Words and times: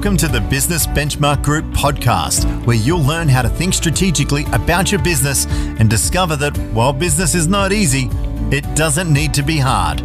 Welcome 0.00 0.16
to 0.16 0.28
the 0.28 0.40
Business 0.40 0.86
Benchmark 0.86 1.42
Group 1.42 1.66
podcast, 1.72 2.64
where 2.64 2.74
you'll 2.74 3.02
learn 3.02 3.28
how 3.28 3.42
to 3.42 3.50
think 3.50 3.74
strategically 3.74 4.46
about 4.54 4.90
your 4.90 5.02
business 5.02 5.44
and 5.44 5.90
discover 5.90 6.36
that 6.36 6.56
while 6.72 6.94
business 6.94 7.34
is 7.34 7.46
not 7.46 7.70
easy, 7.70 8.08
it 8.50 8.64
doesn't 8.74 9.12
need 9.12 9.34
to 9.34 9.42
be 9.42 9.58
hard. 9.58 10.00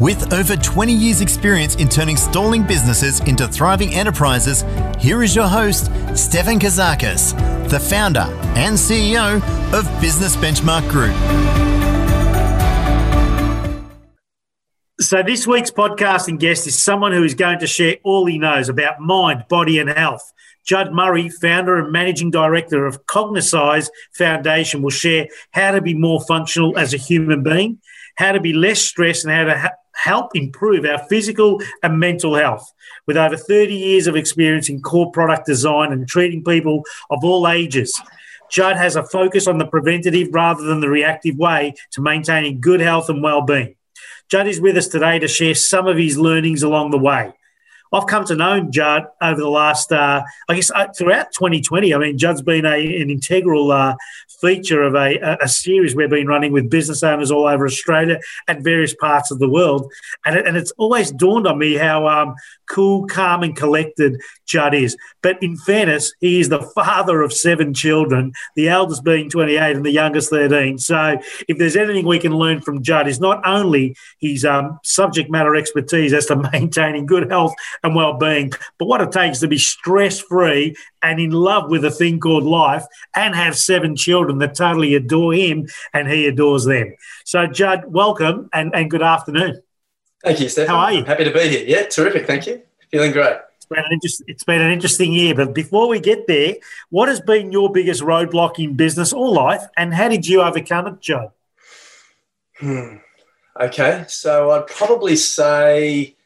With 0.00 0.32
over 0.32 0.56
20 0.56 0.90
years' 0.90 1.20
experience 1.20 1.74
in 1.74 1.90
turning 1.90 2.16
stalling 2.16 2.62
businesses 2.62 3.20
into 3.28 3.46
thriving 3.46 3.92
enterprises, 3.92 4.64
here 4.98 5.22
is 5.22 5.36
your 5.36 5.48
host, 5.48 5.90
Stefan 6.14 6.58
Kazakis, 6.58 7.38
the 7.68 7.78
founder 7.78 8.32
and 8.56 8.74
CEO 8.74 9.42
of 9.74 10.00
Business 10.00 10.34
Benchmark 10.34 10.88
Group. 10.88 11.95
So, 14.98 15.22
this 15.22 15.46
week's 15.46 15.70
podcasting 15.70 16.38
guest 16.38 16.66
is 16.66 16.82
someone 16.82 17.12
who 17.12 17.22
is 17.22 17.34
going 17.34 17.58
to 17.58 17.66
share 17.66 17.98
all 18.02 18.24
he 18.24 18.38
knows 18.38 18.70
about 18.70 18.98
mind, 18.98 19.44
body, 19.46 19.78
and 19.78 19.90
health. 19.90 20.32
Judd 20.64 20.90
Murray, 20.90 21.28
founder 21.28 21.76
and 21.76 21.92
managing 21.92 22.30
director 22.30 22.86
of 22.86 23.04
Cognisize 23.04 23.90
Foundation, 24.14 24.80
will 24.80 24.88
share 24.88 25.28
how 25.50 25.72
to 25.72 25.82
be 25.82 25.92
more 25.92 26.22
functional 26.22 26.78
as 26.78 26.94
a 26.94 26.96
human 26.96 27.42
being, 27.42 27.78
how 28.16 28.32
to 28.32 28.40
be 28.40 28.54
less 28.54 28.80
stressed, 28.80 29.26
and 29.26 29.34
how 29.34 29.44
to 29.44 29.58
ha- 29.58 29.74
help 29.96 30.34
improve 30.34 30.86
our 30.86 31.04
physical 31.10 31.60
and 31.82 32.00
mental 32.00 32.34
health. 32.34 32.72
With 33.06 33.18
over 33.18 33.36
30 33.36 33.74
years 33.74 34.06
of 34.06 34.16
experience 34.16 34.70
in 34.70 34.80
core 34.80 35.10
product 35.10 35.44
design 35.44 35.92
and 35.92 36.08
treating 36.08 36.42
people 36.42 36.84
of 37.10 37.22
all 37.22 37.46
ages, 37.46 38.00
Judd 38.50 38.78
has 38.78 38.96
a 38.96 39.02
focus 39.02 39.46
on 39.46 39.58
the 39.58 39.66
preventative 39.66 40.28
rather 40.32 40.62
than 40.62 40.80
the 40.80 40.88
reactive 40.88 41.36
way 41.36 41.74
to 41.90 42.00
maintaining 42.00 42.62
good 42.62 42.80
health 42.80 43.10
and 43.10 43.22
well-being. 43.22 43.76
Judd 44.28 44.48
is 44.48 44.60
with 44.60 44.76
us 44.76 44.88
today 44.88 45.18
to 45.18 45.28
share 45.28 45.54
some 45.54 45.86
of 45.86 45.96
his 45.96 46.18
learnings 46.18 46.62
along 46.62 46.90
the 46.90 46.98
way. 46.98 47.32
I've 47.92 48.06
come 48.06 48.24
to 48.26 48.34
know 48.34 48.60
Judd 48.60 49.06
over 49.22 49.40
the 49.40 49.48
last, 49.48 49.92
uh, 49.92 50.22
I 50.48 50.54
guess, 50.54 50.70
uh, 50.72 50.88
throughout 50.96 51.32
2020. 51.32 51.94
I 51.94 51.98
mean, 51.98 52.18
Judd's 52.18 52.42
been 52.42 52.66
a, 52.66 52.74
an 53.00 53.10
integral 53.10 53.70
uh, 53.70 53.94
feature 54.40 54.82
of 54.82 54.94
a, 54.94 55.38
a, 55.40 55.48
series 55.48 55.94
we've 55.94 56.10
been 56.10 56.26
running 56.26 56.52
with 56.52 56.70
business 56.70 57.02
owners 57.02 57.30
all 57.30 57.46
over 57.46 57.66
Australia 57.66 58.20
and 58.48 58.62
various 58.62 58.94
parts 58.94 59.30
of 59.30 59.38
the 59.38 59.48
world. 59.48 59.90
And, 60.24 60.36
it, 60.36 60.46
and 60.46 60.56
it's 60.56 60.72
always 60.72 61.10
dawned 61.10 61.46
on 61.46 61.58
me 61.58 61.74
how 61.74 62.06
um, 62.06 62.34
cool, 62.68 63.06
calm, 63.06 63.42
and 63.42 63.56
collected 63.56 64.20
Judd 64.44 64.74
is. 64.74 64.96
But 65.22 65.42
in 65.42 65.56
fairness, 65.56 66.12
he 66.20 66.40
is 66.40 66.48
the 66.48 66.62
father 66.74 67.22
of 67.22 67.32
seven 67.32 67.74
children, 67.74 68.32
the 68.54 68.68
eldest 68.68 69.04
being 69.04 69.30
28 69.30 69.76
and 69.76 69.86
the 69.86 69.90
youngest 69.90 70.30
13. 70.30 70.78
So 70.78 71.18
if 71.48 71.58
there's 71.58 71.76
anything 71.76 72.06
we 72.06 72.18
can 72.18 72.36
learn 72.36 72.60
from 72.60 72.82
Judd, 72.82 73.08
is 73.08 73.20
not 73.20 73.46
only 73.46 73.96
his 74.18 74.44
um, 74.44 74.78
subject 74.82 75.30
matter 75.30 75.54
expertise 75.54 76.12
as 76.12 76.26
to 76.26 76.36
maintaining 76.52 77.06
good 77.06 77.30
health 77.30 77.54
and 77.82 77.94
well-being, 77.94 78.52
but 78.78 78.86
what 78.86 79.00
it 79.00 79.12
takes 79.12 79.40
to 79.40 79.48
be 79.48 79.58
stress-free 79.58 80.76
and 81.02 81.20
in 81.20 81.30
love 81.30 81.70
with 81.70 81.84
a 81.84 81.90
thing 81.90 82.18
called 82.18 82.44
life 82.44 82.84
and 83.14 83.34
have 83.34 83.56
seven 83.56 83.94
children 83.94 84.25
that 84.34 84.54
totally 84.54 84.94
adore 84.94 85.32
him 85.34 85.66
and 85.92 86.08
he 86.08 86.26
adores 86.26 86.64
them. 86.64 86.94
So, 87.24 87.46
Judd, 87.46 87.84
welcome 87.86 88.48
and, 88.52 88.74
and 88.74 88.90
good 88.90 89.02
afternoon. 89.02 89.62
Thank 90.24 90.40
you, 90.40 90.48
Steph. 90.48 90.68
How 90.68 90.76
are 90.76 90.92
you? 90.92 91.04
Happy 91.04 91.24
to 91.24 91.32
be 91.32 91.48
here. 91.48 91.64
Yeah, 91.66 91.86
terrific. 91.86 92.26
Thank 92.26 92.46
you. 92.46 92.62
Feeling 92.90 93.12
great. 93.12 93.36
It's 93.56 93.66
been, 93.66 93.78
an 93.78 93.92
interest, 93.92 94.22
it's 94.26 94.44
been 94.44 94.60
an 94.60 94.72
interesting 94.72 95.12
year, 95.12 95.34
but 95.34 95.54
before 95.54 95.88
we 95.88 95.98
get 95.98 96.26
there, 96.26 96.54
what 96.90 97.08
has 97.08 97.20
been 97.20 97.50
your 97.50 97.72
biggest 97.72 98.02
roadblock 98.02 98.58
in 98.58 98.74
business 98.74 99.12
or 99.12 99.28
life, 99.28 99.62
and 99.76 99.92
how 99.92 100.08
did 100.08 100.26
you 100.26 100.42
overcome 100.42 100.86
it, 100.86 101.00
Joe? 101.00 101.32
Hmm. 102.58 102.96
Okay, 103.60 104.04
so 104.08 104.50
I'd 104.50 104.66
probably 104.66 105.16
say 105.16 106.16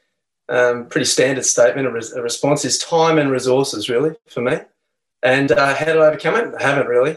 um, 0.50 0.86
pretty 0.86 1.06
standard 1.06 1.44
statement. 1.44 1.86
A, 1.86 2.18
a, 2.18 2.22
response 2.22 2.64
is 2.64 2.78
time 2.78 3.18
and 3.18 3.30
resources, 3.30 3.88
really, 3.88 4.16
for 4.28 4.40
me. 4.40 4.58
And 5.22 5.52
uh, 5.52 5.74
how 5.74 5.84
did 5.84 5.96
I 5.96 6.06
overcome 6.06 6.34
it? 6.36 6.54
I 6.58 6.62
haven't 6.62 6.88
really. 6.88 7.16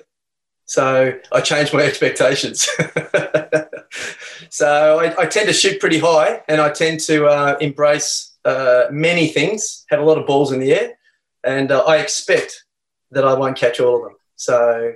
So 0.66 1.14
I 1.32 1.42
changed 1.42 1.74
my 1.74 1.82
expectations. 1.90 2.70
so 4.50 5.00
I, 5.00 5.22
I, 5.22 5.26
tend 5.26 5.48
to 5.48 5.54
shoot 5.54 5.80
pretty 5.80 6.00
high, 6.00 6.42
and 6.48 6.62
I 6.62 6.70
tend 6.72 7.00
to 7.02 7.26
uh, 7.26 7.58
embrace 7.60 8.36
uh, 8.46 8.86
many 8.92 9.28
things, 9.28 9.86
have 9.90 10.00
a 10.00 10.04
lot 10.04 10.18
of 10.18 10.28
balls 10.28 10.52
in 10.52 10.60
the 10.60 10.74
air, 10.74 10.94
and 11.44 11.72
uh, 11.72 11.84
I 11.86 11.98
expect 11.98 12.66
that 13.12 13.26
I 13.26 13.34
won't 13.34 13.58
catch 13.58 13.80
all 13.80 13.98
of 13.98 14.04
them. 14.04 14.16
So, 14.36 14.94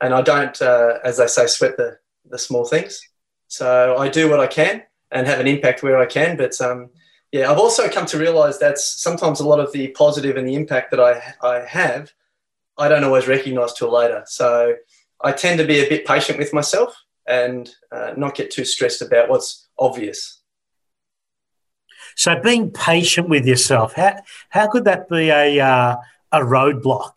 and 0.00 0.14
I 0.14 0.22
don't, 0.22 0.60
uh, 0.62 0.98
as 1.04 1.18
they 1.18 1.26
say, 1.26 1.46
sweat 1.46 1.76
the 1.76 1.98
the 2.28 2.38
small 2.38 2.64
things. 2.64 3.00
So 3.48 3.96
I 3.96 4.08
do 4.08 4.30
what 4.30 4.40
I 4.40 4.46
can 4.46 4.82
and 5.10 5.26
have 5.26 5.40
an 5.40 5.48
impact 5.48 5.82
where 5.82 5.98
I 5.98 6.06
can, 6.06 6.36
but 6.36 6.58
um, 6.60 6.90
yeah, 7.32 7.50
I've 7.50 7.58
also 7.58 7.88
come 7.88 8.06
to 8.06 8.18
realize 8.18 8.58
that 8.58 8.78
sometimes 8.78 9.40
a 9.40 9.46
lot 9.46 9.60
of 9.60 9.72
the 9.72 9.88
positive 9.88 10.36
and 10.36 10.46
the 10.46 10.54
impact 10.54 10.90
that 10.90 11.00
I, 11.00 11.34
I 11.46 11.64
have, 11.64 12.12
I 12.78 12.88
don't 12.88 13.04
always 13.04 13.28
recognize 13.28 13.72
till 13.72 13.92
later. 13.92 14.22
So 14.26 14.74
I 15.22 15.32
tend 15.32 15.58
to 15.58 15.66
be 15.66 15.80
a 15.80 15.88
bit 15.88 16.06
patient 16.06 16.38
with 16.38 16.52
myself 16.52 16.96
and 17.26 17.70
uh, 17.92 18.14
not 18.16 18.34
get 18.34 18.50
too 18.50 18.64
stressed 18.64 19.02
about 19.02 19.28
what's 19.28 19.68
obvious. 19.78 20.40
So 22.16 22.40
being 22.40 22.70
patient 22.70 23.28
with 23.28 23.46
yourself, 23.46 23.94
how, 23.94 24.16
how 24.48 24.68
could 24.68 24.84
that 24.84 25.08
be 25.08 25.30
a, 25.30 25.60
uh, 25.60 25.96
a 26.32 26.40
roadblock? 26.40 27.12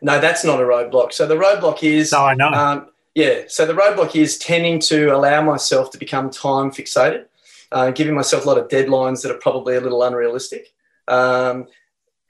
No, 0.00 0.20
that's 0.20 0.44
not 0.44 0.60
a 0.60 0.64
roadblock. 0.64 1.12
So 1.12 1.26
the 1.26 1.34
roadblock 1.34 1.82
is. 1.82 2.12
No, 2.12 2.24
I 2.24 2.34
know. 2.34 2.48
Um, 2.48 2.90
yeah. 3.14 3.42
So 3.48 3.66
the 3.66 3.74
roadblock 3.74 4.14
is 4.14 4.38
tending 4.38 4.78
to 4.80 5.08
allow 5.08 5.42
myself 5.42 5.90
to 5.90 5.98
become 5.98 6.30
time 6.30 6.70
fixated 6.70 7.24
uh, 7.72 7.90
giving 7.90 8.14
myself 8.14 8.44
a 8.44 8.48
lot 8.48 8.58
of 8.58 8.68
deadlines 8.68 9.22
that 9.22 9.30
are 9.30 9.38
probably 9.38 9.76
a 9.76 9.80
little 9.80 10.02
unrealistic. 10.02 10.72
Um, 11.06 11.66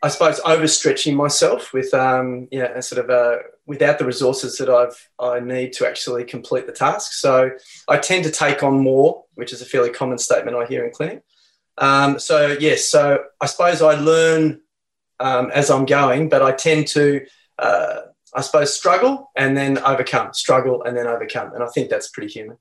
I 0.02 0.08
suppose 0.08 0.40
overstretching 0.40 1.16
myself 1.16 1.72
with 1.72 1.92
um, 1.92 2.48
know, 2.60 2.80
sort 2.80 3.04
of 3.04 3.40
without 3.66 3.98
the 3.98 4.04
resources 4.04 4.56
that 4.58 4.68
I've 4.68 5.08
I 5.18 5.40
need 5.40 5.72
to 5.74 5.86
actually 5.86 6.24
complete 6.24 6.66
the 6.66 6.72
task. 6.72 7.12
So 7.12 7.50
I 7.88 7.98
tend 7.98 8.24
to 8.24 8.30
take 8.30 8.62
on 8.62 8.78
more, 8.78 9.24
which 9.34 9.52
is 9.52 9.60
a 9.60 9.66
fairly 9.66 9.90
common 9.90 10.18
statement 10.18 10.56
I 10.56 10.66
hear 10.66 10.84
in 10.84 10.92
clinic. 10.92 11.22
Um, 11.76 12.18
so 12.18 12.56
yes, 12.58 12.88
so 12.88 13.24
I 13.40 13.46
suppose 13.46 13.82
I 13.82 13.94
learn 13.94 14.60
um, 15.20 15.50
as 15.52 15.70
I'm 15.70 15.84
going, 15.84 16.28
but 16.28 16.42
I 16.42 16.52
tend 16.52 16.86
to 16.88 17.26
uh, 17.58 17.96
I 18.34 18.40
suppose 18.40 18.74
struggle 18.74 19.30
and 19.36 19.56
then 19.56 19.78
overcome, 19.78 20.32
struggle 20.32 20.84
and 20.84 20.96
then 20.96 21.06
overcome, 21.06 21.54
and 21.54 21.62
I 21.62 21.68
think 21.68 21.90
that's 21.90 22.08
pretty 22.08 22.32
human. 22.32 22.56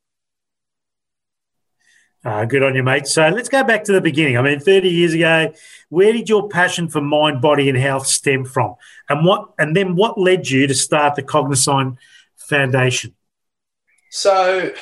Uh, 2.28 2.44
good 2.44 2.62
on 2.62 2.76
you, 2.76 2.84
mate. 2.84 3.08
So 3.08 3.30
let's 3.30 3.48
go 3.48 3.64
back 3.64 3.86
to 3.86 3.94
the 3.94 4.02
beginning. 4.02 4.38
I 4.38 4.42
mean, 4.42 4.60
30 4.60 4.90
years 4.90 5.14
ago, 5.14 5.54
where 5.88 6.12
did 6.12 6.28
your 6.28 6.50
passion 6.50 6.90
for 6.90 7.00
mind, 7.00 7.40
body, 7.40 7.70
and 7.70 7.78
health 7.78 8.06
stem 8.06 8.44
from? 8.44 8.76
And 9.08 9.26
what 9.26 9.52
and 9.58 9.74
then 9.74 9.96
what 9.96 10.18
led 10.20 10.50
you 10.50 10.68
to 10.68 10.74
start 10.74 11.16
the 11.16 11.24
Cognisize 11.24 11.96
Foundation? 12.36 13.16
So 14.10 14.74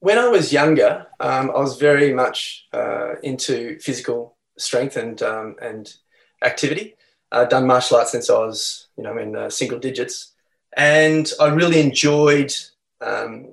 when 0.00 0.18
I 0.18 0.26
was 0.26 0.52
younger, 0.52 1.06
um, 1.20 1.50
I 1.50 1.60
was 1.60 1.78
very 1.78 2.12
much 2.12 2.66
uh, 2.72 3.14
into 3.22 3.78
physical 3.78 4.36
strength 4.58 4.96
and 4.96 5.22
um, 5.22 5.54
and 5.62 5.94
activity. 6.42 6.96
I'd 7.30 7.48
done 7.48 7.68
martial 7.68 7.98
arts 7.98 8.10
since 8.10 8.28
I 8.28 8.38
was, 8.38 8.88
you 8.96 9.04
know, 9.04 9.16
in 9.18 9.36
uh, 9.36 9.50
single 9.50 9.78
digits, 9.78 10.32
and 10.76 11.30
I 11.38 11.46
really 11.50 11.78
enjoyed, 11.78 12.52
um, 13.00 13.52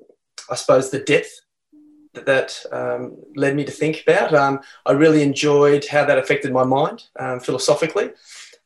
I 0.50 0.56
suppose, 0.56 0.90
the 0.90 0.98
depth 0.98 1.42
that 2.26 2.64
um, 2.72 3.18
led 3.36 3.56
me 3.56 3.64
to 3.66 3.72
think 3.72 4.04
about. 4.04 4.34
Um, 4.34 4.60
I 4.86 4.92
really 4.92 5.22
enjoyed 5.22 5.86
how 5.86 6.06
that 6.06 6.18
affected 6.18 6.52
my 6.52 6.64
mind 6.64 7.04
um, 7.20 7.40
philosophically. 7.40 8.12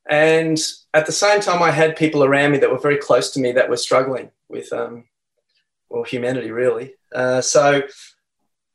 And 0.10 0.60
at 0.94 1.06
the 1.06 1.12
same 1.12 1.42
time, 1.42 1.62
I 1.62 1.72
had 1.72 1.96
people 1.96 2.24
around 2.24 2.52
me 2.52 2.58
that 2.60 2.72
were 2.72 2.80
very 2.80 2.98
close 2.98 3.32
to 3.32 3.40
me 3.40 3.52
that 3.54 3.70
were 3.70 3.78
struggling 3.78 4.32
with, 4.50 4.72
um, 4.74 5.06
well, 5.90 6.04
humanity, 6.04 6.52
really. 6.52 6.96
Uh, 7.14 7.42
so 7.42 7.84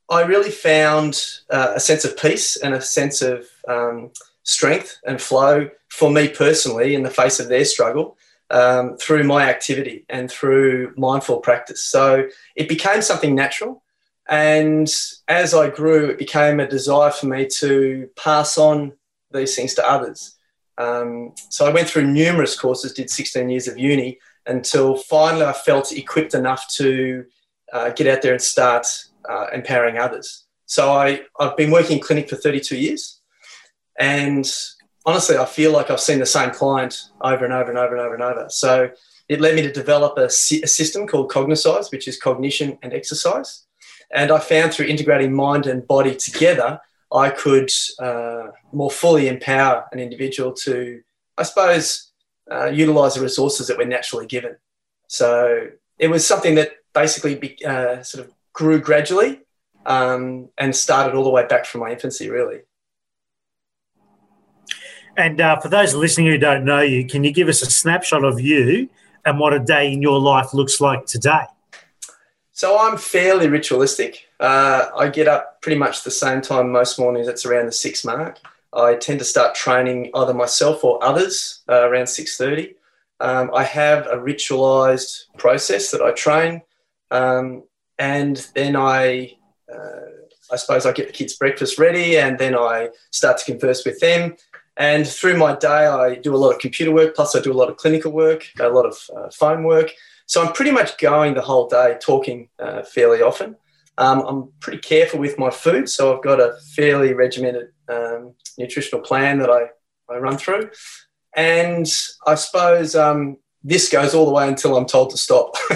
I 0.09 0.23
really 0.23 0.51
found 0.51 1.25
uh, 1.51 1.73
a 1.75 1.81
sense 1.81 2.05
of 2.05 2.17
peace 2.17 2.57
and 2.57 2.75
a 2.75 2.81
sense 2.81 3.23
of 3.23 3.47
um, 3.67 4.11
strength 4.45 4.99
and 5.05 5.21
flow 5.21 5.69
for 5.89 6.11
me 6.11 6.29
personally 6.29 6.95
in 6.95 7.03
the 7.03 7.11
face 7.11 7.41
of 7.41 7.49
their 7.49 7.65
struggle. 7.65 8.17
Um, 8.49 8.97
through 8.97 9.25
my 9.25 9.51
activity 9.51 10.05
and 10.09 10.31
through 10.31 10.95
mindful 10.97 11.39
practice. 11.39 11.85
So 11.85 12.29
it 12.55 12.69
became 12.69 13.03
something 13.03 13.35
natural. 13.35 13.83
And 14.29 14.89
as 15.29 15.55
I 15.55 15.71
grew, 15.71 16.07
it 16.11 16.19
became 16.19 16.61
a 16.61 16.69
desire 16.69 17.11
for 17.11 17.27
me 17.27 17.47
to 17.59 18.09
pass 18.17 18.59
on 18.59 18.93
these 19.33 19.55
things 19.55 19.75
to 19.75 19.89
others. 19.89 20.37
Um, 20.79 21.35
so 21.49 21.67
I 21.67 21.73
went 21.73 21.89
through 21.89 22.07
numerous 22.07 22.59
courses, 22.59 22.93
did 22.93 23.09
16 23.09 23.49
years 23.49 23.69
of 23.69 23.79
uni 23.79 24.19
until 24.47 24.97
finally 24.97 25.45
I 25.45 25.53
felt 25.53 25.93
equipped 25.93 26.35
enough 26.35 26.67
to 26.75 27.25
uh, 27.73 27.91
get 27.91 28.07
out 28.07 28.23
there 28.23 28.33
and 28.33 28.43
start 28.43 28.87
uh, 29.29 29.47
empowering 29.53 29.99
others. 29.99 30.45
So 30.67 30.93
I, 30.93 31.23
I've 31.39 31.57
been 31.57 31.71
working 31.71 31.99
in 31.99 32.03
clinic 32.03 32.29
for 32.29 32.37
32 32.37 32.77
years. 32.77 33.21
And 33.99 34.47
honestly, 35.05 35.37
I 35.37 35.45
feel 35.45 35.73
like 35.73 35.91
I've 35.91 36.01
seen 36.01 36.19
the 36.19 36.27
same 36.27 36.51
client 36.51 37.11
over 37.21 37.45
and 37.45 37.55
over 37.55 37.71
and 37.71 37.79
over 37.79 37.97
and 37.97 38.05
over 38.05 38.15
and 38.15 38.23
over. 38.23 38.47
So 38.51 38.91
it 39.29 39.41
led 39.41 39.55
me 39.55 39.63
to 39.63 39.73
develop 39.73 40.19
a, 40.19 40.25
a 40.25 40.31
system 40.31 41.07
called 41.07 41.31
Cognisize, 41.31 41.91
which 41.91 42.09
is 42.09 42.21
cognition 42.21 42.79
and 42.83 42.93
exercise. 42.93 43.66
And 44.13 44.31
I 44.31 44.39
found 44.39 44.73
through 44.73 44.87
integrating 44.87 45.35
mind 45.35 45.67
and 45.67 45.87
body 45.87 46.15
together, 46.15 46.81
I 47.13 47.31
could 47.31 47.71
uh, 47.99 48.49
more 48.73 48.91
fully 48.91 49.29
empower 49.29 49.87
an 49.93 49.99
individual 49.99 50.53
to, 50.65 51.01
I 51.39 51.43
suppose, 51.43 52.13
uh, 52.51 52.67
utilize 52.67 53.15
the 53.15 53.21
resources 53.21 53.67
that 53.67 53.79
we're 53.79 53.87
naturally 53.87 54.27
given. 54.27 54.57
So 55.09 55.69
it 55.99 56.09
was 56.09 56.27
something 56.27 56.55
that 56.57 56.73
basically 56.95 57.35
be, 57.35 57.65
uh, 57.65 58.03
sort 58.03 58.27
of 58.27 58.33
grew 58.53 58.81
gradually 58.81 59.41
um, 59.85 60.49
and 60.59 60.75
started 60.75 61.15
all 61.15 61.25
the 61.25 61.31
way 61.31 61.47
back 61.47 61.67
from 61.67 61.81
my 61.83 61.93
infancy, 61.93 62.31
really. 62.31 62.61
And 65.17 65.41
uh, 65.41 65.59
for 65.61 65.69
those 65.69 65.95
listening 65.95 66.27
who 66.27 66.39
don't 66.39 66.65
know 66.65 66.81
you, 66.81 67.07
can 67.07 67.25
you 67.25 67.33
give 67.33 67.49
us 67.49 67.63
a 67.63 67.71
snapshot 67.71 68.25
of 68.25 68.41
you 68.41 68.89
and 69.25 69.39
what 69.39 69.55
a 69.55 69.59
day 69.59 69.93
in 69.93 70.03
your 70.03 70.21
life 70.21 70.53
looks 70.53 70.81
like 70.81 71.07
today? 71.07 71.45
So 72.57 72.79
I'm 72.79 72.97
fairly 72.97 73.51
ritualistic. 73.51 74.31
Uh, 74.41 74.87
I 74.97 75.11
get 75.11 75.29
up 75.29 75.61
pretty 75.61 75.77
much 75.77 76.05
the 76.05 76.11
same 76.11 76.41
time 76.41 76.73
most 76.73 76.99
mornings. 76.99 77.29
It's 77.29 77.45
around 77.45 77.67
the 77.67 77.73
six 77.73 78.03
mark. 78.03 78.39
I 78.73 78.95
tend 78.95 79.19
to 79.19 79.27
start 79.27 79.55
training 79.55 80.11
either 80.15 80.33
myself 80.33 80.83
or 80.83 81.05
others 81.05 81.61
uh, 81.69 81.87
around 81.87 82.07
six 82.07 82.39
thirty. 82.39 82.77
Um, 83.21 83.51
I 83.55 83.63
have 83.63 84.07
a 84.07 84.17
ritualized 84.17 85.25
process 85.37 85.91
that 85.91 86.01
I 86.01 86.13
train, 86.13 86.63
um, 87.11 87.65
and 87.99 88.39
then 88.55 88.75
I, 88.75 89.37
uh, 89.71 90.07
I 90.51 90.57
suppose 90.57 90.87
I 90.87 90.93
get 90.93 91.09
the 91.09 91.13
kids' 91.13 91.37
breakfast 91.37 91.79
ready, 91.79 92.17
and 92.17 92.39
then 92.39 92.55
I 92.57 92.89
start 93.11 93.37
to 93.37 93.45
converse 93.45 93.85
with 93.85 94.01
them. 94.01 94.35
And 94.79 95.07
through 95.07 95.37
my 95.37 95.57
day, 95.57 95.87
I 95.89 96.15
do 96.15 96.35
a 96.35 96.39
lot 96.39 96.55
of 96.55 96.61
computer 96.61 96.91
work, 96.91 97.15
plus 97.15 97.37
I 97.37 97.41
do 97.43 97.53
a 97.53 97.61
lot 97.61 97.69
of 97.69 97.77
clinical 97.77 98.13
work, 98.13 98.47
a 98.59 98.71
lot 98.71 98.87
of 98.87 99.11
uh, 99.15 99.29
phone 99.29 99.63
work. 99.65 99.91
So 100.27 100.45
I'm 100.45 100.53
pretty 100.53 100.73
much 100.73 100.99
going 100.99 101.35
the 101.35 101.41
whole 101.41 101.69
day, 101.69 101.97
talking 102.01 102.49
uh, 102.59 102.83
fairly 102.83 103.23
often. 103.23 103.57
Um, 103.99 104.21
I'm 104.27 104.49
pretty 104.61 104.79
careful 104.79 105.21
with 105.21 105.39
my 105.39 105.51
food, 105.51 105.89
so 105.89 106.15
I've 106.15 106.23
got 106.23 106.41
a 106.41 106.57
fairly 106.75 107.15
regimented 107.15 107.69
um, 107.89 108.35
nutritional 108.59 109.01
plan 109.01 109.39
that 109.39 109.51
I, 109.51 109.69
I 110.13 110.19
run 110.19 110.37
through. 110.37 110.71
And 111.35 111.87
I 112.27 112.35
suppose 112.35 112.95
um, 112.95 113.37
this 113.63 113.89
goes 113.89 114.15
all 114.15 114.27
the 114.27 114.33
way 114.33 114.49
until 114.49 114.77
I'm 114.77 114.87
told 114.87 115.11
to 115.11 115.17
stop. 115.17 115.57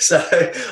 so 0.00 0.18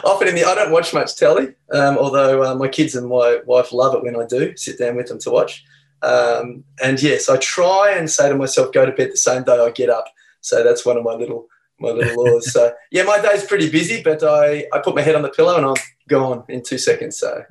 often 0.04 0.28
in 0.28 0.34
the, 0.34 0.44
I 0.44 0.54
don't 0.54 0.72
watch 0.72 0.92
much 0.92 1.16
telly, 1.16 1.54
um, 1.72 1.96
although 1.96 2.42
uh, 2.42 2.54
my 2.54 2.68
kids 2.68 2.94
and 2.94 3.08
my 3.08 3.40
wife 3.46 3.72
love 3.72 3.94
it 3.94 4.02
when 4.02 4.16
I 4.16 4.26
do 4.26 4.56
sit 4.56 4.78
down 4.78 4.96
with 4.96 5.06
them 5.06 5.18
to 5.20 5.30
watch. 5.30 5.64
Um, 6.02 6.64
and 6.82 7.00
yes, 7.00 7.28
I 7.28 7.36
try 7.36 7.94
and 7.96 8.10
say 8.10 8.28
to 8.28 8.34
myself, 8.34 8.72
go 8.72 8.84
to 8.84 8.92
bed 8.92 9.12
the 9.12 9.16
same 9.16 9.44
day 9.44 9.58
I 9.58 9.70
get 9.70 9.88
up. 9.88 10.06
So 10.40 10.64
that's 10.64 10.84
one 10.84 10.96
of 10.96 11.04
my 11.04 11.14
little 11.14 11.46
my 11.80 11.90
little 11.90 12.24
laws. 12.24 12.52
so 12.52 12.72
yeah, 12.90 13.02
my 13.02 13.20
day's 13.20 13.44
pretty 13.44 13.70
busy, 13.70 14.02
but 14.02 14.22
I, 14.22 14.66
I 14.72 14.78
put 14.78 14.94
my 14.94 15.02
head 15.02 15.14
on 15.14 15.22
the 15.22 15.30
pillow 15.30 15.56
and 15.56 15.66
I'm 15.66 15.74
gone 16.08 16.44
in 16.48 16.62
two 16.62 16.78
seconds. 16.78 17.18
So 17.18 17.44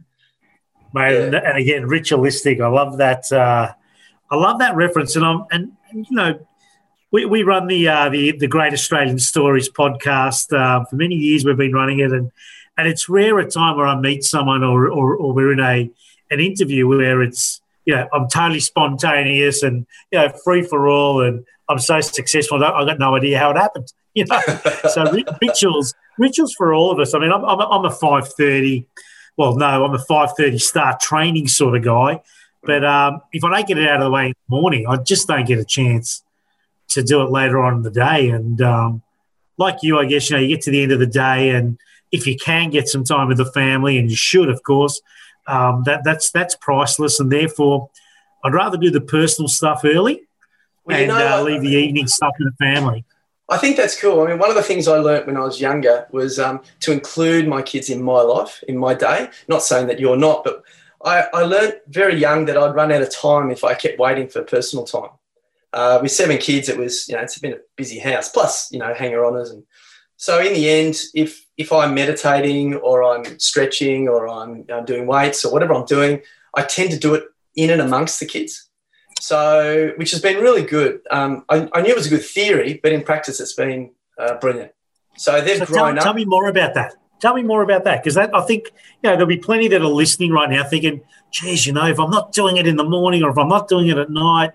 Mate, 0.94 1.32
yeah. 1.32 1.42
and 1.46 1.58
again, 1.58 1.86
ritualistic. 1.86 2.60
I 2.60 2.68
love 2.68 2.98
that. 2.98 3.32
Uh, 3.32 3.74
I 4.30 4.36
love 4.36 4.60
that 4.60 4.76
reference, 4.76 5.16
and 5.16 5.26
I'm 5.26 5.46
and, 5.52 5.72
and 5.90 6.06
you 6.10 6.16
know, 6.16 6.48
we, 7.12 7.26
we 7.26 7.44
run 7.44 7.68
the 7.68 7.88
uh, 7.88 8.10
the 8.10 8.34
the 8.38 8.48
Great 8.48 8.74
Australian 8.74 9.20
Stories 9.20 9.70
podcast 9.70 10.52
uh, 10.54 10.84
for 10.86 10.96
many 10.98 11.16
years. 11.16 11.46
We've 11.46 11.56
been 11.56 11.74
running 11.74 12.00
it, 12.00 12.12
and 12.12 12.32
and 12.78 12.88
it's 12.88 13.08
rare 13.08 13.40
a 13.40 13.50
time 13.50 13.78
where 13.78 13.88
I 13.88 13.98
meet 14.00 14.24
someone 14.24 14.64
or 14.64 14.90
or, 14.90 15.16
or 15.16 15.34
we're 15.34 15.54
in 15.54 15.60
a 15.62 15.90
an 16.30 16.40
interview 16.40 16.88
where 16.88 17.22
it's 17.22 17.62
you 17.86 17.96
know, 17.96 18.08
I'm 18.14 18.28
totally 18.28 18.60
spontaneous 18.60 19.64
and, 19.64 19.86
you 20.12 20.20
know, 20.20 20.30
free 20.44 20.64
for 20.64 20.88
all 20.88 21.22
and 21.24 21.46
I'm 21.68 21.80
so 21.80 22.02
successful. 22.02 22.64
I've 22.64 22.88
got 22.88 23.00
no 23.00 23.16
idea 23.16 23.40
how 23.40 23.52
it 23.52 23.58
happened, 23.58 23.92
you 24.14 24.26
know. 24.26 24.40
so 24.90 25.06
rituals, 25.42 25.94
rituals 26.18 26.54
for 26.54 26.74
all 26.74 26.92
of 26.92 27.00
us. 27.00 27.14
I 27.14 27.20
mean, 27.20 27.32
I'm, 27.32 27.44
I'm, 27.46 27.60
a, 27.60 27.68
I'm 27.68 27.86
a 27.86 27.90
5.30, 27.90 28.86
well, 29.38 29.56
no, 29.56 29.86
I'm 29.86 29.94
a 29.94 29.98
5.30 29.98 30.62
start 30.62 31.00
training 31.00 31.48
sort 31.48 31.76
of 31.76 31.84
guy. 31.84 32.22
But 32.64 32.86
um, 32.86 33.22
if 33.32 33.44
I 33.44 33.56
don't 33.56 33.68
get 33.68 33.78
it 33.78 33.88
out 33.88 34.02
of 34.02 34.06
the 34.06 34.12
way 34.12 34.28
in 34.28 34.34
the 34.50 34.56
morning, 34.56 34.86
I 34.88 34.98
just 34.98 35.28
don't 35.28 35.48
get 35.48 35.60
a 35.60 35.66
chance 35.66 36.24
to 36.90 37.02
do 37.02 37.22
it 37.22 37.32
later 37.32 37.60
on 37.62 37.76
in 37.78 37.82
the 37.82 37.92
day. 37.92 38.30
And 38.30 38.62
um, 38.62 39.02
like 39.58 39.78
you, 39.82 39.98
I 39.98 40.06
guess, 40.06 40.30
you 40.30 40.36
know, 40.36 40.42
you 40.42 40.50
get 40.50 40.62
to 40.64 40.72
the 40.72 40.84
end 40.84 40.92
of 40.92 41.00
the 41.00 41.08
day 41.08 41.50
and 41.50 41.80
if 42.12 42.28
you 42.28 42.38
can 42.38 42.70
get 42.70 42.88
some 42.88 43.04
time 43.04 43.28
with 43.28 43.38
the 43.38 43.46
family, 43.46 43.98
and 43.98 44.10
you 44.10 44.16
should, 44.16 44.50
of 44.50 44.62
course, 44.64 45.02
um, 45.48 45.84
that 45.86 46.04
that's 46.04 46.30
that's 46.32 46.56
priceless, 46.56 47.20
and 47.20 47.32
therefore, 47.32 47.90
I'd 48.44 48.54
rather 48.54 48.78
do 48.78 48.92
the 48.92 49.02
personal 49.02 49.48
stuff 49.48 49.82
early 49.84 50.22
well, 50.84 50.98
and 50.98 51.08
know, 51.08 51.40
uh, 51.40 51.44
leave 51.44 51.62
the 51.62 51.70
evening 51.70 52.08
stuff 52.08 52.34
in 52.40 52.46
the 52.46 52.52
family. 52.54 53.06
I 53.52 53.58
think 53.58 53.76
that's 53.76 54.00
cool. 54.00 54.22
I 54.22 54.28
mean, 54.28 54.40
one 54.40 54.50
of 54.50 54.56
the 54.56 54.64
things 54.64 54.88
I 54.88 54.98
learned 54.98 55.28
when 55.28 55.36
I 55.36 55.42
was 55.42 55.60
younger 55.60 56.08
was 56.12 56.40
um, 56.40 56.62
to 56.80 56.94
include 56.94 57.50
my 57.50 57.62
kids 57.62 57.90
in 57.90 58.02
my 58.02 58.22
life, 58.22 58.64
in 58.66 58.78
my 58.78 58.94
day. 58.94 59.30
Not 59.50 59.62
saying 59.62 59.88
that 59.88 60.00
you're 60.00 60.16
not, 60.16 60.46
but 60.46 60.64
I, 61.04 61.26
I 61.34 61.42
learned 61.44 61.82
very 61.90 62.16
young 62.16 62.46
that 62.46 62.58
I'd 62.58 62.74
run 62.74 62.94
out 62.94 63.02
of 63.02 63.14
time 63.14 63.52
if 63.52 63.66
I 63.66 63.74
kept 63.74 64.00
waiting 64.00 64.30
for 64.30 64.42
personal 64.42 64.86
time. 64.86 65.10
Uh, 65.74 66.00
with 66.02 66.14
seven 66.14 66.38
kids, 66.38 66.70
it 66.70 66.78
was, 66.78 67.10
you 67.10 67.16
know, 67.16 67.22
it's 67.22 67.40
been 67.40 67.54
a 67.54 67.60
busy 67.76 68.00
house, 68.00 68.30
plus, 68.30 68.72
you 68.72 68.80
know, 68.80 68.94
hanger 68.94 69.20
oners. 69.20 69.52
And 69.52 69.64
so 70.16 70.40
in 70.40 70.54
the 70.54 70.70
end, 70.70 71.02
if 71.14 71.46
if 71.58 71.74
I'm 71.74 71.94
meditating 71.94 72.76
or 72.76 73.04
I'm 73.04 73.38
stretching 73.38 74.08
or 74.08 74.30
I'm, 74.30 74.66
I'm 74.74 74.86
doing 74.86 75.08
weights 75.08 75.44
or 75.44 75.52
whatever 75.52 75.74
I'm 75.74 75.86
doing, 75.86 76.22
I 76.56 76.64
tend 76.64 76.92
to 76.92 76.98
do 76.98 77.16
it 77.16 77.26
in 77.56 77.70
and 77.70 77.82
amongst 77.82 78.22
the 78.22 78.26
kids. 78.26 78.70
So, 79.22 79.94
which 79.98 80.10
has 80.12 80.20
been 80.20 80.38
really 80.38 80.64
good. 80.64 81.02
Um, 81.12 81.46
I, 81.48 81.70
I, 81.74 81.82
knew 81.84 81.92
it 81.92 81.96
was 81.96 82.08
a 82.08 82.10
good 82.10 82.26
theory, 82.26 82.80
but 82.82 82.92
in 82.92 83.04
practice, 83.04 83.40
it's 83.40 83.54
been 83.54 83.92
uh, 84.18 84.40
brilliant. 84.40 84.72
So 85.16 85.40
they've 85.42 85.60
so 85.60 85.66
grown 85.66 85.90
tell, 85.90 85.98
up. 85.98 86.04
Tell 86.04 86.14
me 86.16 86.26
more 86.26 86.48
about 86.48 86.74
that. 86.74 86.96
Tell 87.20 87.36
me 87.36 87.44
more 87.44 87.62
about 87.62 87.84
that 87.84 88.02
because 88.02 88.18
I 88.18 88.42
think 88.48 88.72
you 89.04 89.10
know 89.10 89.12
there'll 89.12 89.28
be 89.28 89.38
plenty 89.38 89.68
that 89.68 89.80
are 89.80 89.88
listening 89.88 90.32
right 90.32 90.50
now 90.50 90.64
thinking, 90.64 91.04
"Geez, 91.32 91.68
you 91.68 91.74
know, 91.74 91.86
if 91.86 92.00
I'm 92.00 92.10
not 92.10 92.32
doing 92.32 92.58
it 92.58 92.66
in 92.66 92.78
the 92.78 92.84
morning 92.84 93.22
or 93.22 93.30
if 93.30 93.38
I'm 93.38 93.48
not 93.48 93.68
doing 93.68 93.90
it 93.90 93.98
at 94.00 94.10
night, 94.10 94.54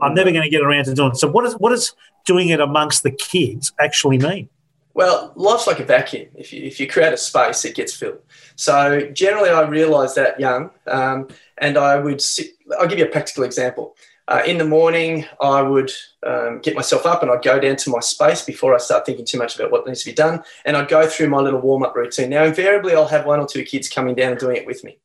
I'm 0.00 0.14
never 0.14 0.32
going 0.32 0.42
to 0.42 0.50
get 0.50 0.62
around 0.62 0.86
to 0.86 0.94
doing 0.94 1.12
it." 1.12 1.16
So, 1.18 1.28
what 1.28 1.44
is 1.44 1.54
what 1.54 1.70
does 1.70 1.94
doing 2.26 2.48
it 2.48 2.58
amongst 2.58 3.04
the 3.04 3.12
kids 3.12 3.72
actually 3.78 4.18
mean? 4.18 4.48
Well, 4.94 5.32
life's 5.36 5.68
like 5.68 5.78
a 5.78 5.84
vacuum. 5.84 6.26
If 6.34 6.52
you, 6.52 6.64
if 6.64 6.80
you 6.80 6.88
create 6.88 7.12
a 7.12 7.16
space, 7.16 7.64
it 7.64 7.76
gets 7.76 7.94
filled. 7.94 8.18
So 8.56 9.08
generally, 9.12 9.50
I 9.50 9.60
realised 9.60 10.16
that 10.16 10.40
young, 10.40 10.70
um, 10.88 11.28
and 11.58 11.78
I 11.78 11.94
would 12.00 12.20
sit. 12.20 12.48
I'll 12.80 12.88
give 12.88 12.98
you 12.98 13.04
a 13.04 13.08
practical 13.08 13.44
example. 13.44 13.94
Uh, 14.28 14.42
in 14.46 14.58
the 14.58 14.64
morning, 14.64 15.24
I 15.40 15.62
would 15.62 15.90
um, 16.26 16.60
get 16.60 16.76
myself 16.76 17.06
up 17.06 17.22
and 17.22 17.30
I'd 17.30 17.42
go 17.42 17.58
down 17.58 17.76
to 17.76 17.90
my 17.90 18.00
space 18.00 18.44
before 18.44 18.74
I 18.74 18.78
start 18.78 19.06
thinking 19.06 19.24
too 19.24 19.38
much 19.38 19.56
about 19.56 19.72
what 19.72 19.86
needs 19.86 20.04
to 20.04 20.10
be 20.10 20.14
done, 20.14 20.42
and 20.66 20.76
I'd 20.76 20.88
go 20.88 21.08
through 21.08 21.30
my 21.30 21.38
little 21.38 21.60
warm 21.60 21.82
up 21.82 21.96
routine. 21.96 22.28
Now, 22.28 22.44
invariably, 22.44 22.94
I'll 22.94 23.08
have 23.08 23.24
one 23.24 23.40
or 23.40 23.46
two 23.46 23.64
kids 23.64 23.88
coming 23.88 24.14
down 24.14 24.32
and 24.32 24.40
doing 24.40 24.56
it 24.56 24.66
with 24.66 24.84
me. 24.84 24.98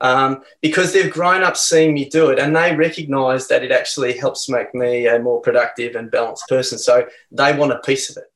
Um, 0.00 0.42
because 0.62 0.92
they've 0.92 1.12
grown 1.12 1.42
up 1.42 1.58
seeing 1.58 1.94
me 1.94 2.08
do 2.08 2.30
it 2.30 2.38
and 2.38 2.54
they 2.54 2.74
recognize 2.74 3.48
that 3.48 3.62
it 3.62 3.70
actually 3.70 4.16
helps 4.16 4.48
make 4.48 4.74
me 4.74 5.06
a 5.06 5.18
more 5.18 5.40
productive 5.40 5.94
and 5.94 6.10
balanced 6.10 6.48
person. 6.48 6.78
So 6.78 7.06
they 7.30 7.56
want 7.56 7.72
a 7.72 7.78
piece 7.78 8.10
of 8.10 8.16
it. 8.16 8.32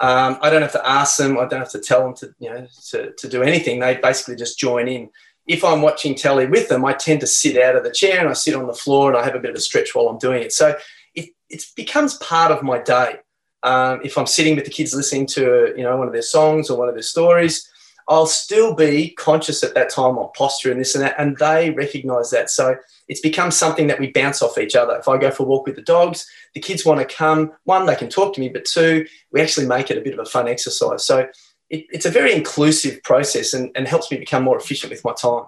Um, 0.00 0.38
I 0.42 0.50
don't 0.50 0.62
have 0.62 0.72
to 0.72 0.88
ask 0.88 1.16
them. 1.16 1.38
I 1.38 1.46
don't 1.46 1.60
have 1.60 1.70
to 1.70 1.80
tell 1.80 2.02
them 2.02 2.14
to, 2.16 2.34
you 2.38 2.50
know, 2.50 2.66
to, 2.90 3.12
to 3.12 3.28
do 3.28 3.42
anything. 3.42 3.80
They 3.80 3.96
basically 3.96 4.36
just 4.36 4.58
join 4.58 4.88
in. 4.88 5.10
If 5.46 5.64
I'm 5.64 5.82
watching 5.82 6.14
telly 6.14 6.46
with 6.46 6.68
them, 6.68 6.84
I 6.84 6.92
tend 6.92 7.20
to 7.20 7.26
sit 7.26 7.60
out 7.60 7.76
of 7.76 7.82
the 7.82 7.90
chair 7.90 8.20
and 8.20 8.28
I 8.28 8.34
sit 8.34 8.54
on 8.54 8.66
the 8.66 8.72
floor 8.72 9.08
and 9.08 9.18
I 9.18 9.24
have 9.24 9.34
a 9.34 9.40
bit 9.40 9.50
of 9.50 9.56
a 9.56 9.60
stretch 9.60 9.94
while 9.94 10.08
I'm 10.08 10.18
doing 10.18 10.42
it. 10.42 10.52
So 10.52 10.76
it, 11.14 11.30
it 11.48 11.64
becomes 11.76 12.14
part 12.18 12.52
of 12.52 12.62
my 12.62 12.78
day. 12.78 13.16
Um, 13.62 14.00
if 14.04 14.16
I'm 14.16 14.26
sitting 14.26 14.56
with 14.56 14.64
the 14.64 14.70
kids 14.70 14.94
listening 14.94 15.26
to, 15.28 15.74
you 15.76 15.82
know, 15.82 15.96
one 15.96 16.06
of 16.06 16.12
their 16.12 16.22
songs 16.22 16.70
or 16.70 16.78
one 16.78 16.88
of 16.88 16.94
their 16.94 17.02
stories, 17.02 17.68
I'll 18.08 18.26
still 18.26 18.74
be 18.74 19.10
conscious 19.10 19.62
at 19.62 19.74
that 19.74 19.90
time 19.90 20.18
on 20.18 20.30
posture 20.34 20.72
and 20.72 20.80
this 20.80 20.96
and 20.96 21.04
that, 21.04 21.14
and 21.18 21.36
they 21.36 21.70
recognize 21.70 22.30
that. 22.30 22.50
So 22.50 22.74
it's 23.06 23.20
become 23.20 23.52
something 23.52 23.86
that 23.86 24.00
we 24.00 24.10
bounce 24.10 24.42
off 24.42 24.58
each 24.58 24.74
other. 24.74 24.96
If 24.96 25.06
I 25.06 25.16
go 25.16 25.30
for 25.30 25.44
a 25.44 25.46
walk 25.46 25.66
with 25.66 25.76
the 25.76 25.82
dogs, 25.82 26.26
the 26.54 26.60
kids 26.60 26.84
want 26.84 26.98
to 27.00 27.14
come. 27.14 27.52
One, 27.64 27.86
they 27.86 27.94
can 27.94 28.08
talk 28.08 28.34
to 28.34 28.40
me, 28.40 28.48
but 28.48 28.64
two, 28.64 29.06
we 29.30 29.40
actually 29.40 29.66
make 29.66 29.92
it 29.92 29.98
a 29.98 30.00
bit 30.00 30.14
of 30.14 30.18
a 30.18 30.24
fun 30.28 30.48
exercise. 30.48 31.04
So 31.04 31.28
it, 31.70 31.86
it's 31.90 32.06
a 32.06 32.10
very 32.10 32.34
inclusive 32.34 33.02
process 33.02 33.54
and, 33.54 33.70
and 33.74 33.88
helps 33.88 34.10
me 34.10 34.18
become 34.18 34.42
more 34.42 34.58
efficient 34.58 34.90
with 34.90 35.04
my 35.04 35.12
time. 35.12 35.44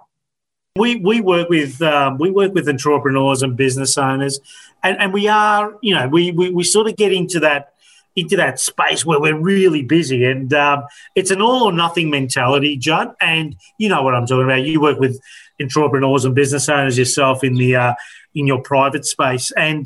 We, 0.75 0.95
we 0.95 1.21
work 1.21 1.49
with 1.49 1.81
um, 1.83 2.17
we 2.17 2.31
work 2.31 2.53
with 2.55 2.67
entrepreneurs 2.67 3.43
and 3.43 3.55
business 3.55 3.95
owners, 3.95 4.39
and, 4.81 4.97
and 4.99 5.13
we 5.13 5.27
are 5.27 5.77
you 5.83 5.93
know 5.93 6.07
we, 6.07 6.31
we 6.31 6.49
we 6.49 6.63
sort 6.63 6.87
of 6.87 6.95
get 6.95 7.13
into 7.13 7.39
that 7.41 7.73
into 8.15 8.35
that 8.37 8.59
space 8.59 9.05
where 9.05 9.19
we're 9.19 9.37
really 9.37 9.83
busy, 9.83 10.25
and 10.25 10.51
um, 10.51 10.83
it's 11.13 11.29
an 11.29 11.41
all 11.41 11.63
or 11.63 11.71
nothing 11.71 12.09
mentality, 12.09 12.75
Judd. 12.75 13.13
And 13.21 13.55
you 13.77 13.87
know 13.87 14.01
what 14.01 14.15
I'm 14.15 14.25
talking 14.25 14.45
about. 14.45 14.63
You 14.63 14.81
work 14.81 14.99
with 14.99 15.21
entrepreneurs 15.61 16.25
and 16.25 16.33
business 16.33 16.67
owners 16.67 16.97
yourself 16.97 17.43
in 17.43 17.53
the 17.53 17.75
uh, 17.75 17.93
in 18.33 18.47
your 18.47 18.61
private 18.63 19.05
space, 19.05 19.51
and 19.55 19.85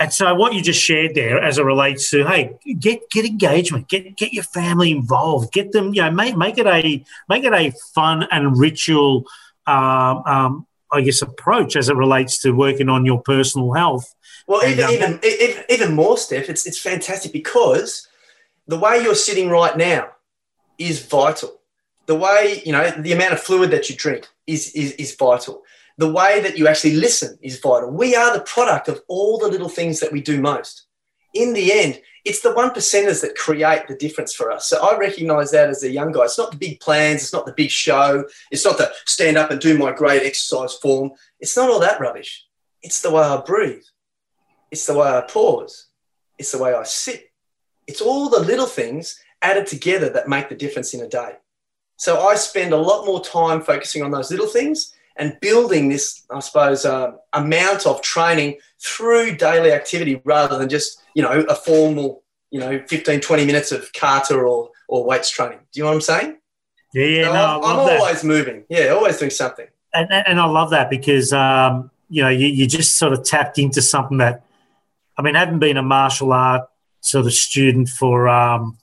and 0.00 0.10
so 0.10 0.34
what 0.34 0.54
you 0.54 0.62
just 0.62 0.80
shared 0.80 1.14
there, 1.14 1.38
as 1.38 1.58
it 1.58 1.64
relates 1.64 2.10
to, 2.10 2.26
hey, 2.26 2.58
get 2.78 3.02
get 3.10 3.26
engagement, 3.26 3.86
get 3.86 4.16
get 4.16 4.32
your 4.32 4.44
family 4.44 4.90
involved, 4.90 5.52
get 5.52 5.72
them, 5.72 5.92
you 5.92 6.00
know, 6.00 6.10
make 6.10 6.38
make 6.38 6.56
it 6.56 6.66
a 6.66 7.04
make 7.28 7.44
it 7.44 7.52
a 7.52 7.70
fun 7.94 8.26
and 8.30 8.58
ritual, 8.58 9.26
um, 9.66 10.22
um, 10.24 10.66
I 10.90 11.02
guess, 11.02 11.20
approach 11.20 11.76
as 11.76 11.90
it 11.90 11.96
relates 11.96 12.40
to 12.40 12.52
working 12.52 12.88
on 12.88 13.04
your 13.04 13.20
personal 13.20 13.74
health. 13.74 14.14
Well, 14.46 14.62
and, 14.62 14.72
even, 14.72 15.12
um, 15.12 15.20
even 15.22 15.40
even 15.42 15.64
even 15.68 15.94
more, 15.94 16.16
Steph, 16.16 16.48
it's 16.48 16.66
it's 16.66 16.78
fantastic 16.78 17.30
because 17.30 18.08
the 18.66 18.78
way 18.78 19.02
you're 19.02 19.14
sitting 19.14 19.50
right 19.50 19.76
now 19.76 20.08
is 20.78 21.04
vital. 21.04 21.60
The 22.06 22.14
way 22.16 22.62
you 22.64 22.72
know 22.72 22.90
the 22.90 23.12
amount 23.12 23.34
of 23.34 23.40
fluid 23.40 23.70
that 23.72 23.90
you 23.90 23.96
drink 23.96 24.28
is, 24.46 24.72
is, 24.72 24.92
is 24.92 25.14
vital. 25.14 25.62
The 26.00 26.10
way 26.10 26.40
that 26.40 26.56
you 26.56 26.66
actually 26.66 26.94
listen 26.94 27.38
is 27.42 27.60
vital. 27.60 27.90
We 27.90 28.16
are 28.16 28.32
the 28.32 28.44
product 28.44 28.88
of 28.88 29.02
all 29.06 29.36
the 29.36 29.48
little 29.48 29.68
things 29.68 30.00
that 30.00 30.10
we 30.10 30.22
do 30.22 30.40
most. 30.40 30.86
In 31.34 31.52
the 31.52 31.74
end, 31.74 32.00
it's 32.24 32.40
the 32.40 32.54
one 32.54 32.70
percenters 32.70 33.20
that 33.20 33.36
create 33.36 33.86
the 33.86 33.96
difference 33.96 34.32
for 34.32 34.50
us. 34.50 34.66
So 34.66 34.82
I 34.82 34.96
recognize 34.96 35.50
that 35.50 35.68
as 35.68 35.82
a 35.82 35.90
young 35.90 36.10
guy. 36.10 36.24
It's 36.24 36.38
not 36.38 36.52
the 36.52 36.56
big 36.56 36.80
plans, 36.80 37.20
it's 37.20 37.34
not 37.34 37.44
the 37.44 37.52
big 37.52 37.68
show, 37.68 38.24
it's 38.50 38.64
not 38.64 38.78
the 38.78 38.90
stand 39.04 39.36
up 39.36 39.50
and 39.50 39.60
do 39.60 39.76
my 39.76 39.92
great 39.92 40.22
exercise 40.22 40.72
form. 40.72 41.10
It's 41.38 41.54
not 41.54 41.68
all 41.68 41.80
that 41.80 42.00
rubbish. 42.00 42.46
It's 42.80 43.02
the 43.02 43.10
way 43.10 43.22
I 43.22 43.42
breathe, 43.42 43.84
it's 44.70 44.86
the 44.86 44.96
way 44.96 45.06
I 45.06 45.20
pause, 45.20 45.88
it's 46.38 46.52
the 46.52 46.62
way 46.62 46.72
I 46.72 46.84
sit. 46.84 47.30
It's 47.86 48.00
all 48.00 48.30
the 48.30 48.40
little 48.40 48.66
things 48.66 49.20
added 49.42 49.66
together 49.66 50.08
that 50.08 50.30
make 50.30 50.48
the 50.48 50.54
difference 50.54 50.94
in 50.94 51.02
a 51.02 51.08
day. 51.08 51.32
So 51.98 52.26
I 52.26 52.36
spend 52.36 52.72
a 52.72 52.78
lot 52.78 53.04
more 53.04 53.22
time 53.22 53.60
focusing 53.60 54.02
on 54.02 54.10
those 54.10 54.30
little 54.30 54.46
things 54.46 54.94
and 55.20 55.38
building 55.40 55.90
this, 55.90 56.24
I 56.30 56.40
suppose, 56.40 56.86
uh, 56.86 57.12
amount 57.34 57.86
of 57.86 58.00
training 58.00 58.56
through 58.82 59.36
daily 59.36 59.70
activity 59.70 60.20
rather 60.24 60.58
than 60.58 60.70
just, 60.70 61.02
you 61.14 61.22
know, 61.22 61.44
a 61.48 61.54
formal, 61.54 62.24
you 62.50 62.58
know, 62.58 62.82
15, 62.88 63.20
20 63.20 63.44
minutes 63.44 63.70
of 63.70 63.92
kata 63.92 64.34
or, 64.34 64.70
or 64.88 65.04
weights 65.04 65.30
training. 65.30 65.58
Do 65.72 65.78
you 65.78 65.84
know 65.84 65.90
what 65.90 65.96
I'm 65.96 66.00
saying? 66.00 66.36
Yeah, 66.94 67.04
yeah, 67.04 67.24
so 67.26 67.32
no, 67.34 67.60
I'm, 67.62 67.64
I'm 67.64 68.00
always 68.00 68.24
moving. 68.24 68.64
Yeah, 68.70 68.88
always 68.88 69.18
doing 69.18 69.30
something. 69.30 69.66
And, 69.92 70.10
and 70.10 70.40
I 70.40 70.46
love 70.46 70.70
that 70.70 70.88
because, 70.88 71.34
um, 71.34 71.90
you 72.08 72.22
know, 72.22 72.30
you, 72.30 72.46
you 72.46 72.66
just 72.66 72.96
sort 72.96 73.12
of 73.12 73.22
tapped 73.22 73.58
into 73.58 73.82
something 73.82 74.18
that, 74.18 74.42
I 75.18 75.22
mean, 75.22 75.34
having 75.34 75.58
been 75.58 75.76
a 75.76 75.82
martial 75.82 76.32
art 76.32 76.66
sort 77.02 77.26
of 77.26 77.34
student 77.34 77.90
for, 77.90 78.26
um, 78.26 78.78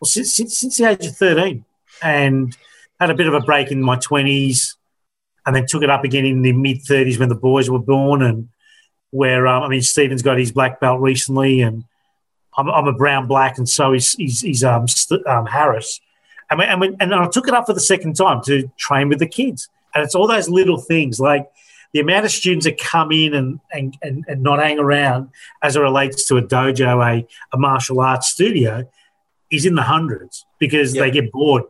well, 0.00 0.06
since, 0.06 0.32
since, 0.32 0.56
since 0.56 0.76
the 0.76 0.90
age 0.90 1.04
of 1.06 1.16
13 1.16 1.64
and 2.02 2.56
had 3.00 3.10
a 3.10 3.14
bit 3.14 3.26
of 3.26 3.34
a 3.34 3.40
break 3.40 3.72
in 3.72 3.82
my 3.82 3.96
20s 3.96 4.75
and 5.46 5.54
then 5.54 5.64
took 5.66 5.84
it 5.84 5.90
up 5.90 6.04
again 6.04 6.26
in 6.26 6.42
the 6.42 6.52
mid 6.52 6.78
30s 6.78 7.18
when 7.18 7.28
the 7.28 7.36
boys 7.36 7.70
were 7.70 7.78
born. 7.78 8.20
And 8.22 8.48
where, 9.10 9.46
um, 9.46 9.62
I 9.62 9.68
mean, 9.68 9.80
Stephen's 9.80 10.22
got 10.22 10.38
his 10.38 10.52
black 10.52 10.80
belt 10.80 11.00
recently, 11.00 11.62
and 11.62 11.84
I'm, 12.58 12.68
I'm 12.68 12.88
a 12.88 12.92
brown 12.92 13.28
black, 13.28 13.56
and 13.56 13.68
so 13.68 13.92
he's, 13.92 14.14
he's, 14.14 14.40
he's 14.40 14.64
um, 14.64 14.86
um, 15.26 15.46
Harris. 15.46 16.00
And, 16.50 16.58
we, 16.58 16.64
and, 16.64 16.80
we, 16.80 16.96
and 17.00 17.14
I 17.14 17.28
took 17.28 17.48
it 17.48 17.54
up 17.54 17.66
for 17.66 17.72
the 17.72 17.80
second 17.80 18.16
time 18.16 18.42
to 18.44 18.70
train 18.76 19.08
with 19.08 19.20
the 19.20 19.26
kids. 19.26 19.68
And 19.94 20.04
it's 20.04 20.14
all 20.14 20.26
those 20.26 20.48
little 20.48 20.78
things 20.78 21.18
like 21.18 21.48
the 21.92 22.00
amount 22.00 22.26
of 22.26 22.30
students 22.30 22.66
that 22.66 22.78
come 22.78 23.12
in 23.12 23.32
and, 23.32 23.60
and, 23.72 23.96
and, 24.02 24.24
and 24.28 24.42
not 24.42 24.58
hang 24.58 24.78
around 24.78 25.30
as 25.62 25.76
it 25.76 25.80
relates 25.80 26.26
to 26.26 26.36
a 26.36 26.42
dojo, 26.42 27.02
a, 27.02 27.26
a 27.52 27.58
martial 27.58 28.00
arts 28.00 28.28
studio, 28.28 28.88
is 29.50 29.64
in 29.64 29.76
the 29.76 29.82
hundreds 29.82 30.44
because 30.58 30.92
they 30.92 31.10
get 31.10 31.30
bored 31.30 31.62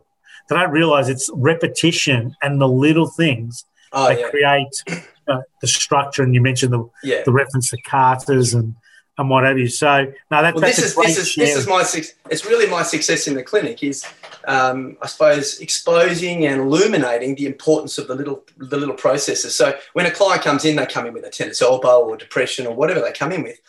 they 0.49 0.55
don't 0.55 0.71
realize 0.71 1.09
it's 1.09 1.29
repetition 1.33 2.35
and 2.41 2.61
the 2.61 2.67
little 2.67 3.07
things 3.07 3.65
oh, 3.93 4.07
that 4.07 4.19
yeah. 4.19 4.29
create 4.29 5.03
uh, 5.27 5.41
the 5.61 5.67
structure. 5.67 6.23
And 6.23 6.33
you 6.33 6.41
mentioned 6.41 6.73
the 6.73 6.89
yeah. 7.03 7.23
the 7.25 7.31
reference 7.31 7.69
to 7.71 7.81
katas 7.81 8.53
and 8.53 8.75
and 9.17 9.29
what 9.29 9.43
have 9.43 9.57
you. 9.57 9.67
So 9.67 10.13
no, 10.31 10.41
that, 10.41 10.53
well, 10.53 10.61
this 10.61 10.79
is 10.79 10.95
this 10.95 11.17
is 11.17 11.35
this 11.35 11.55
is 11.55 11.67
my 11.67 11.83
it's 12.29 12.45
really 12.45 12.69
my 12.69 12.83
success 12.83 13.27
in 13.27 13.33
the 13.33 13.43
clinic 13.43 13.83
is 13.83 14.05
um, 14.47 14.97
I 15.01 15.07
suppose 15.07 15.59
exposing 15.59 16.45
and 16.45 16.61
illuminating 16.61 17.35
the 17.35 17.47
importance 17.47 17.97
of 17.97 18.07
the 18.07 18.15
little 18.15 18.43
the 18.57 18.77
little 18.77 18.95
processes. 18.95 19.55
So 19.55 19.77
when 19.93 20.05
a 20.05 20.11
client 20.11 20.43
comes 20.43 20.65
in, 20.65 20.75
they 20.75 20.85
come 20.85 21.07
in 21.07 21.13
with 21.13 21.25
a 21.25 21.29
tennis 21.29 21.61
elbow 21.61 22.01
or 22.01 22.15
depression 22.15 22.67
or 22.67 22.75
whatever 22.75 23.01
they 23.01 23.11
come 23.11 23.31
in 23.31 23.43
with, 23.43 23.59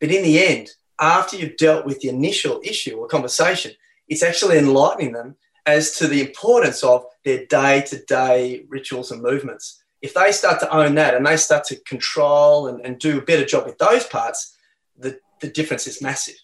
but 0.00 0.10
in 0.10 0.22
the 0.22 0.44
end, 0.44 0.70
after 0.98 1.36
you've 1.36 1.56
dealt 1.56 1.86
with 1.86 2.00
the 2.00 2.08
initial 2.08 2.60
issue 2.64 2.96
or 2.96 3.06
conversation, 3.06 3.72
it's 4.08 4.22
actually 4.22 4.58
enlightening 4.58 5.12
them 5.12 5.36
as 5.66 5.96
to 5.98 6.06
the 6.06 6.20
importance 6.20 6.82
of 6.82 7.04
their 7.24 7.44
day 7.46 7.82
to 7.82 7.98
day 8.04 8.64
rituals 8.68 9.10
and 9.10 9.20
movements. 9.20 9.82
If 10.00 10.14
they 10.14 10.30
start 10.30 10.60
to 10.60 10.74
own 10.74 10.94
that 10.94 11.14
and 11.14 11.26
they 11.26 11.36
start 11.36 11.64
to 11.64 11.76
control 11.80 12.68
and, 12.68 12.80
and 12.84 12.98
do 12.98 13.18
a 13.18 13.22
better 13.22 13.44
job 13.44 13.66
with 13.66 13.78
those 13.78 14.06
parts, 14.06 14.56
the, 14.96 15.18
the 15.40 15.48
difference 15.48 15.86
is 15.86 16.00
massive. 16.00 16.36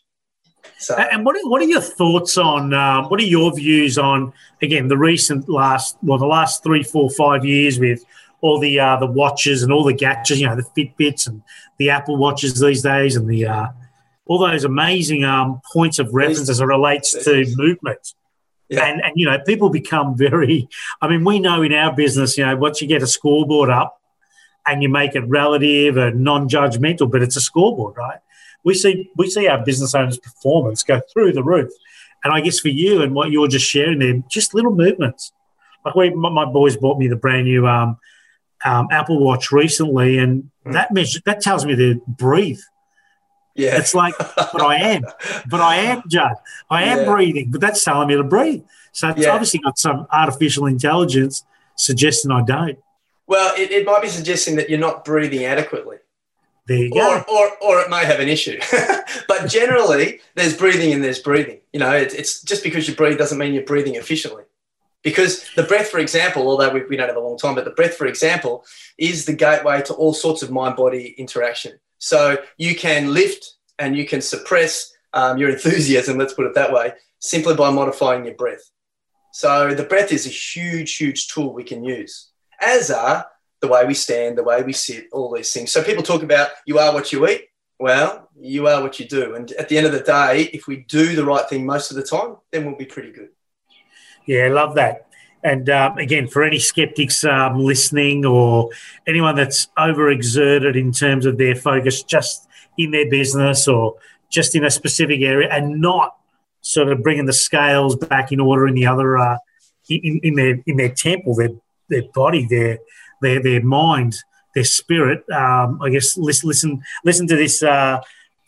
So, 0.78 0.96
and 0.96 1.24
what 1.24 1.36
are, 1.36 1.48
what 1.48 1.62
are 1.62 1.66
your 1.66 1.80
thoughts 1.80 2.36
on 2.36 2.74
um, 2.74 3.04
what 3.06 3.20
are 3.20 3.24
your 3.24 3.54
views 3.54 3.98
on 3.98 4.32
again 4.62 4.88
the 4.88 4.98
recent 4.98 5.48
last 5.48 5.96
well 6.02 6.18
the 6.18 6.26
last 6.26 6.62
three 6.64 6.82
four 6.82 7.08
five 7.10 7.44
years 7.44 7.78
with 7.78 8.04
all 8.40 8.58
the 8.58 8.78
uh, 8.80 8.96
the 8.96 9.06
watches 9.06 9.62
and 9.62 9.72
all 9.72 9.84
the 9.84 9.92
gadgets 9.92 10.40
you 10.40 10.46
know 10.46 10.56
the 10.56 10.62
Fitbits 10.76 11.26
and 11.26 11.42
the 11.78 11.90
Apple 11.90 12.16
watches 12.16 12.58
these 12.58 12.82
days 12.82 13.16
and 13.16 13.28
the 13.28 13.46
uh, 13.46 13.66
all 14.26 14.38
those 14.38 14.64
amazing 14.64 15.24
um, 15.24 15.60
points 15.72 15.98
of 15.98 16.12
reference 16.14 16.48
as 16.48 16.60
it 16.60 16.64
relates 16.64 17.12
to 17.24 17.44
movement. 17.56 18.14
Yeah. 18.72 18.86
And, 18.86 19.02
and, 19.02 19.12
you 19.16 19.26
know, 19.26 19.38
people 19.46 19.70
become 19.70 20.16
very, 20.16 20.68
I 21.00 21.08
mean, 21.08 21.24
we 21.24 21.38
know 21.38 21.62
in 21.62 21.72
our 21.72 21.94
business, 21.94 22.38
you 22.38 22.44
know, 22.44 22.56
once 22.56 22.80
you 22.80 22.88
get 22.88 23.02
a 23.02 23.06
scoreboard 23.06 23.70
up 23.70 24.00
and 24.66 24.82
you 24.82 24.88
make 24.88 25.14
it 25.14 25.20
relative 25.28 25.96
and 25.96 26.22
non 26.22 26.48
judgmental, 26.48 27.10
but 27.10 27.22
it's 27.22 27.36
a 27.36 27.40
scoreboard, 27.40 27.96
right? 27.96 28.18
We 28.64 28.74
see, 28.74 29.10
we 29.16 29.28
see 29.28 29.48
our 29.48 29.62
business 29.64 29.94
owners' 29.94 30.18
performance 30.18 30.82
go 30.82 31.00
through 31.12 31.32
the 31.32 31.42
roof. 31.42 31.70
And 32.24 32.32
I 32.32 32.40
guess 32.40 32.60
for 32.60 32.68
you 32.68 33.02
and 33.02 33.14
what 33.14 33.30
you're 33.30 33.48
just 33.48 33.68
sharing 33.68 33.98
there, 33.98 34.22
just 34.30 34.54
little 34.54 34.74
movements. 34.74 35.32
Like 35.84 35.96
we, 35.96 36.10
my 36.10 36.44
boys 36.44 36.76
bought 36.76 36.98
me 36.98 37.08
the 37.08 37.16
brand 37.16 37.44
new 37.44 37.66
um, 37.66 37.98
um, 38.64 38.88
Apple 38.90 39.18
Watch 39.18 39.50
recently, 39.50 40.18
and 40.18 40.50
mm. 40.64 40.72
that 40.72 40.92
measure, 40.92 41.20
that 41.26 41.40
tells 41.40 41.66
me 41.66 41.74
to 41.74 42.00
breathe. 42.06 42.60
Yeah. 43.54 43.78
It's 43.78 43.94
like, 43.94 44.14
but 44.18 44.62
I 44.62 44.76
am, 44.76 45.02
but 45.48 45.60
I 45.60 45.76
am, 45.76 46.02
Judd. 46.08 46.36
I 46.70 46.84
am 46.84 46.98
yeah. 46.98 47.04
breathing, 47.04 47.50
but 47.50 47.60
that's 47.60 47.84
telling 47.84 48.08
me 48.08 48.16
to 48.16 48.24
breathe. 48.24 48.62
So 48.92 49.08
it's 49.08 49.20
yeah. 49.20 49.30
obviously 49.30 49.60
got 49.60 49.78
some 49.78 50.06
artificial 50.10 50.66
intelligence 50.66 51.44
suggesting 51.76 52.30
I 52.30 52.42
don't. 52.42 52.78
Well, 53.26 53.54
it, 53.56 53.70
it 53.70 53.86
might 53.86 54.02
be 54.02 54.08
suggesting 54.08 54.56
that 54.56 54.68
you're 54.68 54.78
not 54.78 55.04
breathing 55.04 55.44
adequately. 55.44 55.98
There 56.66 56.76
you 56.76 56.90
go. 56.90 57.24
Or, 57.28 57.30
or, 57.30 57.50
or 57.60 57.80
it 57.80 57.90
may 57.90 58.04
have 58.04 58.20
an 58.20 58.28
issue. 58.28 58.60
but 59.28 59.48
generally, 59.48 60.20
there's 60.34 60.56
breathing 60.56 60.92
and 60.92 61.02
there's 61.02 61.18
breathing. 61.18 61.60
You 61.72 61.80
know, 61.80 61.92
it, 61.92 62.14
it's 62.14 62.42
just 62.42 62.62
because 62.62 62.88
you 62.88 62.94
breathe 62.94 63.18
doesn't 63.18 63.38
mean 63.38 63.52
you're 63.52 63.64
breathing 63.64 63.96
efficiently. 63.96 64.44
Because 65.02 65.48
the 65.56 65.64
breath, 65.64 65.88
for 65.88 65.98
example, 65.98 66.48
although 66.48 66.70
we, 66.70 66.84
we 66.84 66.96
don't 66.96 67.08
have 67.08 67.16
a 67.16 67.20
long 67.20 67.36
time, 67.36 67.56
but 67.56 67.64
the 67.64 67.72
breath, 67.72 67.94
for 67.94 68.06
example, 68.06 68.64
is 68.96 69.24
the 69.24 69.32
gateway 69.32 69.82
to 69.82 69.94
all 69.94 70.14
sorts 70.14 70.42
of 70.42 70.50
mind 70.52 70.76
body 70.76 71.14
interaction. 71.18 71.80
So 72.02 72.36
you 72.58 72.74
can 72.74 73.14
lift 73.14 73.54
and 73.78 73.96
you 73.96 74.04
can 74.04 74.20
suppress 74.20 74.92
um, 75.12 75.38
your 75.38 75.50
enthusiasm, 75.56 76.18
let's 76.18 76.34
put 76.34 76.46
it 76.46 76.54
that 76.56 76.72
way, 76.72 76.92
simply 77.20 77.54
by 77.54 77.70
modifying 77.70 78.24
your 78.24 78.34
breath. 78.34 78.70
So 79.32 79.72
the 79.72 79.84
breath 79.84 80.12
is 80.12 80.26
a 80.26 80.30
huge, 80.30 80.96
huge 80.96 81.28
tool 81.28 81.54
we 81.54 81.62
can 81.62 81.84
use, 81.84 82.30
as 82.60 82.90
are 82.90 83.26
the 83.60 83.68
way 83.68 83.86
we 83.86 83.94
stand, 83.94 84.36
the 84.36 84.42
way 84.42 84.62
we 84.62 84.72
sit, 84.72 85.06
all 85.12 85.32
these 85.32 85.52
things. 85.52 85.70
So 85.70 85.82
people 85.82 86.02
talk 86.02 86.24
about 86.24 86.50
you 86.66 86.80
are 86.80 86.92
what 86.92 87.12
you 87.12 87.26
eat. 87.28 87.46
Well, 87.78 88.28
you 88.38 88.66
are 88.66 88.82
what 88.82 88.98
you 88.98 89.06
do. 89.06 89.36
And 89.36 89.50
at 89.52 89.68
the 89.68 89.78
end 89.78 89.86
of 89.86 89.92
the 89.92 90.00
day, 90.00 90.50
if 90.52 90.66
we 90.66 90.84
do 90.88 91.14
the 91.14 91.24
right 91.24 91.48
thing 91.48 91.64
most 91.64 91.90
of 91.90 91.96
the 91.96 92.02
time, 92.02 92.36
then 92.50 92.66
we'll 92.66 92.76
be 92.76 92.84
pretty 92.84 93.12
good. 93.12 93.30
Yeah, 94.26 94.46
I 94.46 94.48
love 94.48 94.74
that. 94.74 95.06
And 95.44 95.68
um, 95.70 95.98
again, 95.98 96.28
for 96.28 96.44
any 96.44 96.58
skeptics 96.58 97.24
um, 97.24 97.58
listening 97.58 98.24
or 98.24 98.70
anyone 99.06 99.34
that's 99.34 99.66
overexerted 99.78 100.76
in 100.76 100.92
terms 100.92 101.26
of 101.26 101.36
their 101.36 101.54
focus 101.54 102.02
just 102.02 102.46
in 102.78 102.92
their 102.92 103.10
business 103.10 103.66
or 103.66 103.96
just 104.30 104.54
in 104.54 104.64
a 104.64 104.70
specific 104.70 105.20
area 105.20 105.48
and 105.50 105.80
not 105.80 106.16
sort 106.62 106.88
of 106.88 107.02
bringing 107.02 107.26
the 107.26 107.32
scales 107.32 107.96
back 107.96 108.30
in 108.30 108.40
order 108.40 108.68
in 108.68 108.74
the 108.74 108.86
other 108.86 109.18
uh, 109.18 109.36
in, 109.88 110.20
in 110.22 110.34
their 110.34 110.60
in 110.66 110.76
their 110.76 110.88
temple, 110.88 111.34
their 111.34 111.50
their 111.88 112.02
body, 112.14 112.46
their 112.46 112.78
their 113.20 113.42
their 113.42 113.62
mind, 113.62 114.16
their 114.54 114.64
spirit. 114.64 115.28
Um, 115.30 115.80
I 115.82 115.90
guess 115.90 116.16
listen 116.16 116.48
listen 116.48 116.82
listen 117.04 117.26
to 117.26 117.36
this 117.36 117.62
uh, 117.62 118.00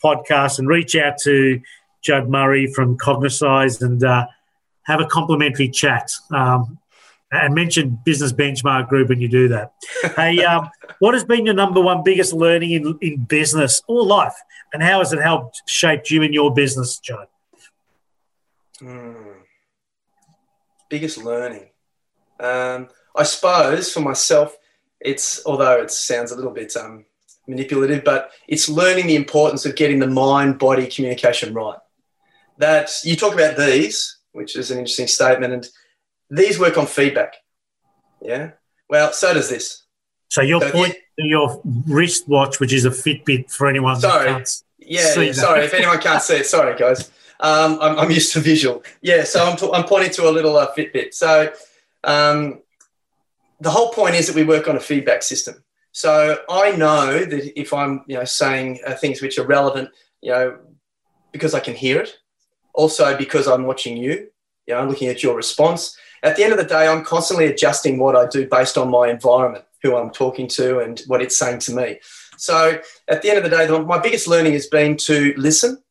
podcast 0.03 0.59
and 0.59 0.67
reach 0.67 0.95
out 0.95 1.17
to 1.23 1.61
Judd 2.01 2.29
Murray 2.29 2.67
from 2.67 2.97
Cognisize 2.97 3.81
and 3.81 4.03
uh, 4.03 4.27
have 4.83 5.01
a 5.01 5.05
complimentary 5.05 5.69
chat. 5.69 6.11
Um, 6.31 6.79
and 7.35 7.53
mention 7.53 7.99
Business 8.03 8.33
Benchmark 8.33 8.87
Group 8.87 9.09
when 9.09 9.19
you 9.19 9.27
do 9.27 9.47
that. 9.49 9.73
hey, 10.15 10.43
um, 10.43 10.69
what 10.99 11.13
has 11.13 11.23
been 11.23 11.45
your 11.45 11.55
number 11.55 11.81
one 11.81 12.03
biggest 12.03 12.33
learning 12.33 12.71
in, 12.71 12.97
in 13.01 13.23
business 13.25 13.81
or 13.87 14.05
life, 14.05 14.35
and 14.73 14.81
how 14.81 14.99
has 14.99 15.13
it 15.13 15.21
helped 15.21 15.61
shape 15.67 16.09
you 16.09 16.21
in 16.21 16.33
your 16.33 16.53
business, 16.53 16.99
John? 16.99 17.27
Mm. 18.81 19.33
Biggest 20.89 21.17
learning, 21.17 21.69
um, 22.39 22.89
I 23.15 23.23
suppose 23.23 23.91
for 23.91 24.01
myself, 24.01 24.55
it's 24.99 25.45
although 25.45 25.81
it 25.81 25.91
sounds 25.91 26.31
a 26.31 26.35
little 26.35 26.51
bit 26.51 26.75
um, 26.75 27.05
manipulative, 27.47 28.03
but 28.03 28.31
it's 28.47 28.69
learning 28.69 29.07
the 29.07 29.15
importance 29.15 29.65
of 29.65 29.75
getting 29.75 29.99
the 29.99 30.07
mind-body 30.07 30.87
communication 30.87 31.53
right. 31.53 31.77
That 32.57 32.89
you 33.03 33.15
talk 33.15 33.33
about 33.33 33.57
these, 33.57 34.17
which 34.31 34.55
is 34.55 34.71
an 34.71 34.79
interesting 34.79 35.07
statement, 35.07 35.53
and 35.53 35.67
these 36.35 36.59
work 36.59 36.77
on 36.77 36.85
feedback. 36.87 37.35
Yeah. 38.21 38.51
Well, 38.89 39.13
so 39.13 39.33
does 39.33 39.49
this. 39.49 39.83
So 40.29 40.41
your 40.41 40.61
so 40.61 40.71
point 40.71 40.93
to 40.93 41.25
your 41.25 41.61
wristwatch, 41.87 42.59
which 42.59 42.73
is 42.73 42.85
a 42.85 42.89
Fitbit 42.89 43.51
for 43.51 43.67
anyone. 43.67 43.99
Sorry. 43.99 44.29
yeah, 44.79 45.19
yeah 45.19 45.31
sorry. 45.31 45.63
if 45.65 45.73
anyone 45.73 45.99
can't 45.99 46.21
see 46.21 46.37
it, 46.37 46.45
sorry, 46.45 46.77
guys. 46.77 47.11
Um, 47.39 47.79
I'm, 47.81 47.99
I'm, 47.99 48.11
used 48.11 48.33
to 48.33 48.39
visual. 48.39 48.83
Yeah. 49.01 49.23
So 49.23 49.45
I'm, 49.45 49.57
t- 49.57 49.69
I'm 49.73 49.83
pointing 49.83 50.11
to 50.11 50.29
a 50.29 50.31
little 50.31 50.55
uh, 50.57 50.73
Fitbit. 50.73 51.13
So 51.13 51.51
um, 52.03 52.61
the 53.59 53.69
whole 53.69 53.91
point 53.91 54.15
is 54.15 54.27
that 54.27 54.35
we 54.35 54.43
work 54.43 54.67
on 54.67 54.75
a 54.75 54.79
feedback 54.79 55.21
system. 55.21 55.63
So 55.91 56.39
I 56.49 56.71
know 56.71 57.23
that 57.23 57.59
if 57.59 57.73
I'm, 57.73 58.03
you 58.07 58.17
know, 58.17 58.25
saying 58.25 58.79
uh, 58.85 58.95
things 58.95 59.21
which 59.21 59.37
are 59.37 59.45
relevant, 59.45 59.89
you 60.21 60.31
know, 60.31 60.57
because 61.31 61.53
I 61.53 61.59
can 61.59 61.73
hear 61.73 61.99
it, 61.99 62.17
also 62.73 63.17
because 63.17 63.47
I'm 63.47 63.65
watching 63.65 63.97
you, 63.97 64.29
you 64.67 64.73
know, 64.73 64.79
I'm 64.79 64.89
looking 64.89 65.07
at 65.07 65.23
your 65.23 65.35
response. 65.35 65.97
At 66.25 66.35
the 66.35 66.43
end 66.43 66.53
of 66.53 66.57
the 66.57 66.65
day, 66.65 66.87
I'm 66.87 67.05
constantly 67.05 67.45
adjusting 67.45 67.99
what 67.99 68.15
I 68.15 68.25
do 68.25 68.47
based 68.47 68.79
on 68.79 68.89
my 68.89 69.09
environment, 69.09 69.63
who 69.83 69.95
I'm 69.95 70.09
talking 70.09 70.47
to, 70.49 70.79
and 70.79 70.99
what 71.05 71.21
it's 71.21 71.37
saying 71.37 71.59
to 71.59 71.71
me. 71.71 71.99
So 72.35 72.79
at 73.07 73.21
the 73.21 73.29
end 73.29 73.37
of 73.37 73.43
the 73.43 73.55
day, 73.55 73.67
my 73.85 73.99
biggest 73.99 74.27
learning 74.27 74.53
has 74.53 74.65
been 74.65 74.97
to 74.97 75.35
listen, 75.37 75.83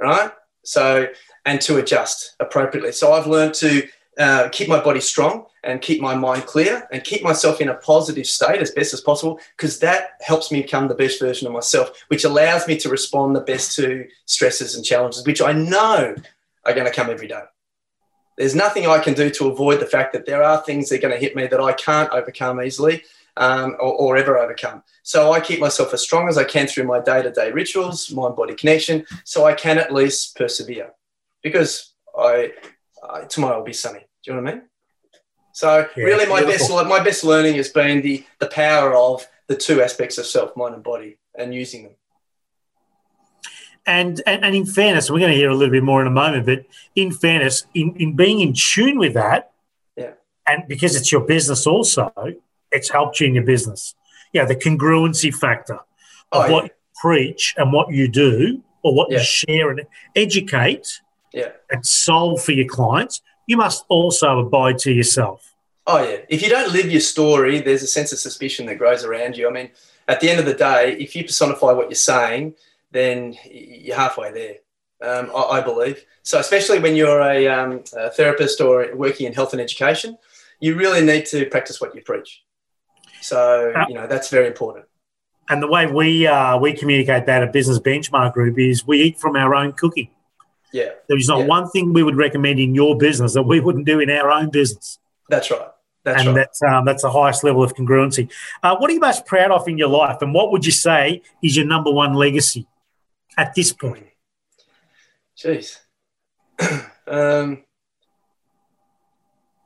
right? 0.00 0.30
So 0.64 1.08
and 1.44 1.60
to 1.62 1.78
adjust 1.78 2.36
appropriately. 2.38 2.92
So 2.92 3.12
I've 3.12 3.26
learned 3.26 3.54
to 3.54 3.82
uh, 4.16 4.48
keep 4.50 4.68
my 4.68 4.78
body 4.78 5.00
strong 5.00 5.46
and 5.64 5.82
keep 5.82 6.00
my 6.00 6.14
mind 6.14 6.46
clear 6.46 6.86
and 6.92 7.02
keep 7.02 7.24
myself 7.24 7.60
in 7.60 7.68
a 7.68 7.74
positive 7.74 8.26
state 8.26 8.60
as 8.60 8.70
best 8.70 8.94
as 8.94 9.00
possible 9.00 9.40
because 9.56 9.80
that 9.80 10.10
helps 10.20 10.52
me 10.52 10.62
become 10.62 10.86
the 10.86 10.94
best 10.94 11.18
version 11.18 11.48
of 11.48 11.52
myself, 11.52 11.90
which 12.08 12.22
allows 12.22 12.68
me 12.68 12.76
to 12.76 12.88
respond 12.88 13.34
the 13.34 13.40
best 13.40 13.74
to 13.74 14.06
stresses 14.26 14.76
and 14.76 14.84
challenges, 14.84 15.26
which 15.26 15.42
I 15.42 15.52
know 15.52 16.14
are 16.64 16.74
going 16.74 16.86
to 16.86 16.92
come 16.92 17.10
every 17.10 17.26
day. 17.26 17.40
There's 18.36 18.54
nothing 18.54 18.86
I 18.86 18.98
can 18.98 19.14
do 19.14 19.30
to 19.30 19.48
avoid 19.48 19.80
the 19.80 19.86
fact 19.86 20.12
that 20.12 20.26
there 20.26 20.42
are 20.42 20.62
things 20.62 20.88
that 20.88 20.96
are 20.96 21.02
going 21.02 21.14
to 21.14 21.20
hit 21.20 21.36
me 21.36 21.46
that 21.46 21.60
I 21.60 21.72
can't 21.72 22.10
overcome 22.10 22.62
easily 22.62 23.02
um, 23.36 23.76
or, 23.78 23.94
or, 23.94 24.16
ever 24.16 24.38
overcome. 24.38 24.82
So 25.02 25.32
I 25.32 25.40
keep 25.40 25.60
myself 25.60 25.94
as 25.94 26.02
strong 26.02 26.28
as 26.28 26.36
I 26.36 26.44
can 26.44 26.66
through 26.66 26.84
my 26.84 27.00
day 27.00 27.22
to 27.22 27.30
day 27.30 27.52
rituals, 27.52 28.10
mind 28.10 28.36
body 28.36 28.54
connection, 28.54 29.04
so 29.24 29.46
I 29.46 29.54
can 29.54 29.78
at 29.78 29.92
least 29.92 30.36
persevere 30.36 30.90
because 31.42 31.94
I, 32.16 32.52
I 33.08 33.22
tomorrow 33.22 33.58
will 33.58 33.64
be 33.64 33.72
sunny. 33.72 34.00
Do 34.00 34.30
you 34.30 34.36
know 34.36 34.42
what 34.42 34.50
I 34.50 34.54
mean? 34.54 34.62
So 35.52 35.88
yeah, 35.96 36.04
really, 36.04 36.26
my 36.26 36.42
beautiful. 36.42 36.76
best 36.76 36.88
my 36.88 37.02
best 37.02 37.24
learning 37.24 37.56
has 37.56 37.68
been 37.68 38.02
the 38.02 38.24
the 38.38 38.46
power 38.48 38.94
of 38.94 39.26
the 39.46 39.56
two 39.56 39.82
aspects 39.82 40.18
of 40.18 40.26
self, 40.26 40.56
mind 40.56 40.74
and 40.74 40.84
body, 40.84 41.18
and 41.36 41.54
using 41.54 41.84
them. 41.84 41.92
And, 43.90 44.22
and, 44.24 44.44
and 44.44 44.54
in 44.54 44.66
fairness, 44.66 45.10
we're 45.10 45.18
going 45.18 45.32
to 45.32 45.36
hear 45.36 45.50
a 45.50 45.54
little 45.54 45.72
bit 45.72 45.82
more 45.82 46.00
in 46.00 46.06
a 46.06 46.12
moment, 46.12 46.46
but 46.46 46.64
in 46.94 47.10
fairness, 47.10 47.66
in, 47.74 47.96
in 47.96 48.14
being 48.14 48.38
in 48.40 48.54
tune 48.54 48.98
with 48.98 49.14
that, 49.14 49.50
yeah, 49.96 50.12
and 50.46 50.62
because 50.68 50.94
it's 50.94 51.10
your 51.10 51.22
business 51.22 51.66
also, 51.66 52.12
it's 52.70 52.88
helped 52.88 53.18
you 53.18 53.26
in 53.26 53.34
your 53.34 53.44
business. 53.44 53.96
Yeah, 54.32 54.44
the 54.44 54.54
congruency 54.54 55.34
factor 55.34 55.80
of 56.30 56.44
oh, 56.44 56.52
what 56.52 56.64
yeah. 56.64 56.68
you 56.68 57.00
preach 57.02 57.54
and 57.56 57.72
what 57.72 57.90
you 57.90 58.06
do, 58.06 58.62
or 58.84 58.94
what 58.94 59.10
yeah. 59.10 59.18
you 59.18 59.24
share 59.24 59.70
and 59.70 59.80
educate, 60.14 61.00
yeah. 61.32 61.48
and 61.70 61.84
solve 61.84 62.40
for 62.42 62.52
your 62.52 62.68
clients 62.68 63.22
you 63.50 63.56
must 63.56 63.84
also 63.88 64.38
abide 64.38 64.78
to 64.78 64.92
yourself. 64.92 65.56
Oh, 65.84 66.00
yeah. 66.00 66.18
If 66.28 66.40
you 66.40 66.48
don't 66.48 66.72
live 66.72 66.88
your 66.88 67.00
story, 67.00 67.58
there's 67.58 67.82
a 67.82 67.88
sense 67.88 68.12
of 68.12 68.20
suspicion 68.20 68.64
that 68.66 68.76
grows 68.78 69.04
around 69.04 69.36
you. 69.36 69.48
I 69.48 69.50
mean, 69.50 69.70
at 70.06 70.20
the 70.20 70.30
end 70.30 70.38
of 70.38 70.46
the 70.46 70.54
day, 70.54 70.96
if 71.00 71.16
you 71.16 71.24
personify 71.24 71.72
what 71.72 71.88
you're 71.90 71.96
saying, 71.96 72.54
then 72.92 73.36
you're 73.50 73.96
halfway 73.96 74.32
there, 74.32 74.54
um, 75.02 75.30
I, 75.34 75.58
I, 75.58 75.60
believe. 75.60 76.04
So, 76.22 76.38
especially 76.38 76.78
when 76.78 76.96
you're 76.96 77.20
a, 77.20 77.46
um, 77.48 77.84
a 77.96 78.10
therapist 78.10 78.60
or 78.60 78.94
working 78.94 79.26
in 79.26 79.32
health 79.32 79.52
and 79.52 79.60
education, 79.60 80.16
you 80.60 80.76
really 80.76 81.04
need 81.04 81.26
to 81.26 81.46
practice 81.46 81.80
what 81.80 81.94
you 81.94 82.02
preach. 82.02 82.42
So, 83.20 83.72
uh, 83.74 83.86
you 83.88 83.94
know, 83.94 84.06
that's 84.06 84.28
very 84.28 84.46
important. 84.46 84.86
And 85.48 85.62
the 85.62 85.68
way 85.68 85.86
we 85.86 86.26
uh, 86.26 86.58
we 86.58 86.72
communicate 86.72 87.26
that 87.26 87.42
at 87.42 87.52
Business 87.52 87.78
Benchmark 87.78 88.34
Group 88.34 88.58
is 88.58 88.86
we 88.86 89.02
eat 89.02 89.18
from 89.18 89.36
our 89.36 89.54
own 89.54 89.72
cooking. 89.72 90.10
Yeah. 90.72 90.90
There 91.08 91.18
is 91.18 91.28
not 91.28 91.40
yeah. 91.40 91.46
one 91.46 91.68
thing 91.70 91.92
we 91.92 92.02
would 92.04 92.16
recommend 92.16 92.60
in 92.60 92.74
your 92.74 92.96
business 92.96 93.34
that 93.34 93.42
we 93.42 93.58
wouldn't 93.58 93.86
do 93.86 93.98
in 93.98 94.10
our 94.10 94.30
own 94.30 94.50
business. 94.50 94.98
That's 95.28 95.50
right. 95.50 95.68
That's 96.04 96.20
and 96.20 96.28
right. 96.28 96.34
that's 96.36 96.62
um, 96.62 96.84
that's 96.84 97.02
the 97.02 97.10
highest 97.10 97.44
level 97.44 97.62
of 97.62 97.74
congruency. 97.74 98.30
Uh, 98.62 98.76
what 98.76 98.90
are 98.90 98.94
you 98.94 99.00
most 99.00 99.26
proud 99.26 99.50
of 99.50 99.68
in 99.68 99.76
your 99.76 99.88
life, 99.88 100.22
and 100.22 100.32
what 100.32 100.50
would 100.52 100.64
you 100.64 100.72
say 100.72 101.22
is 101.42 101.56
your 101.56 101.66
number 101.66 101.90
one 101.90 102.14
legacy 102.14 102.66
at 103.36 103.54
this 103.54 103.72
point? 103.72 104.06
Jeez, 105.36 105.78
um, 107.06 107.62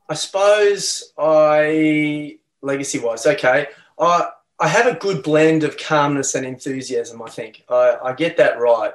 I 0.08 0.14
suppose 0.14 1.12
I 1.18 2.38
legacy 2.62 2.98
wise, 2.98 3.26
okay. 3.26 3.68
I 3.98 4.28
I 4.60 4.68
have 4.68 4.86
a 4.86 4.94
good 4.94 5.22
blend 5.22 5.64
of 5.64 5.76
calmness 5.76 6.34
and 6.36 6.46
enthusiasm. 6.46 7.20
I 7.22 7.28
think 7.28 7.64
I, 7.68 7.96
I 8.04 8.12
get 8.12 8.36
that 8.36 8.60
right 8.60 8.94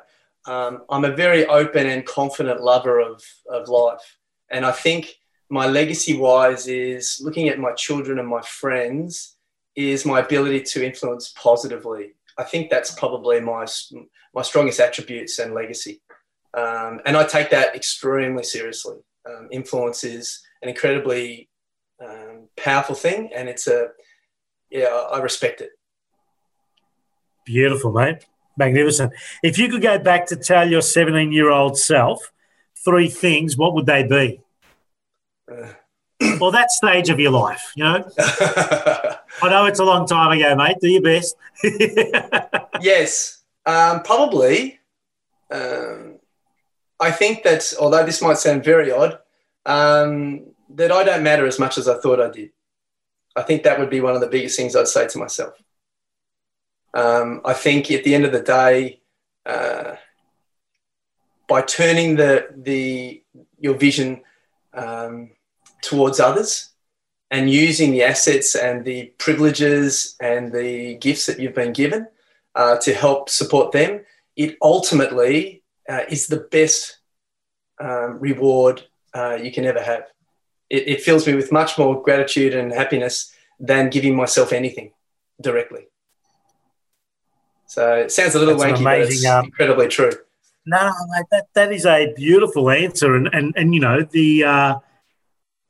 um, 0.49 0.83
I'm 0.89 1.05
a 1.05 1.15
very 1.15 1.45
open 1.45 1.85
and 1.85 2.05
confident 2.05 2.61
lover 2.61 2.99
of, 2.99 3.23
of 3.49 3.67
life. 3.67 4.17
And 4.49 4.65
I 4.65 4.71
think 4.71 5.15
my 5.49 5.67
legacy 5.67 6.17
wise 6.17 6.67
is 6.67 7.21
looking 7.23 7.49
at 7.49 7.59
my 7.59 7.73
children 7.73 8.19
and 8.19 8.27
my 8.27 8.41
friends 8.41 9.35
is 9.75 10.05
my 10.05 10.19
ability 10.19 10.61
to 10.61 10.85
influence 10.85 11.33
positively. 11.35 12.13
I 12.37 12.43
think 12.43 12.69
that's 12.69 12.91
probably 12.91 13.39
my, 13.39 13.67
my 14.33 14.41
strongest 14.41 14.79
attributes 14.79 15.39
and 15.39 15.53
legacy. 15.53 16.01
Um, 16.55 17.01
and 17.05 17.15
I 17.15 17.25
take 17.25 17.49
that 17.51 17.75
extremely 17.75 18.43
seriously. 18.43 18.97
Um, 19.29 19.49
influence 19.51 20.03
is 20.03 20.41
an 20.61 20.69
incredibly 20.69 21.49
um, 22.03 22.49
powerful 22.57 22.95
thing, 22.95 23.31
and 23.35 23.47
it's 23.47 23.67
a, 23.67 23.87
yeah, 24.69 24.87
I 24.87 25.19
respect 25.19 25.61
it. 25.61 25.71
Beautiful, 27.45 27.91
mate 27.91 28.25
magnificent. 28.59 29.13
If 29.41 29.57
you 29.57 29.69
could 29.69 29.81
go 29.81 29.97
back 29.97 30.27
to 30.27 30.35
tell 30.35 30.69
your 30.69 30.81
17 30.81 31.31
year 31.31 31.49
old 31.49 31.79
self 31.79 32.31
three 32.85 33.09
things, 33.09 33.57
what 33.57 33.73
would 33.73 33.87
they 33.87 34.03
be? 34.03 34.41
Uh. 35.51 35.73
well, 36.39 36.51
that 36.51 36.69
stage 36.69 37.09
of 37.09 37.19
your 37.19 37.31
life, 37.31 37.71
you 37.75 37.83
know? 37.83 38.07
I 38.19 39.49
know 39.49 39.65
it's 39.65 39.79
a 39.79 39.85
long 39.85 40.05
time 40.05 40.37
ago, 40.37 40.55
mate. 40.55 40.77
Do 40.79 40.89
your 40.89 41.01
best. 41.01 41.35
yes, 42.81 43.38
um, 43.69 44.01
probably. 44.03 44.79
Um, 45.51 46.19
I 46.99 47.11
think 47.11 47.43
that, 47.43 47.73
although 47.79 48.05
this 48.05 48.21
might 48.21 48.37
sound 48.37 48.63
very 48.63 48.91
odd, 48.91 49.19
um, 49.65 50.45
that 50.71 50.91
I 50.91 51.03
don't 51.03 51.23
matter 51.23 51.45
as 51.45 51.59
much 51.59 51.77
as 51.77 51.87
I 51.87 51.99
thought 51.99 52.19
I 52.19 52.29
did. 52.29 52.51
I 53.35 53.43
think 53.43 53.63
that 53.63 53.79
would 53.79 53.89
be 53.89 54.01
one 54.01 54.15
of 54.15 54.21
the 54.21 54.27
biggest 54.27 54.57
things 54.57 54.75
I'd 54.75 54.87
say 54.87 55.07
to 55.07 55.17
myself. 55.17 55.53
Um, 56.93 57.41
I 57.45 57.53
think 57.53 57.91
at 57.91 58.03
the 58.03 58.15
end 58.15 58.25
of 58.25 58.31
the 58.31 58.41
day, 58.41 59.01
uh, 59.45 59.95
by 61.47 61.61
turning 61.61 62.15
the 62.15 62.47
the 62.55 63.23
your 63.59 63.75
vision 63.75 64.21
um, 64.73 65.31
towards 65.81 66.19
others 66.19 66.69
and 67.31 67.49
using 67.49 67.91
the 67.91 68.03
assets 68.03 68.55
and 68.55 68.83
the 68.83 69.13
privileges 69.19 70.15
and 70.19 70.51
the 70.51 70.95
gifts 70.95 71.27
that 71.27 71.39
you've 71.39 71.55
been 71.55 71.73
given 71.73 72.07
uh, 72.59 72.77
to 72.77 72.93
help 72.93 73.29
support 73.29 73.71
them, 73.71 74.01
it 74.35 74.57
ultimately 74.61 75.63
uh, 75.87 76.03
is 76.09 76.27
the 76.27 76.41
best 76.51 76.99
um, 77.79 78.19
reward 78.19 78.83
uh, 79.13 79.35
you 79.41 79.51
can 79.51 79.65
ever 79.65 79.81
have. 79.81 80.03
It, 80.69 80.87
it 80.93 81.01
fills 81.01 81.25
me 81.25 81.35
with 81.35 81.53
much 81.53 81.77
more 81.77 82.03
gratitude 82.03 82.53
and 82.53 82.73
happiness 82.73 83.33
than 83.61 83.89
giving 83.89 84.13
myself 84.13 84.51
anything 84.51 84.91
directly. 85.41 85.87
So 87.65 87.93
it 87.93 88.11
sounds 88.11 88.35
a 88.35 88.39
little 88.39 88.57
That's 88.57 88.73
wanky, 88.73 88.81
amazing, 88.81 89.05
but 89.05 89.13
it's 89.13 89.25
um, 89.25 89.45
incredibly 89.45 89.87
true. 89.87 90.11
No, 90.65 90.91
mate, 91.11 91.25
that, 91.31 91.47
that 91.53 91.71
is 91.71 91.85
a 91.85 92.11
beautiful 92.13 92.69
answer. 92.69 93.15
And, 93.15 93.29
and, 93.31 93.53
and 93.55 93.73
you 93.73 93.79
know, 93.79 94.03
the 94.03 94.43
uh, 94.43 94.75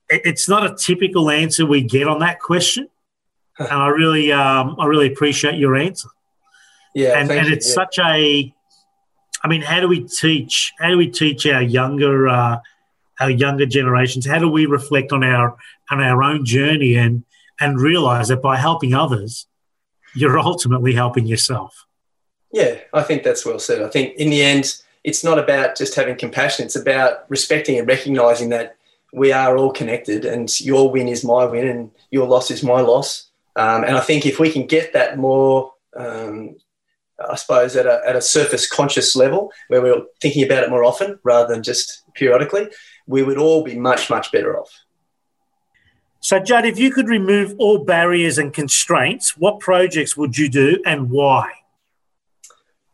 it, 0.10 0.22
it's 0.26 0.50
not 0.50 0.66
a 0.66 0.76
typical 0.76 1.30
answer 1.30 1.68
we 1.68 1.84
get 1.84 2.08
on 2.08 2.20
that 2.20 2.40
question. 2.40 2.90
and 3.60 3.70
I 3.70 3.90
really, 3.90 4.32
um, 4.32 4.76
I 4.80 4.86
really 4.88 5.12
appreciate 5.14 5.60
your 5.60 5.76
answer. 5.76 6.10
Yeah, 6.94 7.20
and, 7.20 7.30
and 7.32 7.48
it's 7.48 7.68
yeah. 7.68 7.74
such 7.74 8.00
a, 8.00 8.54
I 9.44 9.48
mean, 9.48 9.62
how 9.62 9.80
do 9.80 9.88
we 9.88 10.08
teach? 10.08 10.74
How 10.80 10.90
do 10.90 10.98
we 10.98 11.10
teach 11.10 11.46
our 11.46 11.62
younger, 11.62 12.28
uh, 12.28 12.58
our 13.20 13.30
younger 13.30 13.66
generations? 13.66 14.26
How 14.26 14.40
do 14.40 14.50
we 14.50 14.66
reflect 14.66 15.12
on 15.12 15.24
our 15.24 15.56
on 15.92 16.02
our 16.02 16.24
own 16.24 16.46
journey 16.46 16.96
and 16.96 17.24
and 17.60 17.80
realize 17.80 18.30
that 18.30 18.42
by 18.42 18.58
helping 18.58 18.94
others, 18.94 19.48
you're 20.16 20.40
ultimately 20.40 20.94
helping 20.94 21.26
yourself? 21.26 21.86
Yeah, 22.52 22.80
I 22.94 23.04
think 23.04 23.24
that's 23.24 23.46
well 23.46 23.60
said. 23.60 23.82
I 23.82 23.90
think 23.90 24.16
in 24.16 24.30
the 24.30 24.42
end, 24.42 24.82
it's 25.04 25.24
not 25.24 25.38
about 25.38 25.78
just 25.78 25.96
having 25.96 26.18
compassion. 26.18 26.66
It's 26.66 26.76
about 26.76 27.30
respecting 27.30 27.78
and 27.78 27.88
recognizing 27.88 28.50
that 28.50 28.76
we 29.14 29.32
are 29.32 29.58
all 29.58 29.72
connected 29.72 30.26
and 30.26 30.60
your 30.60 30.92
win 30.92 31.08
is 31.08 31.24
my 31.24 31.46
win 31.46 31.68
and 31.68 31.92
your 32.12 32.28
loss 32.28 32.52
is 32.52 32.64
my 32.64 32.82
loss. 32.82 33.30
Um, 33.56 33.84
and 33.84 33.96
I 33.98 34.02
think 34.02 34.26
if 34.26 34.40
we 34.40 34.52
can 34.52 34.68
get 34.68 34.94
that 34.94 35.18
more, 35.18 35.74
um, 35.96 36.58
I 37.28 37.36
suppose, 37.36 37.76
at 37.76 37.86
a, 37.86 38.02
at 38.06 38.16
a 38.16 38.22
surface 38.22 38.68
conscious 38.68 39.16
level 39.16 39.52
where 39.68 39.82
we're 39.82 40.04
thinking 40.22 40.44
about 40.44 40.64
it 40.64 40.70
more 40.70 40.84
often 40.84 41.20
rather 41.24 41.54
than 41.54 41.64
just 41.64 42.04
periodically, 42.14 42.68
we 43.08 43.24
would 43.24 43.38
all 43.38 43.64
be 43.64 43.78
much, 43.78 44.10
much 44.10 44.32
better 44.32 44.60
off. 44.60 44.72
So, 46.22 46.40
Judd, 46.40 46.66
if 46.66 46.78
you 46.78 46.92
could 46.92 47.08
remove 47.08 47.56
all 47.58 47.84
barriers 47.84 48.38
and 48.38 48.54
constraints, 48.54 49.38
what 49.38 49.60
projects 49.60 50.18
would 50.18 50.38
you 50.38 50.50
do 50.50 50.82
and 50.86 51.10
why? 51.10 51.52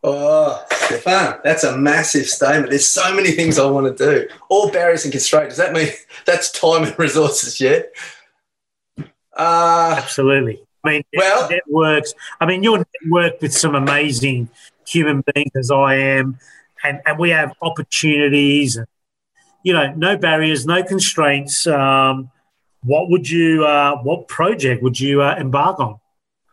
Oh, 0.02 0.64
Stefan, 0.70 1.40
that's 1.42 1.64
a 1.64 1.76
massive 1.76 2.26
statement. 2.26 2.70
There's 2.70 2.86
so 2.86 3.12
many 3.12 3.32
things 3.32 3.58
I 3.58 3.66
want 3.66 3.96
to 3.96 4.04
do. 4.04 4.28
All 4.48 4.70
barriers 4.70 5.04
and 5.04 5.12
constraints. 5.12 5.56
Does 5.56 5.64
that 5.64 5.72
mean 5.72 5.88
that's 6.26 6.52
time 6.52 6.84
and 6.84 6.96
resources? 6.98 7.60
Yeah. 7.60 7.80
Uh, 9.36 9.96
Absolutely. 9.98 10.65
I 10.86 10.90
mean, 10.92 11.02
well, 11.16 11.48
networks. 11.50 12.14
I 12.40 12.46
mean, 12.46 12.62
you're 12.62 12.84
networked 12.84 13.40
with 13.42 13.52
some 13.52 13.74
amazing 13.74 14.48
human 14.86 15.24
beings 15.34 15.50
as 15.56 15.70
I 15.70 15.94
am, 15.94 16.38
and, 16.84 17.00
and 17.06 17.18
we 17.18 17.30
have 17.30 17.52
opportunities 17.60 18.76
and, 18.76 18.86
you 19.62 19.72
know, 19.72 19.92
no 19.94 20.16
barriers, 20.16 20.64
no 20.64 20.82
constraints. 20.82 21.66
Um, 21.66 22.30
what 22.84 23.10
would 23.10 23.28
you, 23.28 23.64
uh, 23.64 23.96
what 24.02 24.28
project 24.28 24.82
would 24.82 25.00
you 25.00 25.22
uh, 25.22 25.34
embark 25.38 25.80
on? 25.80 25.98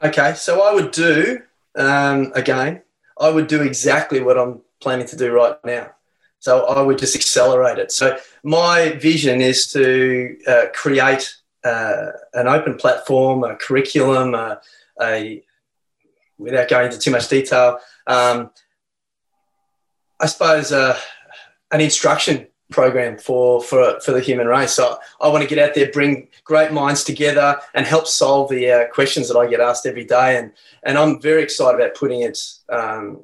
Okay, 0.02 0.34
so 0.34 0.64
I 0.64 0.74
would 0.74 0.92
do, 0.92 1.40
um, 1.76 2.32
again, 2.34 2.82
I 3.20 3.30
would 3.30 3.48
do 3.48 3.62
exactly 3.62 4.20
what 4.20 4.38
I'm 4.38 4.62
planning 4.80 5.06
to 5.08 5.16
do 5.16 5.32
right 5.32 5.56
now. 5.64 5.92
So 6.40 6.66
I 6.66 6.82
would 6.82 6.98
just 6.98 7.16
accelerate 7.16 7.78
it. 7.78 7.92
So 7.92 8.18
my 8.44 8.94
vision 8.94 9.42
is 9.42 9.68
to 9.74 10.36
uh, 10.48 10.66
create 10.74 11.36
uh, 11.64 12.12
an 12.34 12.48
open 12.48 12.76
platform, 12.76 13.44
a 13.44 13.56
curriculum, 13.56 14.36
a, 14.36 14.62
a, 15.02 15.44
without 16.38 16.70
going 16.70 16.88
into 16.88 17.00
too 17.00 17.12
much 17.12 17.28
detail, 17.30 17.80
um, 18.08 18.52
I 20.20 20.26
suppose 20.26 20.72
uh, 20.72 20.98
an 21.72 21.82
instruction 21.82 22.48
program 22.72 23.18
for, 23.18 23.62
for, 23.62 24.00
for 24.02 24.12
the 24.12 24.20
human 24.20 24.48
race. 24.48 24.74
So 24.74 24.98
I 25.22 25.28
want 25.28 25.44
to 25.44 25.50
get 25.50 25.60
out 25.60 25.76
there, 25.76 25.92
bring 25.92 26.28
great 26.44 26.72
minds 26.72 27.04
together 27.04 27.60
and 27.74 27.86
help 27.86 28.08
solve 28.08 28.50
the 28.50 28.72
uh, 28.72 28.88
questions 28.88 29.28
that 29.28 29.38
I 29.38 29.48
get 29.48 29.60
asked 29.60 29.86
every 29.86 30.06
day. 30.06 30.38
And, 30.38 30.52
and 30.84 30.98
I'm 30.98 31.22
very 31.22 31.44
excited 31.44 31.80
about 31.80 31.96
putting 31.96 32.22
it, 32.22 32.40
um, 32.70 33.22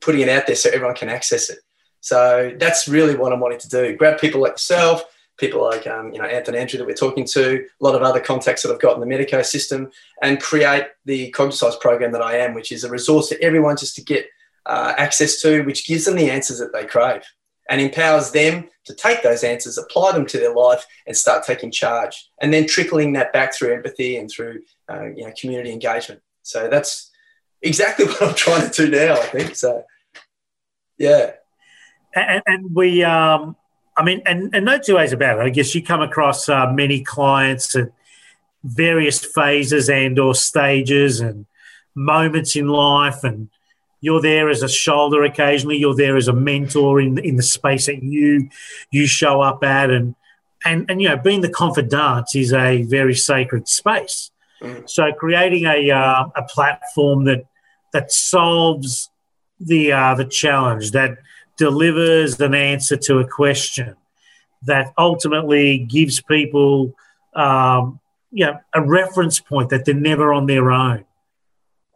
putting 0.00 0.20
it 0.20 0.28
out 0.28 0.46
there 0.46 0.56
so 0.56 0.70
everyone 0.70 0.94
can 0.94 1.08
access 1.08 1.50
it. 1.50 1.58
So 2.00 2.52
that's 2.58 2.86
really 2.86 3.16
what 3.16 3.32
I'm 3.32 3.40
wanting 3.40 3.60
to 3.60 3.68
do. 3.68 3.96
Grab 3.96 4.20
people 4.20 4.42
like 4.42 4.52
yourself, 4.52 5.04
people 5.38 5.62
like 5.62 5.86
um, 5.86 6.12
you 6.12 6.18
know 6.18 6.26
Anthony 6.26 6.58
Andrew 6.58 6.78
that 6.78 6.86
we're 6.86 6.94
talking 6.94 7.24
to, 7.26 7.64
a 7.80 7.84
lot 7.84 7.94
of 7.94 8.02
other 8.02 8.20
contacts 8.20 8.62
that 8.62 8.72
I've 8.72 8.80
got 8.80 8.94
in 8.94 9.00
the 9.00 9.06
Medico 9.06 9.42
system, 9.42 9.90
and 10.22 10.40
create 10.40 10.86
the 11.04 11.30
Cognisize 11.30 11.76
program 11.76 12.12
that 12.12 12.22
I 12.22 12.38
am, 12.38 12.54
which 12.54 12.72
is 12.72 12.84
a 12.84 12.90
resource 12.90 13.30
for 13.30 13.36
everyone 13.40 13.76
just 13.76 13.96
to 13.96 14.02
get 14.02 14.26
uh, 14.66 14.94
access 14.96 15.40
to, 15.42 15.62
which 15.62 15.86
gives 15.86 16.04
them 16.04 16.16
the 16.16 16.30
answers 16.30 16.58
that 16.58 16.72
they 16.72 16.84
crave 16.86 17.22
and 17.70 17.80
empowers 17.80 18.30
them 18.30 18.68
to 18.84 18.94
take 18.94 19.22
those 19.22 19.42
answers, 19.42 19.78
apply 19.78 20.12
them 20.12 20.26
to 20.26 20.38
their 20.38 20.54
life, 20.54 20.84
and 21.06 21.16
start 21.16 21.44
taking 21.44 21.70
charge, 21.70 22.28
and 22.40 22.52
then 22.52 22.66
trickling 22.66 23.14
that 23.14 23.32
back 23.32 23.54
through 23.54 23.72
empathy 23.74 24.16
and 24.16 24.30
through 24.30 24.60
uh, 24.90 25.06
you 25.06 25.24
know 25.24 25.32
community 25.40 25.72
engagement. 25.72 26.20
So 26.42 26.68
that's 26.68 27.10
exactly 27.62 28.04
what 28.06 28.22
I'm 28.22 28.34
trying 28.34 28.70
to 28.70 28.86
do 28.86 28.90
now. 28.90 29.14
I 29.14 29.26
think 29.26 29.56
so. 29.56 29.84
Yeah 30.96 31.32
and, 32.14 32.42
and 32.46 32.74
we, 32.74 33.02
um, 33.02 33.56
I 33.96 34.02
mean, 34.02 34.22
and, 34.26 34.54
and 34.54 34.64
no 34.64 34.78
two 34.78 34.96
ways 34.96 35.12
about 35.12 35.38
it. 35.38 35.42
I 35.42 35.50
guess 35.50 35.74
you 35.74 35.82
come 35.82 36.02
across 36.02 36.48
uh, 36.48 36.72
many 36.72 37.02
clients 37.02 37.76
at 37.76 37.92
various 38.64 39.24
phases 39.24 39.88
and 39.88 40.18
or 40.18 40.34
stages 40.34 41.20
and 41.20 41.46
moments 41.94 42.56
in 42.56 42.68
life, 42.68 43.22
and 43.22 43.50
you're 44.00 44.20
there 44.20 44.48
as 44.48 44.62
a 44.62 44.68
shoulder 44.68 45.22
occasionally. 45.22 45.76
You're 45.76 45.94
there 45.94 46.16
as 46.16 46.28
a 46.28 46.32
mentor 46.32 47.00
in 47.00 47.18
in 47.18 47.36
the 47.36 47.42
space 47.42 47.86
that 47.86 48.02
you 48.02 48.48
you 48.90 49.06
show 49.06 49.40
up 49.40 49.62
at, 49.62 49.90
and 49.90 50.16
and 50.64 50.90
and 50.90 51.00
you 51.00 51.08
know, 51.08 51.16
being 51.16 51.42
the 51.42 51.48
confidant 51.48 52.34
is 52.34 52.52
a 52.52 52.82
very 52.82 53.14
sacred 53.14 53.68
space. 53.68 54.30
Mm. 54.60 54.88
So 54.88 55.12
creating 55.12 55.66
a 55.66 55.90
uh, 55.90 56.24
a 56.34 56.42
platform 56.42 57.24
that 57.24 57.46
that 57.92 58.10
solves 58.10 59.10
the 59.60 59.92
uh, 59.92 60.14
the 60.14 60.24
challenge 60.24 60.90
that 60.92 61.18
delivers 61.56 62.40
an 62.40 62.54
answer 62.54 62.96
to 62.96 63.18
a 63.18 63.26
question 63.26 63.96
that 64.62 64.92
ultimately 64.96 65.78
gives 65.78 66.20
people 66.20 66.94
um, 67.34 68.00
you 68.34 68.44
know, 68.44 68.58
a 68.74 68.82
reference 68.82 69.38
point 69.38 69.70
that 69.70 69.84
they're 69.84 69.94
never 69.94 70.32
on 70.32 70.46
their 70.46 70.72
own. 70.72 71.04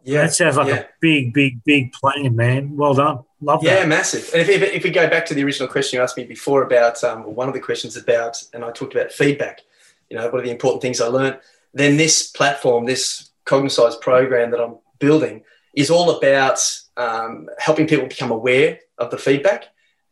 Yeah, 0.04 0.22
that 0.22 0.34
sounds 0.34 0.56
like 0.56 0.68
yeah. 0.68 0.76
a 0.76 0.86
big, 1.00 1.34
big, 1.34 1.62
big 1.64 1.92
plan, 1.92 2.36
man. 2.36 2.76
Well 2.76 2.94
done. 2.94 3.24
Love 3.40 3.62
yeah, 3.62 3.74
that. 3.74 3.80
Yeah, 3.80 3.86
massive. 3.86 4.30
And 4.32 4.40
if, 4.40 4.48
if, 4.48 4.62
if, 4.62 4.84
we 4.84 4.90
go 4.90 5.08
back 5.10 5.26
to 5.26 5.34
the 5.34 5.44
original 5.44 5.68
question 5.68 5.98
you 5.98 6.02
asked 6.02 6.16
me 6.16 6.24
before 6.24 6.62
about 6.62 7.02
um, 7.04 7.22
one 7.34 7.48
of 7.48 7.54
the 7.54 7.60
questions 7.60 7.96
about, 7.96 8.42
and 8.54 8.64
I 8.64 8.70
talked 8.70 8.94
about 8.94 9.12
feedback, 9.12 9.62
you 10.08 10.16
know, 10.16 10.30
what 10.30 10.40
are 10.40 10.44
the 10.44 10.50
important 10.50 10.80
things 10.80 11.00
I 11.00 11.08
learned? 11.08 11.38
Then 11.74 11.96
this 11.96 12.28
platform, 12.28 12.86
this 12.86 13.30
Cognisize 13.44 13.96
program 13.96 14.50
that 14.52 14.60
I'm 14.60 14.78
building 14.98 15.42
is 15.74 15.90
all 15.90 16.16
about 16.16 16.58
um, 16.96 17.48
helping 17.58 17.86
people 17.86 18.06
become 18.06 18.30
aware 18.30 18.78
of 18.98 19.10
the 19.10 19.18
feedback, 19.18 19.66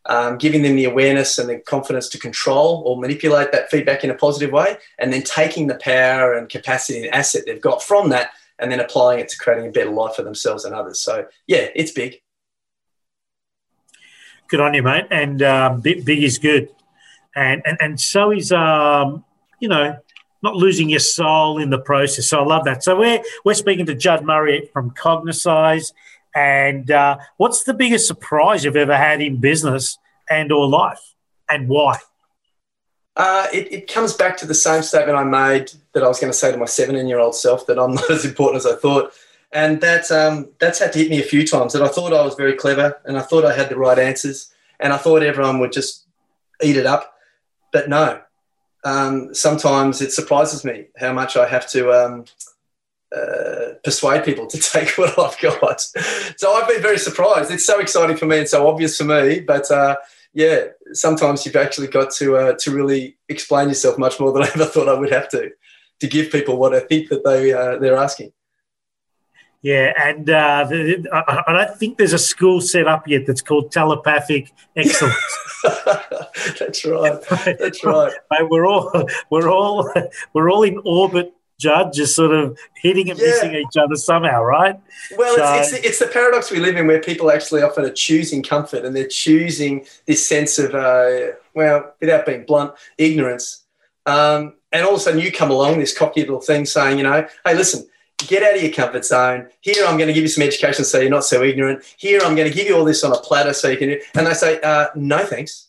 um, 0.06 0.38
giving 0.38 0.62
them 0.62 0.76
the 0.76 0.84
awareness 0.84 1.38
and 1.38 1.48
the 1.48 1.58
confidence 1.58 2.08
to 2.10 2.18
control 2.18 2.82
or 2.86 2.96
manipulate 2.98 3.52
that 3.52 3.70
feedback 3.70 4.04
in 4.04 4.10
a 4.10 4.14
positive 4.14 4.52
way, 4.52 4.76
and 4.98 5.12
then 5.12 5.22
taking 5.22 5.66
the 5.66 5.74
power 5.76 6.34
and 6.34 6.48
capacity 6.48 7.04
and 7.04 7.14
asset 7.14 7.42
they've 7.46 7.60
got 7.60 7.82
from 7.82 8.10
that 8.10 8.30
and 8.58 8.70
then 8.72 8.80
applying 8.80 9.20
it 9.20 9.28
to 9.28 9.36
creating 9.38 9.68
a 9.68 9.72
better 9.72 9.90
life 9.90 10.14
for 10.14 10.22
themselves 10.22 10.64
and 10.64 10.74
others. 10.74 11.00
So, 11.00 11.26
yeah, 11.46 11.68
it's 11.74 11.92
big. 11.92 12.22
Good 14.48 14.60
on 14.60 14.74
you, 14.74 14.82
mate. 14.82 15.06
And 15.10 15.42
um, 15.42 15.80
big, 15.80 16.04
big 16.04 16.22
is 16.22 16.38
good. 16.38 16.70
And, 17.34 17.62
and, 17.66 17.76
and 17.80 18.00
so 18.00 18.30
is, 18.30 18.52
um, 18.52 19.24
you 19.60 19.68
know, 19.68 19.98
not 20.42 20.54
losing 20.54 20.88
your 20.88 21.00
soul 21.00 21.58
in 21.58 21.70
the 21.70 21.78
process. 21.78 22.28
So 22.28 22.40
I 22.40 22.44
love 22.44 22.64
that. 22.64 22.84
So 22.84 22.96
we're, 22.96 23.20
we're 23.44 23.54
speaking 23.54 23.86
to 23.86 23.94
Judd 23.94 24.24
Murray 24.24 24.70
from 24.72 24.90
Cognisize. 24.90 25.92
And 26.36 26.90
uh, 26.90 27.16
what's 27.38 27.64
the 27.64 27.72
biggest 27.72 28.06
surprise 28.06 28.62
you've 28.62 28.76
ever 28.76 28.94
had 28.94 29.22
in 29.22 29.38
business 29.38 29.96
and 30.28 30.52
or 30.52 30.68
life, 30.68 31.00
and 31.48 31.66
why? 31.66 31.96
Uh, 33.16 33.46
it, 33.54 33.72
it, 33.72 33.90
comes 33.90 34.12
back 34.12 34.36
to 34.36 34.46
the 34.46 34.52
same 34.52 34.82
statement 34.82 35.16
I 35.16 35.24
made 35.24 35.72
that 35.94 36.02
I 36.02 36.08
was 36.08 36.20
going 36.20 36.30
to 36.30 36.36
say 36.36 36.52
to 36.52 36.58
my 36.58 36.66
17-year-old 36.66 37.34
self 37.34 37.66
that 37.66 37.78
I'm 37.78 37.94
not 37.94 38.10
as 38.10 38.26
important 38.26 38.58
as 38.58 38.66
I 38.66 38.76
thought, 38.76 39.14
and 39.50 39.80
that 39.80 40.10
um, 40.12 40.50
that's 40.60 40.78
had 40.78 40.92
to 40.92 40.98
hit 40.98 41.08
me 41.08 41.20
a 41.20 41.24
few 41.24 41.46
times. 41.46 41.72
That 41.72 41.80
I 41.80 41.88
thought 41.88 42.12
I 42.12 42.22
was 42.22 42.34
very 42.34 42.52
clever, 42.52 43.00
and 43.06 43.16
I 43.16 43.22
thought 43.22 43.46
I 43.46 43.56
had 43.56 43.70
the 43.70 43.78
right 43.78 43.98
answers, 43.98 44.52
and 44.78 44.92
I 44.92 44.98
thought 44.98 45.22
everyone 45.22 45.58
would 45.60 45.72
just 45.72 46.04
eat 46.62 46.76
it 46.76 46.84
up, 46.84 47.14
but 47.72 47.88
no. 47.88 48.20
Um, 48.84 49.34
sometimes 49.34 50.02
it 50.02 50.12
surprises 50.12 50.66
me 50.66 50.88
how 50.98 51.14
much 51.14 51.34
I 51.38 51.48
have 51.48 51.66
to 51.70 51.92
um, 51.92 52.26
uh, 53.14 53.74
persuade 53.84 54.24
people 54.24 54.46
to 54.46 54.58
take 54.72 54.90
what 54.98 55.18
I've 55.18 55.38
got. 55.40 55.80
So 56.36 56.52
I've 56.54 56.68
been 56.68 56.82
very 56.82 56.98
surprised. 56.98 57.50
It's 57.50 57.66
so 57.66 57.78
exciting 57.78 58.16
for 58.16 58.26
me 58.26 58.38
and 58.38 58.48
so 58.48 58.68
obvious 58.68 58.96
for 58.96 59.04
me, 59.04 59.40
but 59.40 59.70
uh, 59.70 59.96
yeah, 60.32 60.66
sometimes 60.92 61.46
you've 61.46 61.56
actually 61.56 61.86
got 61.86 62.10
to 62.12 62.36
uh, 62.36 62.56
to 62.60 62.70
really 62.70 63.16
explain 63.28 63.68
yourself 63.68 63.98
much 63.98 64.20
more 64.20 64.32
than 64.32 64.42
I 64.44 64.48
ever 64.48 64.66
thought 64.66 64.88
I 64.88 64.98
would 64.98 65.12
have 65.12 65.28
to 65.30 65.50
to 66.00 66.06
give 66.06 66.30
people 66.30 66.58
what 66.58 66.74
I 66.74 66.80
think 66.80 67.08
that 67.08 67.24
they 67.24 67.52
uh, 67.52 67.78
they're 67.78 67.96
asking. 67.96 68.32
Yeah, 69.62 69.92
and 70.00 70.28
uh, 70.28 70.66
the, 70.68 71.08
I 71.12 71.52
don't 71.52 71.78
think 71.78 71.98
there's 71.98 72.12
a 72.12 72.18
school 72.18 72.60
set 72.60 72.86
up 72.86 73.08
yet 73.08 73.26
that's 73.26 73.40
called 73.40 73.72
telepathic 73.72 74.52
excellence. 74.76 75.16
that's 76.58 76.84
right. 76.84 77.20
That's 77.58 77.82
right. 77.82 78.12
we're 78.42 78.66
all 78.66 78.92
we're 79.30 79.50
all 79.50 79.90
we're 80.34 80.50
all 80.50 80.62
in 80.62 80.80
orbit 80.84 81.32
Judd, 81.58 81.92
just 81.92 82.14
sort 82.14 82.32
of 82.32 82.58
hitting 82.74 83.10
and 83.10 83.18
yeah. 83.18 83.26
missing 83.26 83.54
each 83.54 83.76
other 83.78 83.96
somehow, 83.96 84.42
right? 84.42 84.78
Well, 85.16 85.36
so, 85.36 85.54
it's, 85.54 85.72
it's, 85.72 85.86
it's, 85.86 85.98
the 85.98 86.06
paradox 86.06 86.50
we 86.50 86.58
live 86.58 86.76
in 86.76 86.86
where 86.86 87.00
people 87.00 87.30
actually 87.30 87.62
often 87.62 87.84
are 87.84 87.92
choosing 87.92 88.42
comfort 88.42 88.84
and 88.84 88.94
they're 88.94 89.08
choosing 89.08 89.86
this 90.06 90.26
sense 90.26 90.58
of, 90.58 90.74
uh, 90.74 91.32
well, 91.54 91.94
without 92.00 92.26
being 92.26 92.44
blunt, 92.44 92.74
ignorance. 92.98 93.64
Um, 94.04 94.54
and 94.72 94.84
all 94.84 94.94
of 94.94 95.00
a 95.00 95.02
sudden 95.02 95.20
you 95.20 95.32
come 95.32 95.50
along, 95.50 95.78
this 95.78 95.96
cocky 95.96 96.20
little 96.20 96.40
thing 96.40 96.66
saying, 96.66 96.98
you 96.98 97.04
know, 97.04 97.26
hey, 97.44 97.54
listen, 97.54 97.88
get 98.18 98.42
out 98.42 98.56
of 98.56 98.62
your 98.62 98.72
comfort 98.72 99.04
zone. 99.04 99.48
Here, 99.60 99.84
I'm 99.86 99.96
going 99.96 100.08
to 100.08 100.14
give 100.14 100.22
you 100.22 100.28
some 100.28 100.44
education 100.44 100.84
so 100.84 101.00
you're 101.00 101.10
not 101.10 101.24
so 101.24 101.42
ignorant. 101.42 101.84
Here, 101.96 102.20
I'm 102.22 102.36
going 102.36 102.48
to 102.50 102.54
give 102.54 102.68
you 102.68 102.76
all 102.76 102.84
this 102.84 103.02
on 103.02 103.12
a 103.12 103.18
platter 103.18 103.54
so 103.54 103.68
you 103.68 103.78
can. 103.78 103.98
And 104.14 104.26
they 104.26 104.34
say, 104.34 104.60
uh, 104.60 104.88
no, 104.94 105.24
thanks 105.24 105.68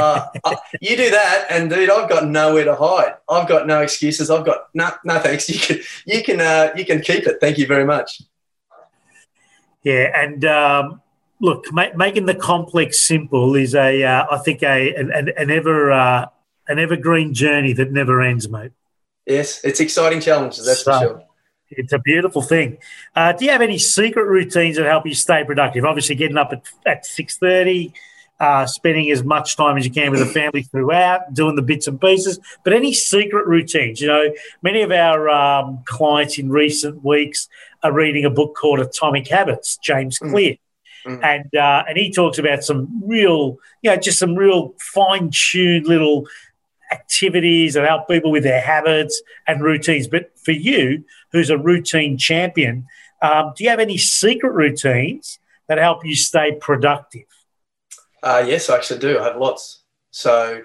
uh, 0.00 0.26
uh, 0.44 0.56
you 0.80 0.96
do 0.96 1.10
that, 1.10 1.46
and 1.50 1.70
dude, 1.70 1.90
I've 1.90 2.08
got 2.08 2.26
nowhere 2.26 2.64
to 2.64 2.74
hide. 2.74 3.14
I've 3.28 3.48
got 3.48 3.66
no 3.66 3.80
excuses. 3.80 4.30
I've 4.30 4.44
got 4.44 4.68
no, 4.74 4.90
no 5.04 5.18
thanks. 5.18 5.48
You 5.50 5.58
can, 5.58 5.78
you 6.06 6.22
can, 6.22 6.40
uh, 6.40 6.72
you 6.76 6.84
can 6.84 7.00
keep 7.00 7.26
it. 7.26 7.38
Thank 7.40 7.58
you 7.58 7.66
very 7.66 7.84
much. 7.84 8.22
Yeah, 9.82 10.10
and 10.14 10.44
um, 10.44 11.02
look, 11.40 11.72
ma- 11.72 11.94
making 11.96 12.26
the 12.26 12.34
complex 12.34 13.00
simple 13.00 13.54
is 13.56 13.74
a, 13.74 14.02
uh, 14.02 14.26
I 14.30 14.38
think, 14.38 14.62
a 14.62 14.94
an, 14.94 15.30
an 15.36 15.50
ever 15.50 15.90
uh, 15.90 16.26
an 16.68 16.78
evergreen 16.78 17.34
journey 17.34 17.72
that 17.74 17.90
never 17.90 18.22
ends, 18.22 18.48
mate. 18.48 18.72
Yes, 19.26 19.60
it's 19.64 19.80
exciting 19.80 20.20
challenges. 20.20 20.66
That's 20.66 20.84
so, 20.84 20.92
for 20.92 21.00
sure. 21.00 21.22
It's 21.70 21.92
a 21.92 21.98
beautiful 21.98 22.42
thing. 22.42 22.78
Uh, 23.14 23.32
do 23.32 23.44
you 23.44 23.52
have 23.52 23.62
any 23.62 23.78
secret 23.78 24.24
routines 24.24 24.76
that 24.76 24.86
help 24.86 25.06
you 25.06 25.14
stay 25.14 25.44
productive? 25.44 25.84
Obviously, 25.84 26.16
getting 26.16 26.36
up 26.36 26.52
at, 26.52 26.64
at 26.84 27.06
six 27.06 27.36
thirty 27.36 27.92
uh, 28.40 28.64
spending 28.66 29.10
as 29.10 29.22
much 29.22 29.56
time 29.56 29.76
as 29.76 29.84
you 29.84 29.90
can 29.90 30.10
with 30.10 30.20
the 30.20 30.26
family 30.26 30.62
throughout, 30.62 31.34
doing 31.34 31.56
the 31.56 31.62
bits 31.62 31.86
and 31.86 32.00
pieces. 32.00 32.40
But 32.64 32.72
any 32.72 32.94
secret 32.94 33.46
routines? 33.46 34.00
You 34.00 34.08
know, 34.08 34.32
many 34.62 34.80
of 34.80 34.90
our 34.90 35.28
um, 35.28 35.82
clients 35.84 36.38
in 36.38 36.48
recent 36.48 37.04
weeks 37.04 37.48
are 37.82 37.92
reading 37.92 38.24
a 38.24 38.30
book 38.30 38.56
called 38.56 38.80
Atomic 38.80 39.28
Habits, 39.28 39.76
James 39.76 40.18
mm. 40.18 40.30
Clear. 40.30 40.56
Mm. 41.06 41.22
And 41.22 41.54
uh, 41.54 41.84
and 41.88 41.98
he 41.98 42.10
talks 42.10 42.38
about 42.38 42.64
some 42.64 43.02
real, 43.04 43.58
you 43.82 43.90
know, 43.90 43.96
just 43.96 44.18
some 44.18 44.34
real 44.34 44.74
fine 44.78 45.30
tuned 45.30 45.86
little 45.86 46.26
activities 46.92 47.74
that 47.74 47.86
help 47.86 48.08
people 48.08 48.30
with 48.30 48.42
their 48.42 48.60
habits 48.60 49.22
and 49.46 49.62
routines. 49.62 50.08
But 50.08 50.30
for 50.38 50.52
you, 50.52 51.04
who's 51.32 51.50
a 51.50 51.58
routine 51.58 52.18
champion, 52.18 52.86
um, 53.22 53.52
do 53.54 53.64
you 53.64 53.70
have 53.70 53.80
any 53.80 53.96
secret 53.98 54.52
routines 54.52 55.38
that 55.68 55.78
help 55.78 56.04
you 56.04 56.16
stay 56.16 56.52
productive? 56.52 57.24
Uh, 58.22 58.44
yes, 58.46 58.68
I 58.68 58.76
actually 58.76 59.00
do. 59.00 59.18
I 59.18 59.24
have 59.24 59.36
lots. 59.36 59.82
So 60.10 60.62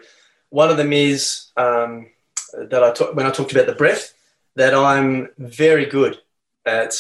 one 0.50 0.70
of 0.70 0.78
them 0.78 0.94
is 0.94 1.52
um, 1.58 2.08
that 2.54 2.84
I 2.84 2.92
talk, 2.92 3.16
when 3.16 3.26
I 3.26 3.32
talked 3.32 3.52
about 3.52 3.68
the 3.68 3.74
breath, 3.74 4.14
that 4.56 4.74
I'm 4.74 5.30
very 5.38 5.86
good 5.86 6.20
at 6.66 6.94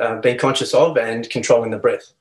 uh, 0.00 0.20
being 0.20 0.38
conscious 0.38 0.74
of 0.74 0.96
and 0.96 1.28
controlling 1.28 1.70
the 1.70 1.78
breath. 1.78 2.12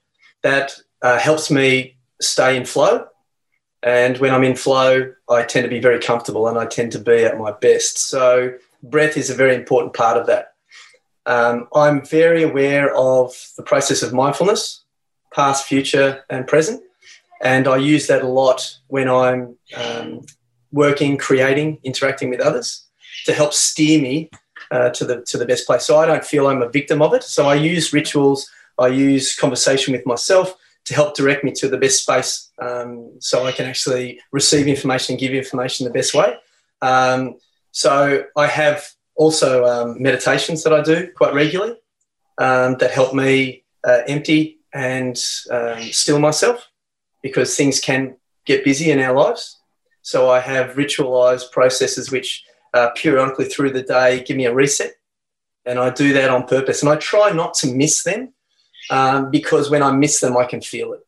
That 0.44 0.74
uh, 1.02 1.20
helps 1.20 1.50
me 1.50 1.98
stay 2.22 2.58
in 2.58 2.66
flow. 2.66 3.08
And 3.82 4.18
when 4.18 4.34
I'm 4.34 4.44
in 4.44 4.56
flow, 4.56 5.14
I 5.30 5.44
tend 5.44 5.64
to 5.64 5.70
be 5.70 5.80
very 5.80 6.00
comfortable 6.00 6.48
and 6.48 6.58
I 6.58 6.66
tend 6.66 6.92
to 6.94 7.00
be 7.00 7.24
at 7.24 7.38
my 7.38 7.52
best. 7.52 7.98
So, 7.98 8.54
breath 8.84 9.16
is 9.16 9.30
a 9.30 9.36
very 9.36 9.56
important 9.56 9.94
part 9.94 10.18
of 10.18 10.28
that. 10.28 10.54
Um, 11.26 11.68
I'm 11.74 12.06
very 12.06 12.44
aware 12.44 12.94
of 12.96 13.34
the 13.56 13.64
process 13.64 14.02
of 14.04 14.14
mindfulness, 14.14 14.84
past, 15.34 15.66
future, 15.66 16.24
and 16.30 16.48
present. 16.48 16.82
And 17.42 17.68
I 17.68 17.78
use 17.78 18.08
that 18.08 18.22
a 18.22 18.28
lot 18.28 18.78
when 18.88 19.10
I'm 19.10 19.58
um, 19.76 20.22
working, 20.72 21.18
creating, 21.18 21.80
interacting 21.84 22.30
with 22.30 22.42
others 22.42 22.86
to 23.26 23.34
help 23.34 23.54
steer 23.54 24.02
me 24.02 24.30
uh, 24.72 24.90
to 24.92 25.06
the 25.06 25.22
to 25.24 25.38
the 25.38 25.46
best 25.46 25.66
place. 25.66 25.84
So 25.84 25.98
I 25.98 26.06
don't 26.06 26.24
feel 26.24 26.48
I'm 26.48 26.62
a 26.62 26.70
victim 26.70 27.02
of 27.02 27.14
it. 27.14 27.24
So 27.24 27.48
I 27.48 27.56
use 27.56 27.94
rituals, 27.94 28.50
I 28.78 28.88
use 28.88 29.36
conversation 29.36 29.94
with 29.94 30.06
myself 30.06 30.56
to 30.86 30.94
help 30.94 31.16
direct 31.16 31.44
me 31.44 31.52
to 31.52 31.68
the 31.68 31.78
best 31.78 32.02
space, 32.02 32.52
um, 32.60 33.12
so 33.20 33.46
I 33.46 33.52
can 33.52 33.66
actually 33.66 34.20
receive 34.32 34.68
information 34.68 35.14
and 35.14 35.20
give 35.20 35.34
information 35.34 35.86
the 35.86 35.92
best 35.94 36.14
way. 36.14 36.36
Um, 36.82 37.36
so 37.72 38.24
I 38.36 38.48
have 38.48 38.86
also 39.16 39.66
um, 39.66 40.02
meditations 40.02 40.64
that 40.64 40.74
I 40.74 40.82
do 40.82 41.12
quite 41.16 41.34
regularly 41.34 41.76
um, 42.38 42.78
that 42.78 42.92
help 42.92 43.14
me 43.14 43.64
uh, 43.84 44.02
empty 44.08 44.60
and 44.74 45.20
um, 45.52 45.82
still 45.92 46.20
myself 46.20 46.69
because 47.22 47.56
things 47.56 47.80
can 47.80 48.16
get 48.46 48.64
busy 48.64 48.92
in 48.92 49.00
our 49.00 49.14
lives. 49.14 49.60
So 50.02 50.30
I 50.30 50.40
have 50.40 50.76
ritualized 50.76 51.52
processes 51.52 52.12
which 52.12 52.44
uh, 52.74 52.90
periodically 52.96 53.46
through 53.46 53.72
the 53.72 53.84
day 53.84 54.24
give 54.24 54.38
me 54.38 54.46
a 54.46 54.54
reset. 54.54 54.94
And 55.66 55.78
I 55.78 55.90
do 55.90 56.14
that 56.14 56.30
on 56.30 56.48
purpose. 56.48 56.82
And 56.82 56.90
I 56.90 56.96
try 56.96 57.32
not 57.32 57.54
to 57.56 57.74
miss 57.74 58.04
them 58.04 58.34
um, 58.90 59.30
because 59.30 59.70
when 59.70 59.84
I 59.84 59.92
miss 59.92 60.20
them, 60.20 60.38
I 60.38 60.46
can 60.46 60.62
feel 60.62 60.94
it. 60.94 61.02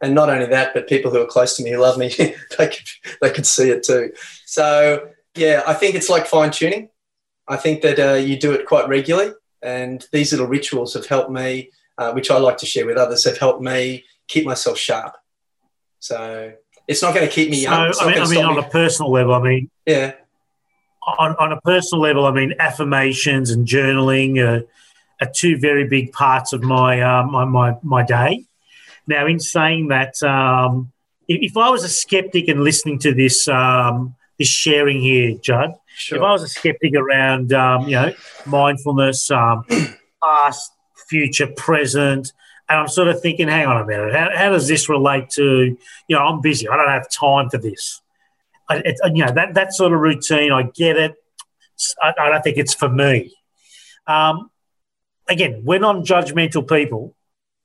And 0.00 0.14
not 0.14 0.30
only 0.30 0.46
that, 0.46 0.72
but 0.74 0.88
people 0.88 1.10
who 1.10 1.20
are 1.20 1.26
close 1.26 1.56
to 1.56 1.62
me 1.62 1.72
who 1.72 1.78
love 1.78 1.98
me, 1.98 2.08
they 2.58 2.68
can, 2.68 2.84
they 3.20 3.30
can 3.30 3.44
see 3.44 3.70
it 3.70 3.82
too. 3.82 4.12
So, 4.46 5.08
yeah, 5.34 5.62
I 5.66 5.74
think 5.74 5.94
it's 5.94 6.08
like 6.08 6.26
fine 6.26 6.50
tuning. 6.50 6.88
I 7.48 7.56
think 7.56 7.82
that 7.82 7.98
uh, 7.98 8.14
you 8.14 8.38
do 8.38 8.52
it 8.52 8.66
quite 8.66 8.88
regularly. 8.88 9.32
And 9.62 10.06
these 10.12 10.32
little 10.32 10.46
rituals 10.46 10.94
have 10.94 11.06
helped 11.06 11.30
me, 11.30 11.70
uh, 11.96 12.12
which 12.12 12.30
I 12.30 12.38
like 12.38 12.58
to 12.58 12.66
share 12.66 12.86
with 12.86 12.96
others, 12.96 13.24
have 13.24 13.38
helped 13.38 13.60
me 13.60 14.04
keep 14.28 14.46
myself 14.46 14.78
sharp. 14.78 15.16
So 16.00 16.52
it's 16.86 17.02
not 17.02 17.14
going 17.14 17.26
to 17.26 17.32
keep 17.32 17.50
me 17.50 17.62
young. 17.62 17.92
I 18.00 18.06
mean, 18.06 18.18
I 18.18 18.28
mean 18.28 18.44
on 18.44 18.56
me. 18.56 18.62
a 18.62 18.68
personal 18.68 19.12
level, 19.12 19.34
I 19.34 19.42
mean, 19.42 19.70
yeah. 19.86 20.14
On, 21.18 21.34
on 21.36 21.52
a 21.52 21.60
personal 21.62 22.02
level, 22.02 22.26
I 22.26 22.32
mean, 22.32 22.54
affirmations 22.58 23.50
and 23.50 23.66
journaling 23.66 24.38
are, 24.38 24.64
are 25.20 25.30
two 25.34 25.58
very 25.58 25.88
big 25.88 26.12
parts 26.12 26.52
of 26.52 26.62
my, 26.62 27.00
uh, 27.00 27.24
my, 27.24 27.44
my, 27.44 27.76
my 27.82 28.02
day. 28.02 28.44
Now, 29.06 29.26
in 29.26 29.40
saying 29.40 29.88
that, 29.88 30.22
um, 30.22 30.92
if, 31.28 31.50
if, 31.50 31.56
I 31.56 31.70
was 31.70 31.82
a 31.82 31.88
skeptic 31.88 32.48
and 32.48 32.62
listening 32.62 32.98
to 33.00 33.14
this 33.14 33.48
um, 33.48 34.14
this 34.38 34.48
sharing 34.48 35.00
here, 35.00 35.36
Judd, 35.40 35.74
sure. 35.96 36.18
if 36.18 36.22
I 36.22 36.30
was 36.30 36.42
a 36.42 36.48
skeptic 36.48 36.94
around 36.94 37.52
um, 37.54 37.88
you 37.88 37.96
know 37.96 38.12
mindfulness, 38.46 39.30
um, 39.30 39.64
past, 40.22 40.72
future, 41.08 41.46
present, 41.46 42.32
and 42.68 42.78
I'm 42.80 42.88
sort 42.88 43.08
of 43.08 43.20
thinking, 43.20 43.48
hang 43.48 43.66
on 43.66 43.80
a 43.80 43.86
minute, 43.86 44.14
how, 44.14 44.30
how 44.34 44.50
does 44.50 44.68
this 44.68 44.88
relate 44.88 45.30
to, 45.30 45.76
you 46.08 46.16
know, 46.16 46.18
I'm 46.18 46.40
busy, 46.40 46.68
I 46.68 46.76
don't 46.76 46.88
have 46.88 47.10
time 47.10 47.48
for 47.48 47.58
this. 47.58 48.02
It, 48.70 48.98
you 49.14 49.24
know, 49.24 49.32
that, 49.32 49.54
that 49.54 49.72
sort 49.72 49.92
of 49.92 50.00
routine, 50.00 50.52
I 50.52 50.64
get 50.64 50.96
it. 50.96 51.14
I, 52.02 52.12
I 52.18 52.28
don't 52.28 52.44
think 52.44 52.58
it's 52.58 52.74
for 52.74 52.88
me. 52.88 53.34
Um, 54.06 54.50
again, 55.28 55.62
we're 55.64 55.78
non 55.78 56.04
judgmental 56.04 56.68
people, 56.68 57.14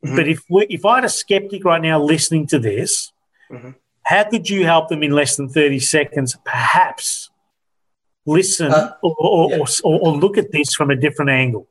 mm-hmm. 0.06 0.16
but 0.16 0.28
if, 0.28 0.44
we, 0.50 0.66
if 0.70 0.86
I 0.86 0.96
had 0.96 1.06
a 1.06 1.10
skeptic 1.10 1.66
right 1.66 1.82
now 1.82 2.02
listening 2.02 2.48
to 2.48 2.60
this, 2.60 3.12
mm-hmm. 3.52 3.72
how 4.04 4.24
could 4.30 4.50
you 4.50 4.66
help 4.66 4.88
them 4.88 5.04
in 5.04 5.12
less 5.12 5.36
than 5.36 5.50
30 5.50 5.80
seconds, 5.80 6.38
perhaps 6.46 7.30
listen 8.26 8.72
uh, 8.72 8.94
or, 9.02 9.16
or, 9.20 9.50
yeah. 9.50 9.66
or, 9.84 10.00
or 10.00 10.16
look 10.16 10.38
at 10.38 10.54
this 10.54 10.74
from 10.74 10.90
a 10.90 10.96
different 10.96 11.32
angle? 11.32 11.68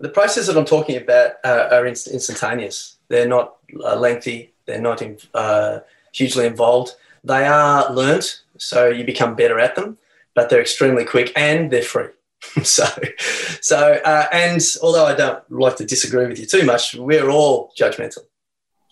The 0.00 0.08
processes 0.08 0.46
that 0.46 0.56
I'm 0.56 0.64
talking 0.64 0.96
about 0.96 1.32
uh, 1.44 1.68
are 1.70 1.86
inst- 1.86 2.08
instantaneous. 2.08 2.96
They're 3.08 3.28
not 3.28 3.56
uh, 3.84 3.96
lengthy. 3.96 4.52
They're 4.66 4.80
not 4.80 5.02
in, 5.02 5.18
uh, 5.34 5.80
hugely 6.12 6.46
involved. 6.46 6.94
They 7.22 7.46
are 7.46 7.92
learnt, 7.92 8.42
so 8.56 8.88
you 8.88 9.04
become 9.04 9.36
better 9.36 9.60
at 9.60 9.76
them. 9.76 9.98
But 10.34 10.48
they're 10.48 10.60
extremely 10.60 11.04
quick 11.04 11.32
and 11.36 11.70
they're 11.70 11.82
free. 11.82 12.06
so, 12.62 12.86
so 13.60 14.00
uh, 14.04 14.26
and 14.32 14.62
although 14.82 15.04
I 15.04 15.14
don't 15.14 15.42
like 15.50 15.76
to 15.76 15.84
disagree 15.84 16.26
with 16.26 16.38
you 16.38 16.46
too 16.46 16.64
much, 16.64 16.94
we're 16.94 17.28
all 17.28 17.72
judgmental. 17.78 18.20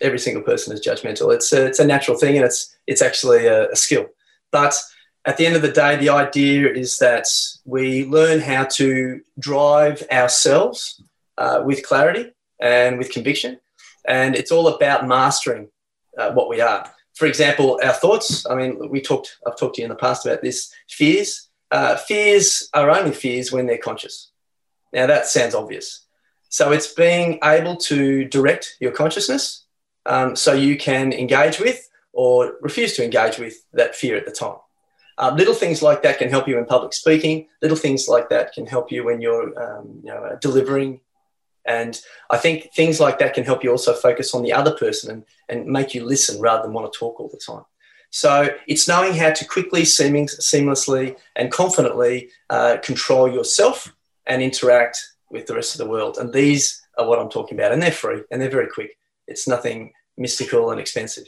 Every 0.02 0.18
single 0.18 0.42
person 0.42 0.74
is 0.74 0.84
judgmental. 0.84 1.34
It's 1.34 1.52
a, 1.52 1.66
it's 1.66 1.78
a 1.78 1.86
natural 1.86 2.18
thing, 2.18 2.36
and 2.36 2.44
it's 2.44 2.76
it's 2.86 3.00
actually 3.00 3.46
a, 3.46 3.70
a 3.70 3.76
skill. 3.76 4.06
But 4.50 4.78
at 5.28 5.36
the 5.36 5.44
end 5.44 5.56
of 5.56 5.60
the 5.60 5.70
day, 5.70 5.94
the 5.96 6.08
idea 6.08 6.72
is 6.72 6.96
that 6.96 7.28
we 7.66 8.06
learn 8.06 8.40
how 8.40 8.64
to 8.64 9.20
drive 9.38 10.02
ourselves 10.10 11.02
uh, 11.36 11.62
with 11.66 11.86
clarity 11.86 12.30
and 12.58 12.96
with 12.96 13.12
conviction. 13.12 13.60
And 14.06 14.34
it's 14.34 14.50
all 14.50 14.68
about 14.68 15.06
mastering 15.06 15.68
uh, 16.16 16.32
what 16.32 16.48
we 16.48 16.62
are. 16.62 16.90
For 17.14 17.26
example, 17.26 17.78
our 17.84 17.92
thoughts. 17.92 18.46
I 18.48 18.54
mean, 18.54 18.88
we 18.88 19.02
talked, 19.02 19.36
I've 19.46 19.58
talked 19.58 19.74
to 19.74 19.82
you 19.82 19.84
in 19.84 19.90
the 19.90 19.96
past 19.96 20.24
about 20.24 20.40
this 20.40 20.72
fears. 20.88 21.50
Uh, 21.70 21.96
fears 21.96 22.70
are 22.72 22.88
only 22.88 23.12
fears 23.12 23.52
when 23.52 23.66
they're 23.66 23.76
conscious. 23.76 24.30
Now, 24.94 25.06
that 25.08 25.26
sounds 25.26 25.54
obvious. 25.54 26.06
So, 26.48 26.72
it's 26.72 26.94
being 26.94 27.38
able 27.44 27.76
to 27.76 28.24
direct 28.24 28.78
your 28.80 28.92
consciousness 28.92 29.66
um, 30.06 30.34
so 30.36 30.54
you 30.54 30.78
can 30.78 31.12
engage 31.12 31.60
with 31.60 31.86
or 32.14 32.54
refuse 32.62 32.96
to 32.96 33.04
engage 33.04 33.36
with 33.36 33.56
that 33.74 33.94
fear 33.94 34.16
at 34.16 34.24
the 34.24 34.32
time. 34.32 34.56
Um, 35.18 35.36
little 35.36 35.54
things 35.54 35.82
like 35.82 36.02
that 36.02 36.18
can 36.18 36.30
help 36.30 36.46
you 36.46 36.58
in 36.58 36.64
public 36.64 36.92
speaking. 36.92 37.48
Little 37.60 37.76
things 37.76 38.08
like 38.08 38.28
that 38.30 38.52
can 38.52 38.66
help 38.66 38.92
you 38.92 39.04
when 39.04 39.20
you're 39.20 39.46
um, 39.60 40.00
you 40.02 40.10
know, 40.10 40.22
uh, 40.22 40.36
delivering. 40.36 41.00
And 41.64 42.00
I 42.30 42.38
think 42.38 42.72
things 42.72 42.98
like 43.00 43.18
that 43.18 43.34
can 43.34 43.44
help 43.44 43.62
you 43.62 43.70
also 43.70 43.92
focus 43.92 44.34
on 44.34 44.42
the 44.42 44.52
other 44.52 44.74
person 44.76 45.10
and, 45.10 45.24
and 45.48 45.66
make 45.66 45.92
you 45.94 46.04
listen 46.04 46.40
rather 46.40 46.62
than 46.62 46.72
want 46.72 46.90
to 46.90 46.98
talk 46.98 47.20
all 47.20 47.28
the 47.28 47.36
time. 47.36 47.64
So 48.10 48.48
it's 48.66 48.88
knowing 48.88 49.12
how 49.14 49.32
to 49.32 49.44
quickly, 49.44 49.84
seeming, 49.84 50.28
seamlessly, 50.28 51.16
and 51.36 51.52
confidently 51.52 52.30
uh, 52.48 52.78
control 52.82 53.30
yourself 53.30 53.92
and 54.26 54.40
interact 54.40 54.98
with 55.30 55.46
the 55.46 55.54
rest 55.54 55.74
of 55.74 55.78
the 55.78 55.90
world. 55.90 56.16
And 56.18 56.32
these 56.32 56.80
are 56.96 57.06
what 57.06 57.18
I'm 57.18 57.28
talking 57.28 57.58
about. 57.58 57.72
And 57.72 57.82
they're 57.82 57.92
free 57.92 58.22
and 58.30 58.40
they're 58.40 58.48
very 58.48 58.68
quick. 58.68 58.96
It's 59.26 59.46
nothing 59.46 59.92
mystical 60.16 60.70
and 60.70 60.80
expensive. 60.80 61.26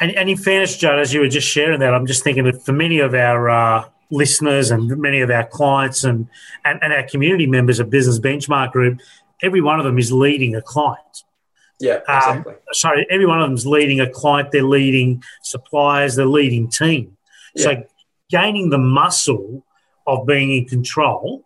And, 0.00 0.12
and 0.12 0.28
in 0.28 0.36
fairness, 0.36 0.76
Judd, 0.76 0.98
as 0.98 1.12
you 1.12 1.20
were 1.20 1.28
just 1.28 1.48
sharing 1.48 1.80
that, 1.80 1.94
I'm 1.94 2.06
just 2.06 2.22
thinking 2.22 2.44
that 2.44 2.64
for 2.64 2.72
many 2.72 3.00
of 3.00 3.14
our 3.14 3.50
uh, 3.50 3.84
listeners 4.10 4.70
and 4.70 4.88
many 4.98 5.20
of 5.20 5.30
our 5.30 5.46
clients 5.46 6.04
and, 6.04 6.28
and, 6.64 6.82
and 6.82 6.92
our 6.92 7.02
community 7.04 7.46
members 7.46 7.80
of 7.80 7.90
Business 7.90 8.18
Benchmark 8.18 8.72
Group, 8.72 9.00
every 9.42 9.60
one 9.60 9.78
of 9.78 9.84
them 9.84 9.98
is 9.98 10.12
leading 10.12 10.54
a 10.54 10.62
client. 10.62 11.24
Yeah, 11.80 12.00
um, 12.08 12.38
exactly. 12.38 12.52
Um, 12.54 12.58
sorry, 12.72 13.06
every 13.10 13.26
one 13.26 13.40
of 13.40 13.48
them 13.48 13.54
is 13.54 13.66
leading 13.66 14.00
a 14.00 14.08
client. 14.08 14.50
They're 14.50 14.62
leading 14.62 15.22
suppliers. 15.42 16.16
They're 16.16 16.26
leading 16.26 16.68
team. 16.68 17.16
Yeah. 17.54 17.64
So 17.64 17.84
gaining 18.30 18.70
the 18.70 18.78
muscle 18.78 19.64
of 20.06 20.26
being 20.26 20.52
in 20.52 20.64
control 20.64 21.44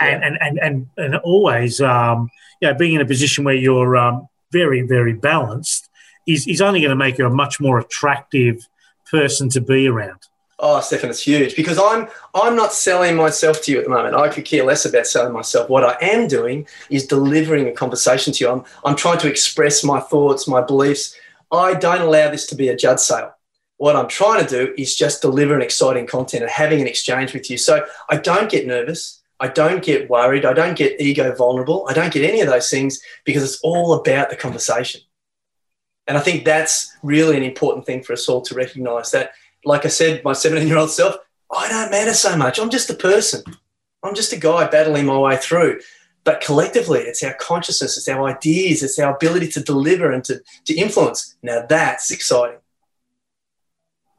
and 0.00 0.22
yeah. 0.22 0.26
and, 0.26 0.38
and, 0.40 0.58
and, 0.58 0.86
and 0.96 1.16
always 1.16 1.80
um, 1.80 2.30
you 2.60 2.68
know 2.68 2.74
being 2.74 2.94
in 2.94 3.00
a 3.00 3.06
position 3.06 3.44
where 3.44 3.54
you're 3.54 3.96
um, 3.96 4.28
very 4.52 4.82
very 4.82 5.12
balanced 5.12 5.83
is, 6.26 6.46
is 6.46 6.60
only 6.60 6.80
going 6.80 6.90
to 6.90 6.96
make 6.96 7.18
you 7.18 7.26
a 7.26 7.30
much 7.30 7.60
more 7.60 7.78
attractive 7.78 8.66
person 9.10 9.48
to 9.50 9.60
be 9.60 9.88
around. 9.88 10.20
Oh, 10.58 10.80
Stefan, 10.80 11.10
it's 11.10 11.20
huge 11.20 11.56
because 11.56 11.78
I'm 11.78 12.08
I'm 12.34 12.54
not 12.54 12.72
selling 12.72 13.16
myself 13.16 13.60
to 13.62 13.72
you 13.72 13.78
at 13.78 13.84
the 13.84 13.90
moment. 13.90 14.14
I 14.14 14.28
could 14.28 14.44
care 14.44 14.64
less 14.64 14.84
about 14.84 15.06
selling 15.06 15.32
myself. 15.32 15.68
What 15.68 15.84
I 15.84 15.96
am 16.00 16.28
doing 16.28 16.66
is 16.90 17.06
delivering 17.06 17.66
a 17.66 17.72
conversation 17.72 18.32
to 18.32 18.44
you. 18.44 18.50
I'm 18.50 18.64
I'm 18.84 18.96
trying 18.96 19.18
to 19.18 19.28
express 19.28 19.82
my 19.82 19.98
thoughts, 19.98 20.46
my 20.46 20.60
beliefs. 20.60 21.16
I 21.50 21.74
don't 21.74 22.02
allow 22.02 22.30
this 22.30 22.46
to 22.46 22.54
be 22.54 22.68
a 22.68 22.76
Judd 22.76 23.00
sale. 23.00 23.34
What 23.78 23.96
I'm 23.96 24.08
trying 24.08 24.46
to 24.46 24.48
do 24.48 24.72
is 24.78 24.94
just 24.94 25.22
deliver 25.22 25.54
an 25.54 25.62
exciting 25.62 26.06
content 26.06 26.44
and 26.44 26.50
having 26.50 26.80
an 26.80 26.86
exchange 26.86 27.34
with 27.34 27.50
you. 27.50 27.58
So 27.58 27.84
I 28.08 28.16
don't 28.16 28.50
get 28.50 28.66
nervous. 28.66 29.20
I 29.40 29.48
don't 29.48 29.84
get 29.84 30.08
worried. 30.08 30.44
I 30.44 30.52
don't 30.52 30.78
get 30.78 31.00
ego 31.00 31.34
vulnerable. 31.34 31.86
I 31.88 31.92
don't 31.92 32.12
get 32.12 32.28
any 32.28 32.40
of 32.40 32.48
those 32.48 32.70
things 32.70 33.00
because 33.24 33.42
it's 33.42 33.60
all 33.62 33.94
about 33.94 34.30
the 34.30 34.36
conversation. 34.36 35.00
And 36.06 36.18
I 36.18 36.20
think 36.20 36.44
that's 36.44 36.96
really 37.02 37.36
an 37.36 37.42
important 37.42 37.86
thing 37.86 38.02
for 38.02 38.12
us 38.12 38.28
all 38.28 38.42
to 38.42 38.54
recognize 38.54 39.10
that 39.12 39.32
like 39.64 39.84
I 39.84 39.88
said, 39.88 40.22
my 40.24 40.32
17 40.32 40.68
year 40.68 40.76
old 40.76 40.90
self, 40.90 41.16
I 41.54 41.68
don't 41.68 41.90
matter 41.90 42.12
so 42.12 42.36
much. 42.36 42.58
I'm 42.58 42.70
just 42.70 42.90
a 42.90 42.94
person. 42.94 43.42
I'm 44.02 44.14
just 44.14 44.32
a 44.32 44.38
guy 44.38 44.66
battling 44.66 45.06
my 45.06 45.18
way 45.18 45.36
through. 45.36 45.80
But 46.24 46.40
collectively, 46.40 47.00
it's 47.00 47.22
our 47.22 47.34
consciousness, 47.34 47.98
it's 47.98 48.08
our 48.08 48.28
ideas, 48.28 48.82
it's 48.82 48.98
our 48.98 49.14
ability 49.14 49.48
to 49.48 49.60
deliver 49.60 50.10
and 50.10 50.24
to, 50.24 50.40
to 50.64 50.74
influence. 50.74 51.36
Now 51.42 51.64
that's 51.68 52.10
exciting. 52.10 52.58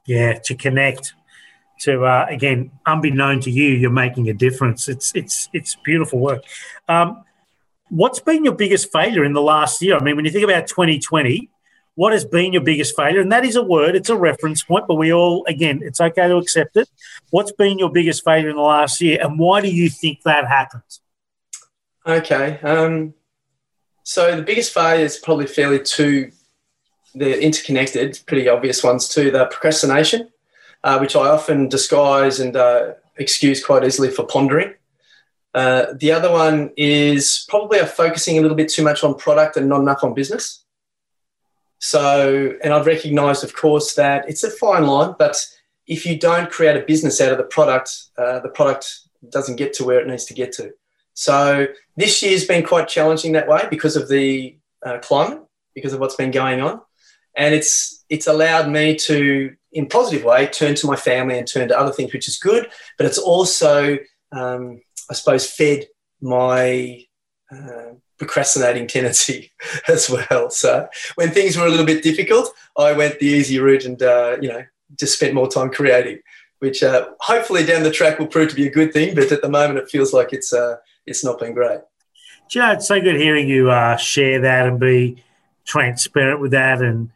Yeah, 0.06 0.38
to 0.44 0.56
connect. 0.56 1.14
To 1.82 2.06
uh, 2.06 2.26
again, 2.30 2.72
unbeknown 2.86 3.42
to 3.42 3.52
you, 3.52 3.70
you're 3.70 3.90
making 3.90 4.30
a 4.30 4.34
difference. 4.34 4.88
It's 4.88 5.12
it's 5.14 5.50
it's 5.52 5.76
beautiful 5.84 6.20
work. 6.20 6.44
Um, 6.88 7.26
what's 7.90 8.20
been 8.20 8.46
your 8.46 8.54
biggest 8.54 8.92
failure 8.94 9.26
in 9.26 9.34
the 9.34 9.42
last 9.42 9.82
year? 9.82 9.98
I 9.98 10.04
mean, 10.04 10.16
when 10.16 10.24
you 10.24 10.32
think 10.32 10.46
about 10.46 10.68
2020, 10.68 11.50
what 11.96 12.14
has 12.14 12.26
been 12.26 12.54
your 12.54 12.62
biggest 12.62 12.96
failure? 12.96 13.22
And 13.22 13.32
that 13.32 13.46
is 13.46 13.56
a 13.56 13.64
word, 13.64 13.96
it's 13.96 14.10
a 14.10 14.16
reference 14.16 14.64
point, 14.64 14.86
but 14.88 14.96
we 14.96 15.12
all, 15.12 15.46
again, 15.48 15.82
it's 15.82 16.00
okay 16.00 16.28
to 16.28 16.38
accept 16.38 16.78
it. 16.78 16.90
What's 17.32 17.52
been 17.52 17.80
your 17.80 17.92
biggest 17.92 18.24
failure 18.24 18.50
in 18.50 18.56
the 18.56 18.62
last 18.62 19.02
year, 19.02 19.18
and 19.22 19.40
why 19.40 19.62
do 19.62 19.70
you 19.70 19.90
think 19.90 20.22
that 20.24 20.46
happens? 20.48 21.02
Okay. 22.06 22.60
Um, 22.62 23.14
so 24.04 24.36
the 24.36 24.44
biggest 24.44 24.74
failure 24.74 25.04
is 25.04 25.18
probably 25.18 25.48
fairly 25.48 25.80
two, 25.80 26.32
they're 27.16 27.40
interconnected, 27.40 28.20
pretty 28.28 28.48
obvious 28.48 28.84
ones 28.84 29.08
too. 29.08 29.32
The 29.32 29.46
procrastination, 29.46 30.30
uh, 30.84 31.00
which 31.00 31.16
I 31.16 31.30
often 31.30 31.70
disguise 31.70 32.40
and 32.40 32.56
uh, 32.56 32.94
excuse 33.16 33.66
quite 33.66 33.84
easily 33.86 34.12
for 34.12 34.26
pondering. 34.26 34.74
Uh, 35.54 35.94
the 35.96 36.12
other 36.12 36.30
one 36.30 36.72
is 36.76 37.46
probably 37.48 37.80
a 37.80 37.88
focusing 37.88 38.38
a 38.38 38.42
little 38.42 38.58
bit 38.58 38.68
too 38.68 38.84
much 38.84 39.06
on 39.06 39.16
product 39.16 39.56
and 39.56 39.70
not 39.70 39.80
enough 39.80 40.04
on 40.04 40.14
business. 40.14 40.65
So, 41.80 42.54
and 42.64 42.74
I've 42.74 42.86
recognized, 42.86 43.44
of 43.44 43.56
course, 43.56 43.96
that 43.96 44.28
it's 44.30 44.44
a 44.44 44.50
fine 44.50 44.86
line, 44.86 45.16
but 45.20 45.46
if 45.88 46.06
you 46.06 46.18
don't 46.18 46.50
create 46.50 46.78
a 46.78 46.86
business 46.86 47.22
out 47.22 47.32
of 47.32 47.38
the 47.38 47.44
product, 47.44 47.92
uh, 48.18 48.40
the 48.40 48.50
product 48.50 49.02
doesn't 49.30 49.58
get 49.58 49.74
to 49.74 49.84
where 49.84 50.00
it 50.00 50.08
needs 50.08 50.26
to 50.26 50.34
get 50.34 50.52
to. 50.54 50.72
So, 51.14 51.68
this 51.96 52.22
year's 52.22 52.46
been 52.46 52.66
quite 52.66 52.88
challenging 52.88 53.34
that 53.34 53.48
way 53.48 53.68
because 53.70 53.96
of 53.96 54.10
the 54.10 54.58
uh, 54.86 55.00
climate, 55.00 55.42
because 55.74 55.94
of 55.94 56.00
what's 56.00 56.16
been 56.16 56.32
going 56.32 56.62
on. 56.62 56.82
And 57.38 57.54
it's, 57.54 58.04
it's 58.10 58.28
allowed 58.28 58.70
me 58.70 58.96
to, 58.96 59.56
in 59.74 59.88
positive 59.88 60.24
way, 60.24 60.48
turn 60.48 60.76
to 60.76 60.88
my 60.88 60.96
family 60.96 61.38
and 61.38 61.48
turn 61.48 61.68
to 61.68 61.80
other 61.80 61.92
things, 61.92 62.14
which 62.14 62.28
is 62.28 62.38
good. 62.38 62.70
But 62.98 63.08
it's 63.08 63.18
also, 63.18 63.98
um, 64.32 64.82
I 65.10 65.14
suppose, 65.14 65.50
fed 65.50 65.86
my 66.22 67.02
uh, 67.52 67.94
procrastinating 68.18 68.88
tendency 68.88 69.52
as 69.88 70.10
well. 70.10 70.50
So 70.50 70.88
when 71.16 71.32
things 71.32 71.58
were 71.58 71.66
a 71.66 71.70
little 71.70 71.86
bit 71.86 72.04
difficult, 72.04 72.54
I 72.78 72.94
went 72.94 73.20
the 73.20 73.28
easy 73.28 73.60
route 73.60 73.86
and 73.86 74.02
uh, 74.02 74.38
you 74.42 74.50
know 74.50 74.64
just 74.98 75.18
spent 75.18 75.34
more 75.34 75.50
time 75.50 75.72
creating, 75.72 76.20
which 76.60 76.84
uh, 76.84 77.10
hopefully 77.20 77.66
down 77.66 77.84
the 77.84 77.92
track 77.92 78.20
will 78.20 78.28
prove 78.28 78.50
to 78.50 78.56
be 78.56 78.68
a 78.68 78.72
good 78.72 78.94
thing. 78.94 79.16
But 79.16 79.32
at 79.32 79.42
the 79.42 79.50
moment, 79.50 79.80
it 79.80 79.90
feels 79.90 80.14
like 80.14 80.34
it's 80.34 80.54
uh, 80.54 80.78
it's 81.06 81.24
not 81.24 81.40
been 81.40 81.54
great. 81.54 81.80
Do 82.50 82.60
you 82.60 82.66
know, 82.66 82.74
it's 82.74 82.88
so 82.88 83.02
good 83.02 83.16
hearing 83.16 83.50
you 83.50 83.72
uh, 83.72 83.98
share 83.98 84.42
that 84.42 84.68
and 84.68 84.80
be 84.80 85.24
transparent 85.66 86.42
with 86.42 86.52
that, 86.52 86.82
and 86.82 87.10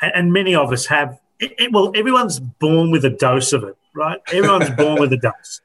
and 0.00 0.32
many 0.32 0.54
of 0.54 0.72
us 0.72 0.86
have. 0.86 1.18
It, 1.38 1.52
it, 1.58 1.72
well, 1.72 1.92
everyone's 1.94 2.40
born 2.40 2.90
with 2.90 3.04
a 3.04 3.10
dose 3.10 3.52
of 3.52 3.62
it, 3.64 3.76
right? 3.94 4.18
Everyone's 4.32 4.70
born 4.76 4.98
with 4.98 5.12
a 5.12 5.18
dose. 5.18 5.60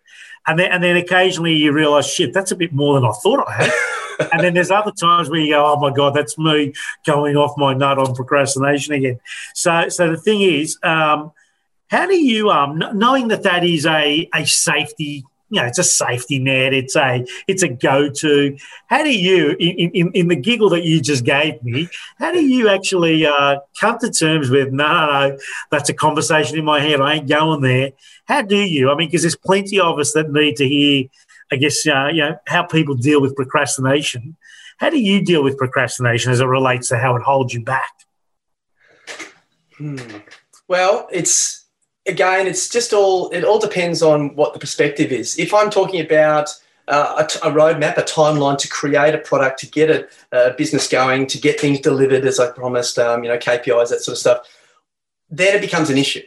And 0.48 0.60
then, 0.60 0.72
and 0.72 0.84
then 0.84 0.98
occasionally 0.98 1.54
you 1.54 1.72
realize, 1.72 2.08
shit, 2.08 2.34
that's 2.34 2.52
a 2.52 2.56
bit 2.56 2.74
more 2.74 2.96
than 2.96 3.06
I 3.06 3.12
thought 3.12 3.48
I 3.48 3.52
had 3.54 3.72
and 4.32 4.44
then 4.44 4.54
there's 4.54 4.72
other 4.72 4.92
times 4.92 5.30
where 5.30 5.40
you 5.40 5.54
go, 5.54 5.66
oh 5.66 5.80
my 5.80 5.92
god, 5.92 6.14
that's 6.14 6.38
me 6.38 6.74
going 7.06 7.38
off 7.38 7.58
my 7.58 7.74
nut 7.74 7.98
on 7.98 8.14
procrastination 8.16 8.94
again. 8.94 9.20
So, 9.54 9.90
so 9.90 10.12
the 10.12 10.18
thing 10.18 10.42
is, 10.42 10.78
um, 10.84 11.32
how 11.90 12.08
do 12.08 12.16
you, 12.16 12.50
um, 12.50 12.82
knowing 12.94 13.30
that 13.30 13.44
that 13.44 13.64
is 13.64 13.86
a 13.86 14.30
a 14.34 14.46
safety 14.46 15.26
you 15.52 15.62
know, 15.62 15.68
it's 15.68 15.78
a 15.78 15.84
safety 15.84 16.40
net. 16.40 16.74
It's 16.74 16.96
a 16.96 17.26
it's 17.48 17.62
a 17.62 17.68
go 17.68 18.10
to. 18.10 18.58
How 18.88 19.04
do 19.04 19.16
you, 19.16 19.56
in, 19.60 19.92
in, 19.92 20.12
in 20.14 20.28
the 20.30 20.36
giggle 20.36 20.70
that 20.70 20.84
you 20.84 21.02
just 21.02 21.24
gave 21.24 21.62
me, 21.64 21.88
how 22.18 22.32
do 22.32 22.42
you 22.42 22.70
actually 22.70 23.26
uh, 23.26 23.58
come 23.80 24.00
to 24.00 24.10
terms 24.10 24.50
with 24.50 24.72
no, 24.72 24.88
no, 24.88 25.30
no, 25.30 25.38
that's 25.70 25.90
a 25.90 25.94
conversation 25.94 26.58
in 26.58 26.66
my 26.66 26.80
head. 26.80 27.02
I 27.02 27.16
ain't 27.16 27.30
going 27.30 27.62
there. 27.62 27.92
How 28.26 28.42
do 28.42 28.58
you? 28.58 28.90
I 28.90 28.96
mean, 28.96 29.10
because 29.10 29.22
there's 29.22 29.36
plenty 29.36 29.80
of 29.80 30.00
us 30.00 30.14
that 30.14 30.32
need 30.32 30.56
to 30.56 30.68
hear 30.68 31.06
I 31.52 31.58
guess, 31.58 31.86
uh, 31.86 32.08
you 32.08 32.22
know, 32.22 32.38
how 32.48 32.64
people 32.64 32.96
deal 32.96 33.22
with 33.22 33.36
procrastination. 33.36 34.38
How 34.78 34.90
do 34.90 35.00
you 35.00 35.24
deal 35.24 35.44
with 35.44 35.58
procrastination 35.58 36.32
as 36.32 36.40
it 36.40 36.46
relates 36.46 36.88
to 36.90 36.98
how 36.98 37.16
it 37.16 37.22
holds 37.22 37.54
you 37.54 37.62
back? 37.62 37.92
Hmm. 39.78 39.98
Well, 40.68 41.08
it's 41.12 41.61
again, 42.06 42.48
it's 42.48 42.70
just 42.70 42.94
all, 42.94 43.30
it 43.30 43.44
all 43.44 43.60
depends 43.60 44.02
on 44.02 44.36
what 44.36 44.54
the 44.54 44.60
perspective 44.60 45.12
is. 45.12 45.38
If 45.38 45.54
I'm 45.54 45.70
talking 45.70 46.02
about 46.02 46.50
uh, 46.88 47.28
a, 47.44 47.52
roadmap, 47.52 47.98
a 47.98 48.04
timeline 48.04 48.58
to 48.58 48.68
create 48.68 49.14
a 49.14 49.20
product, 49.20 49.60
to 49.60 49.68
get 49.68 49.90
a, 49.90 50.08
a 50.32 50.54
business 50.54 50.88
going, 50.88 51.28
to 51.28 51.40
get 51.40 51.60
things 51.60 51.80
delivered 51.80 52.26
as 52.26 52.40
I 52.40 52.52
promised, 52.52 52.98
um, 52.98 53.24
you 53.24 53.30
know, 53.30 53.38
KPIs, 53.38 53.90
that 53.90 54.02
sort 54.02 54.16
of 54.16 54.20
stuff, 54.20 54.48
then 55.30 55.56
it 55.56 55.62
becomes 55.62 55.90
an 55.90 55.98
issue 55.98 56.24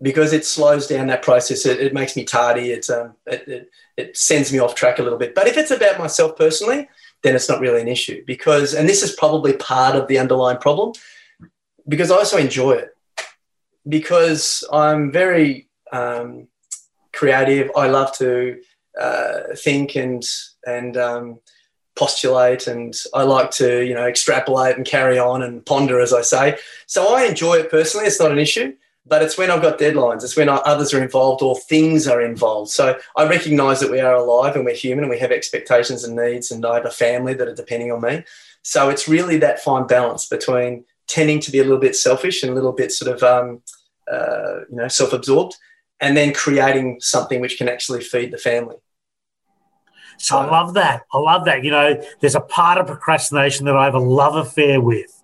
because 0.00 0.32
it 0.32 0.44
slows 0.44 0.88
down 0.88 1.06
that 1.06 1.22
process. 1.22 1.64
It, 1.64 1.80
it 1.80 1.94
makes 1.94 2.16
me 2.16 2.24
tardy. 2.24 2.72
It's 2.72 2.90
um, 2.90 3.14
it, 3.26 3.46
it, 3.46 3.70
it 3.96 4.16
sends 4.16 4.52
me 4.52 4.58
off 4.58 4.74
track 4.74 4.98
a 4.98 5.02
little 5.02 5.18
bit. 5.18 5.34
But 5.34 5.46
if 5.46 5.56
it's 5.56 5.70
about 5.70 5.98
myself 5.98 6.36
personally, 6.36 6.88
then 7.22 7.36
it's 7.36 7.48
not 7.48 7.60
really 7.60 7.80
an 7.80 7.88
issue 7.88 8.24
because, 8.26 8.74
and 8.74 8.88
this 8.88 9.04
is 9.04 9.14
probably 9.14 9.52
part 9.52 9.94
of 9.94 10.08
the 10.08 10.18
underlying 10.18 10.58
problem, 10.58 10.92
because 11.86 12.10
I 12.10 12.16
also 12.16 12.38
enjoy 12.38 12.72
it 12.72 12.96
because 13.88 14.64
I'm 14.72 15.10
very 15.12 15.68
um, 15.92 16.48
creative. 17.12 17.70
I 17.76 17.88
love 17.88 18.16
to 18.18 18.60
uh, 19.00 19.40
think 19.56 19.96
and 19.96 20.22
and 20.66 20.96
um, 20.96 21.40
postulate, 21.94 22.66
and 22.66 22.94
I 23.14 23.22
like 23.22 23.50
to 23.52 23.84
you 23.84 23.94
know 23.94 24.06
extrapolate 24.06 24.76
and 24.76 24.86
carry 24.86 25.18
on 25.18 25.42
and 25.42 25.64
ponder, 25.64 26.00
as 26.00 26.12
I 26.12 26.22
say. 26.22 26.58
So 26.86 27.14
I 27.14 27.24
enjoy 27.24 27.54
it 27.54 27.70
personally. 27.70 28.06
It's 28.06 28.20
not 28.20 28.32
an 28.32 28.38
issue 28.38 28.74
but 29.06 29.22
it's 29.22 29.36
when 29.36 29.50
I've 29.50 29.62
got 29.62 29.78
deadlines, 29.78 30.22
it's 30.22 30.36
when 30.36 30.48
others 30.48 30.94
are 30.94 31.02
involved 31.02 31.42
or 31.42 31.56
things 31.56 32.06
are 32.06 32.20
involved. 32.20 32.70
So 32.70 32.98
I 33.16 33.26
recognize 33.26 33.80
that 33.80 33.90
we 33.90 34.00
are 34.00 34.14
alive 34.14 34.54
and 34.54 34.64
we're 34.64 34.74
human 34.74 35.04
and 35.04 35.10
we 35.10 35.18
have 35.18 35.32
expectations 35.32 36.04
and 36.04 36.16
needs, 36.16 36.50
and 36.50 36.64
I 36.64 36.76
have 36.76 36.86
a 36.86 36.90
family 36.90 37.34
that 37.34 37.48
are 37.48 37.54
depending 37.54 37.90
on 37.90 38.00
me. 38.00 38.24
So 38.62 38.90
it's 38.90 39.08
really 39.08 39.38
that 39.38 39.60
fine 39.60 39.86
balance 39.86 40.28
between 40.28 40.84
tending 41.12 41.40
to 41.40 41.50
be 41.50 41.58
a 41.58 41.62
little 41.62 41.78
bit 41.78 41.94
selfish 41.94 42.42
and 42.42 42.50
a 42.52 42.54
little 42.54 42.72
bit 42.72 42.90
sort 42.90 43.14
of, 43.14 43.22
um, 43.22 43.62
uh, 44.10 44.60
you 44.70 44.76
know, 44.76 44.88
self 44.88 45.12
absorbed, 45.12 45.54
and 46.00 46.16
then 46.16 46.32
creating 46.32 46.98
something 47.00 47.40
which 47.42 47.58
can 47.58 47.68
actually 47.68 48.00
feed 48.00 48.32
the 48.32 48.38
family. 48.38 48.76
So 50.16 50.38
I 50.38 50.46
love 50.50 50.74
that. 50.74 51.02
I 51.12 51.18
love 51.18 51.44
that. 51.44 51.64
You 51.64 51.70
know, 51.70 52.02
there's 52.20 52.34
a 52.34 52.40
part 52.40 52.78
of 52.78 52.86
procrastination 52.86 53.66
that 53.66 53.76
I 53.76 53.84
have 53.84 53.94
a 53.94 53.98
love 53.98 54.36
affair 54.36 54.80
with. 54.80 55.22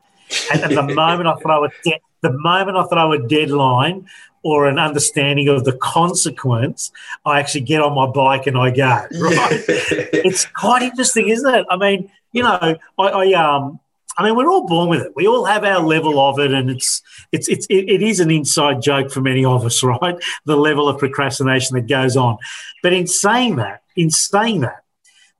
And 0.53 0.61
at 0.63 0.71
the 0.71 0.83
moment 0.95 1.27
I 1.27 1.37
throw 1.37 1.65
a 1.65 1.71
de- 1.85 2.01
the 2.21 2.33
moment 2.33 2.77
I 2.77 2.85
throw 2.85 3.13
a 3.13 3.19
deadline 3.27 4.09
or 4.43 4.67
an 4.67 4.79
understanding 4.79 5.49
of 5.49 5.65
the 5.65 5.73
consequence, 5.73 6.93
I 7.25 7.41
actually 7.41 7.63
get 7.63 7.81
on 7.81 7.95
my 7.95 8.07
bike 8.07 8.47
and 8.47 8.59
I 8.59 8.71
go. 8.71 9.07
Right? 9.13 9.65
it's 10.13 10.45
quite 10.47 10.83
interesting, 10.83 11.29
isn't 11.29 11.55
it? 11.55 11.67
I 11.71 11.77
mean, 11.77 12.11
you 12.33 12.43
know, 12.43 12.77
I, 12.99 13.05
I 13.05 13.33
um. 13.33 13.81
I 14.19 14.25
mean, 14.25 14.37
we're 14.37 14.51
all 14.51 14.67
born 14.67 14.89
with 14.89 15.01
it. 15.01 15.13
We 15.15 15.29
all 15.29 15.45
have 15.45 15.65
our 15.65 15.81
level 15.81 16.19
of 16.19 16.39
it, 16.41 16.53
and 16.53 16.71
it's 16.71 17.03
it's 17.33 17.49
it's 17.49 17.67
it, 17.71 17.89
it 17.89 18.03
is 18.03 18.21
an 18.21 18.31
inside 18.31 18.83
joke 18.83 19.11
for 19.11 19.21
many 19.21 19.45
of 19.45 19.65
us, 19.65 19.83
right? 20.03 20.17
The 20.45 20.57
level 20.57 20.89
of 20.89 20.99
procrastination 20.99 21.77
that 21.77 21.87
goes 21.87 22.17
on. 22.17 22.39
But 22.83 22.93
in 22.93 23.07
saying 23.07 23.57
that, 23.57 23.83
in 23.97 24.11
saying 24.11 24.63
that, 24.63 24.83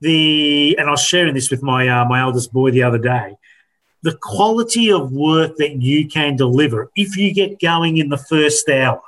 the 0.01 0.77
and 0.79 0.89
I 0.89 0.93
was 0.93 1.03
sharing 1.03 1.35
this 1.35 1.51
with 1.51 1.63
my 1.63 1.89
uh, 1.89 2.05
my 2.05 2.21
eldest 2.21 2.53
boy 2.53 2.71
the 2.71 2.85
other 2.85 2.99
day 2.99 3.37
the 4.03 4.17
quality 4.23 4.93
of 4.93 5.13
work 5.13 5.57
that 5.57 5.83
you 5.83 6.07
can 6.07 6.37
deliver 6.37 6.91
if 6.95 7.17
you 7.17 7.35
get 7.35 7.61
going 7.61 7.97
in 7.97 8.09
the 8.09 8.17
first 8.17 8.69
hour 8.69 9.03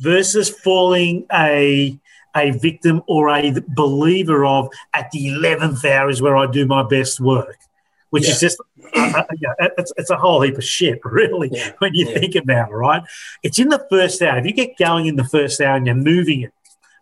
versus 0.00 0.50
falling 0.50 1.24
a 1.32 1.96
a 2.34 2.50
victim 2.50 3.02
or 3.06 3.28
a 3.28 3.52
believer 3.68 4.44
of 4.44 4.68
at 4.94 5.10
the 5.10 5.28
11th 5.28 5.84
hour 5.84 6.08
is 6.08 6.22
where 6.22 6.36
I 6.36 6.50
do 6.50 6.66
my 6.66 6.82
best 6.82 7.20
work, 7.20 7.58
which 8.12 8.24
yeah. 8.24 8.32
is 8.32 8.40
just, 8.40 8.60
uh, 8.94 9.12
uh, 9.16 9.24
yeah, 9.40 9.54
it's, 9.78 9.90
it's 9.96 10.10
a 10.10 10.16
whole 10.18 10.42
heap 10.42 10.58
of 10.58 10.64
shit, 10.64 11.00
really, 11.04 11.48
yeah. 11.50 11.72
when 11.78 11.94
you 11.94 12.06
yeah. 12.06 12.18
think 12.18 12.34
about 12.34 12.70
it, 12.70 12.74
right? 12.74 13.02
It's 13.42 13.58
in 13.58 13.70
the 13.70 13.86
first 13.88 14.20
hour. 14.20 14.36
If 14.36 14.44
you 14.44 14.52
get 14.52 14.76
going 14.78 15.06
in 15.06 15.16
the 15.16 15.24
first 15.24 15.62
hour 15.62 15.76
and 15.76 15.86
you're 15.86 15.94
moving 15.94 16.42
it, 16.42 16.52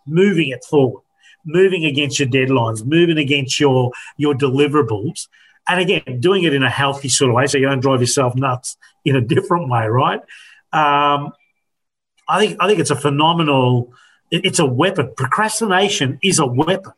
moving 0.06 0.50
it 0.50 0.64
forward, 0.64 1.02
moving 1.44 1.84
against 1.84 2.20
your 2.20 2.28
deadlines, 2.28 2.86
moving 2.86 3.18
against 3.18 3.58
your, 3.58 3.90
your 4.18 4.34
deliverables, 4.34 5.26
and 5.68 5.80
again, 5.80 6.20
doing 6.20 6.44
it 6.44 6.54
in 6.54 6.62
a 6.62 6.70
healthy 6.70 7.08
sort 7.08 7.30
of 7.30 7.34
way, 7.34 7.48
so 7.48 7.58
you 7.58 7.66
don't 7.66 7.80
drive 7.80 8.00
yourself 8.00 8.36
nuts 8.36 8.76
in 9.04 9.16
a 9.16 9.20
different 9.34 9.68
way, 9.68 9.88
right? 9.88 10.20
Um, 10.72 11.32
I 12.28 12.38
think 12.38 12.56
I 12.60 12.68
think 12.68 12.78
it's 12.78 12.90
a 12.90 12.96
phenomenal. 12.96 13.92
It, 14.30 14.44
it's 14.44 14.60
a 14.60 14.64
weapon. 14.64 15.12
Procrastination 15.16 16.20
is 16.22 16.38
a 16.38 16.46
weapon. 16.46 16.92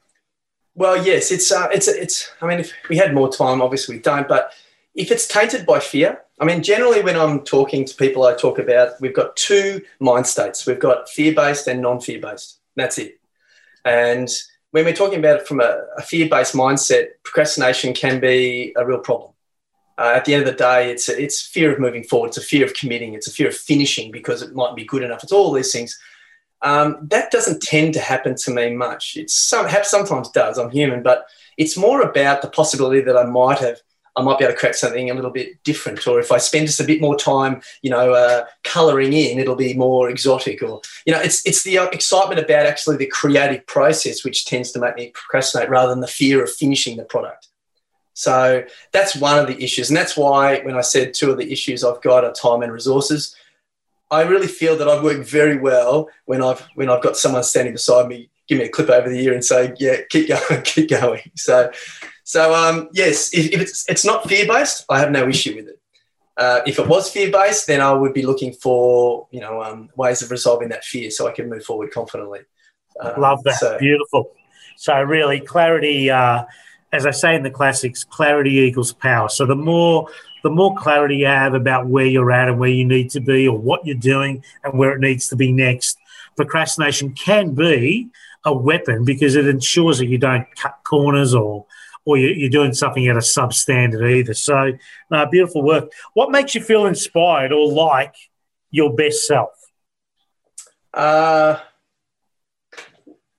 Well, 0.75 1.05
yes, 1.05 1.31
it's 1.31 1.53
uh, 1.53 1.69
it's 1.73 1.89
it's. 1.89 2.31
I 2.41 2.47
mean, 2.47 2.61
if 2.61 2.73
we 2.89 2.97
had 2.97 3.15
more 3.15 3.31
time, 3.31 3.61
obviously 3.61 3.97
we 3.97 4.03
don't. 4.03 4.27
But 4.27 4.53
if 4.95 5.11
it's 5.11 5.27
tainted 5.29 5.67
by 5.67 5.81
fear, 5.81 6.23
I 6.41 6.45
mean, 6.45 6.63
generally, 6.63 7.03
when 7.03 7.17
I'm 7.17 7.41
talking 7.41 7.85
to 7.85 7.95
people, 7.95 8.25
I 8.25 8.35
talk 8.35 8.59
about 8.59 9.01
we've 9.01 9.15
got 9.15 9.37
two 9.37 9.83
mind 10.01 10.27
states. 10.27 10.67
We've 10.67 10.79
got 10.79 11.09
fear 11.09 11.35
based 11.35 11.67
and 11.69 11.83
non 11.83 12.01
fear 12.01 12.21
based. 12.21 12.59
That's 12.75 12.99
it. 12.99 13.21
And 13.85 14.29
when 14.71 14.87
we're 14.87 14.95
talking 14.95 15.19
about 15.19 15.41
it 15.41 15.47
from 15.47 15.61
a, 15.61 15.85
a 15.99 16.03
fear 16.03 16.29
based 16.29 16.55
mindset, 16.55 17.09
procrastination 17.23 17.93
can 17.93 18.19
be 18.21 18.73
a 18.77 18.87
real 18.87 18.99
problem. 18.99 19.33
Uh, 19.99 20.13
at 20.17 20.25
the 20.25 20.35
end 20.35 20.43
of 20.43 20.49
the 20.49 20.57
day, 20.57 20.91
it's 20.91 21.09
it's 21.09 21.47
fear 21.47 21.71
of 21.71 21.79
moving 21.79 22.03
forward. 22.03 22.29
It's 22.29 22.39
a 22.39 22.43
fear 22.43 22.65
of 22.65 22.73
committing. 22.73 23.13
It's 23.13 23.29
a 23.29 23.33
fear 23.33 23.49
of 23.49 23.57
finishing 23.57 24.11
because 24.11 24.41
it 24.41 24.55
might 24.55 24.75
be 24.75 24.85
good 24.85 25.03
enough. 25.03 25.23
It's 25.23 25.33
all 25.33 25.53
these 25.53 25.71
things. 25.71 25.99
Um, 26.63 26.99
that 27.11 27.31
doesn't 27.31 27.63
tend 27.63 27.95
to 27.95 28.01
happen 28.01 28.37
to 28.37 28.51
me 28.51 28.71
much. 28.71 29.17
It's 29.17 29.35
some, 29.35 29.69
sometimes 29.83 30.31
does. 30.31 30.59
I'm 30.59 30.71
human, 30.71 31.03
but 31.03 31.27
it's 31.57 31.77
more 31.77 32.03
about 32.03 32.41
the 32.41 32.49
possibility 32.49 33.01
that 33.01 33.17
I 33.17 33.25
might 33.25 33.59
have 33.59 33.81
I 34.15 34.23
might 34.23 34.39
be 34.39 34.45
able 34.45 34.55
to 34.55 34.59
create 34.59 34.75
something 34.75 35.11
a 35.11 35.15
little 35.15 35.31
bit 35.31 35.63
different. 35.65 36.07
Or 36.07 36.21
if 36.21 36.33
I 36.33 36.39
spend 36.39 36.67
just 36.67 36.81
a 36.81 36.85
bit 36.85 37.01
more 37.01 37.17
time, 37.17 37.63
you 37.81 37.91
know, 37.91 38.13
uh, 38.13 38.45
colouring 38.63 39.13
in, 39.13 39.39
it'll 39.39 39.57
be 39.57 39.75
more 39.75 40.11
exotic. 40.11 40.63
Or 40.63 40.83
you 41.07 41.13
know, 41.13 41.21
it's 41.21 41.45
it's 41.47 41.65
the 41.65 41.79
excitement 41.93 42.41
about 42.41 42.67
actually 42.67 42.97
the 42.97 43.07
creative 43.07 43.67
process 43.67 44.25
which 44.25 44.45
tends 44.45 44.71
to 44.73 44.81
make 44.81 44.97
me 44.97 45.11
procrastinate 45.15 45.71
rather 45.71 45.89
than 45.89 46.01
the 46.01 46.07
fear 46.07 46.43
of 46.43 46.53
finishing 46.53 46.97
the 46.97 47.05
product. 47.05 47.49
So 48.15 48.65
that's 48.93 49.17
one 49.17 49.39
of 49.39 49.47
the 49.47 49.63
issues, 49.63 49.89
and 49.89 49.97
that's 49.97 50.17
why 50.17 50.61
when 50.61 50.77
I 50.77 50.83
said 50.83 51.15
two 51.15 51.31
of 51.31 51.39
the 51.39 51.51
issues 51.51 51.83
I've 51.83 52.03
got 52.03 52.25
are 52.25 52.33
time 52.33 52.63
and 52.63 52.73
resources. 52.73 53.35
I 54.13 54.23
really 54.23 54.47
feel 54.47 54.77
that 54.77 54.89
I've 54.89 55.03
worked 55.03 55.27
very 55.27 55.57
well 55.59 56.09
when 56.27 56.43
I've 56.43 56.61
when 56.75 56.91
I've 56.91 57.03
got 57.03 57.17
someone 57.17 57.43
standing 57.43 57.73
beside 57.73 58.09
me, 58.09 58.29
give 58.47 58.59
me 58.59 58.65
a 58.65 58.69
clip 58.69 58.91
over 58.91 59.09
the 59.09 59.19
ear 59.19 59.33
and 59.33 59.43
say, 59.43 59.73
"Yeah, 59.79 60.03
keep 60.11 60.29
going, 60.29 60.63
keep 60.65 60.91
going." 60.91 61.23
So 61.35 61.73
so 62.23 62.55
um, 62.55 62.91
yes, 62.93 63.33
if, 63.33 63.53
if, 63.53 63.61
it's 63.63 63.89
it's 63.89 64.05
not 64.05 64.29
fear 64.29 64.47
based, 64.47 64.85
I 64.91 65.01
have 65.01 65.11
no 65.11 65.27
issue 65.27 65.57
with 65.57 65.69
it. 65.69 65.81
Uh, 66.37 66.61
if 66.67 66.79
it 66.79 66.87
was 66.87 67.11
fear 67.11 67.31
based, 67.31 67.67
then 67.67 67.81
I 67.81 67.93
would 67.93 68.13
be 68.13 68.27
looking 68.27 68.53
for 68.53 69.29
you 69.31 69.41
know 69.41 69.63
um, 69.63 69.89
ways 69.97 70.21
of 70.21 70.31
resolving 70.31 70.69
that 70.69 70.85
fear 70.85 71.11
so 71.11 71.27
I 71.27 71.33
can 71.33 71.49
move 71.49 71.65
forward 71.65 71.91
confidently. 71.91 72.41
Um, 73.01 73.19
Love 73.19 73.43
that. 73.45 73.55
So, 73.61 73.79
Beautiful. 73.79 74.31
So 74.77 75.01
really, 75.01 75.41
clarity. 75.41 76.11
Uh, 76.11 76.45
as 76.93 77.07
I 77.07 77.11
say 77.11 77.35
in 77.35 77.43
the 77.43 77.51
classics, 77.51 78.05
clarity 78.05 78.59
equals 78.59 78.93
power. 78.93 79.31
So 79.31 79.47
the 79.47 79.57
more 79.57 80.09
the 80.43 80.51
more 80.51 80.75
clarity 80.77 81.17
you 81.17 81.27
have 81.27 81.55
about 81.55 81.87
where 81.87 82.07
you're 82.07 82.33
at 82.33 82.49
and 82.49 82.59
where 82.59 82.71
you 82.71 82.85
need 82.85 83.11
to 83.11 83.21
be, 83.21 83.49
or 83.49 83.59
what 83.59 83.87
you're 83.87 83.97
doing 83.97 84.45
and 84.65 84.79
where 84.79 84.93
it 84.93 85.01
needs 85.01 85.29
to 85.29 85.37
be 85.37 85.53
next, 85.53 85.99
procrastination 86.37 87.13
can 87.13 87.55
be 87.55 88.09
a 88.45 88.53
weapon 88.53 89.05
because 89.05 89.37
it 89.37 89.47
ensures 89.47 89.99
that 89.99 90.07
you 90.07 90.19
don't 90.19 90.47
cut 90.57 90.79
corners 90.85 91.35
or 91.35 91.67
or 92.05 92.19
you're 92.19 92.51
doing 92.51 92.75
something 92.75 93.07
at 93.07 93.15
a 93.15 93.21
substandard 93.21 94.11
either. 94.19 94.35
So, 94.35 94.73
no, 95.09 95.27
beautiful 95.27 95.63
work. 95.63 95.93
What 96.15 96.33
makes 96.33 96.53
you 96.53 96.61
feel 96.61 96.87
inspired 96.87 97.53
or 97.53 97.71
like 97.71 98.15
your 98.73 98.93
best 98.93 99.25
self? 99.25 99.51
Uh, 100.93 101.61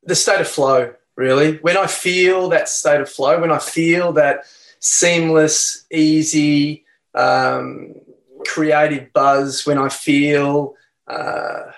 the 0.03 0.15
state 0.15 0.39
of 0.39 0.47
flow, 0.47 0.93
really. 1.17 1.57
When 1.57 1.75
I 1.75 1.87
feel 1.87 2.49
that 2.49 2.69
state 2.69 3.01
of 3.01 3.09
flow, 3.09 3.41
when 3.41 3.51
I 3.51 3.59
feel 3.59 4.13
that 4.13 4.45
seamless, 4.79 5.85
easy, 5.91 6.82
um, 7.15 7.95
creative 8.47 9.11
buzz, 9.13 9.65
when 9.65 9.77
I 9.77 9.89
feel, 9.89 10.75
uh, 11.07 11.71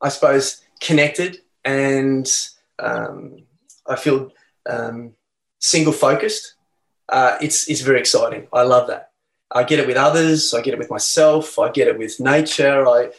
I 0.00 0.08
suppose, 0.08 0.62
connected 0.80 1.38
and 1.64 2.28
um, 2.78 3.44
I 3.86 3.96
feel 3.96 4.32
um, 4.68 5.12
single 5.60 5.92
focused, 5.92 6.54
uh, 7.08 7.36
it's, 7.40 7.68
it's 7.68 7.80
very 7.80 8.00
exciting. 8.00 8.48
I 8.52 8.62
love 8.62 8.88
that. 8.88 9.10
I 9.54 9.64
get 9.64 9.80
it 9.80 9.86
with 9.86 9.96
others. 9.96 10.54
I 10.54 10.62
get 10.62 10.74
it 10.74 10.78
with 10.78 10.90
myself. 10.90 11.58
I 11.58 11.70
get 11.70 11.86
it 11.86 11.98
with 11.98 12.18
nature. 12.18 12.86
I, 12.88 13.10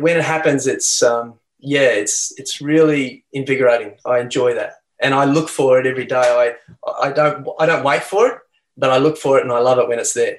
when 0.00 0.16
it 0.16 0.24
happens, 0.24 0.66
it's, 0.66 1.02
um, 1.02 1.34
yeah, 1.58 1.80
it's, 1.80 2.32
it's 2.38 2.60
really 2.60 3.24
invigorating. 3.32 3.96
I 4.06 4.20
enjoy 4.20 4.54
that. 4.54 4.76
And 5.00 5.14
I 5.14 5.26
look 5.26 5.48
for 5.48 5.78
it 5.78 5.86
every 5.86 6.06
day. 6.06 6.16
I, 6.16 6.54
I 7.00 7.12
don't, 7.12 7.46
I 7.58 7.66
don't 7.66 7.84
wait 7.84 8.04
for 8.04 8.26
it, 8.28 8.38
but 8.76 8.90
I 8.90 8.98
look 8.98 9.16
for 9.16 9.38
it 9.38 9.42
and 9.42 9.52
I 9.52 9.58
love 9.58 9.78
it 9.78 9.88
when 9.88 9.98
it's 9.98 10.12
there. 10.12 10.38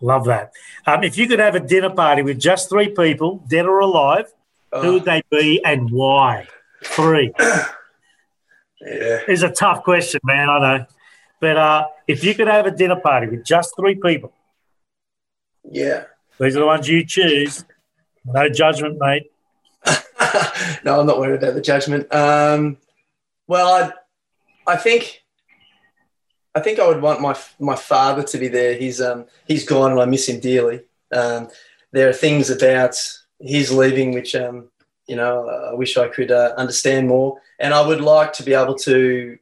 Love 0.00 0.26
that. 0.26 0.52
Um, 0.86 1.04
if 1.04 1.16
you 1.16 1.26
could 1.26 1.38
have 1.38 1.54
a 1.54 1.60
dinner 1.60 1.90
party 1.90 2.22
with 2.22 2.38
just 2.38 2.68
three 2.68 2.88
people, 2.88 3.42
dead 3.48 3.66
or 3.66 3.80
alive, 3.80 4.32
oh. 4.72 4.82
who 4.82 4.92
would 4.94 5.04
they 5.04 5.22
be 5.30 5.64
and 5.64 5.90
why? 5.90 6.46
Three. 6.84 7.32
Yeah. 8.78 9.20
It's 9.26 9.42
a 9.42 9.50
tough 9.50 9.82
question, 9.82 10.20
man. 10.22 10.48
I 10.48 10.58
know. 10.58 10.86
But 11.40 11.56
uh, 11.56 11.86
if 12.06 12.22
you 12.22 12.34
could 12.34 12.46
have 12.46 12.66
a 12.66 12.70
dinner 12.70 13.00
party 13.00 13.26
with 13.26 13.44
just 13.44 13.74
three 13.76 13.94
people, 13.94 14.32
yeah, 15.64 16.04
these 16.38 16.56
are 16.56 16.60
the 16.60 16.66
ones 16.66 16.88
you 16.88 17.04
choose. 17.04 17.64
No 18.24 18.48
judgment, 18.48 18.98
mate. 18.98 19.30
no, 20.84 21.00
I'm 21.00 21.06
not 21.06 21.18
worried 21.18 21.42
about 21.42 21.54
the 21.54 21.60
judgment. 21.60 22.12
Um, 22.14 22.78
well, 23.46 23.92
I, 24.66 24.72
I 24.72 24.76
think, 24.76 25.22
I 26.56 26.60
think 26.60 26.78
I 26.78 26.88
would 26.88 27.02
want 27.02 27.20
my 27.20 27.36
my 27.60 27.76
father 27.76 28.22
to 28.22 28.38
be 28.38 28.48
there. 28.48 28.74
He's 28.74 29.00
um 29.00 29.26
he's 29.46 29.64
gone, 29.64 29.92
and 29.92 30.00
I 30.00 30.06
miss 30.06 30.28
him 30.28 30.40
dearly. 30.40 30.80
Um, 31.12 31.48
there 31.92 32.08
are 32.08 32.12
things 32.12 32.50
about 32.50 32.96
his 33.38 33.70
leaving 33.70 34.12
which 34.12 34.34
um 34.34 34.70
you 35.06 35.16
know, 35.16 35.48
I 35.48 35.74
wish 35.74 35.96
I 35.96 36.08
could 36.08 36.30
uh, 36.30 36.52
understand 36.56 37.08
more. 37.08 37.40
And 37.58 37.72
I 37.72 37.86
would 37.86 38.00
like 38.00 38.32
to 38.34 38.42
be 38.42 38.54
able 38.54 38.74
to 38.78 39.38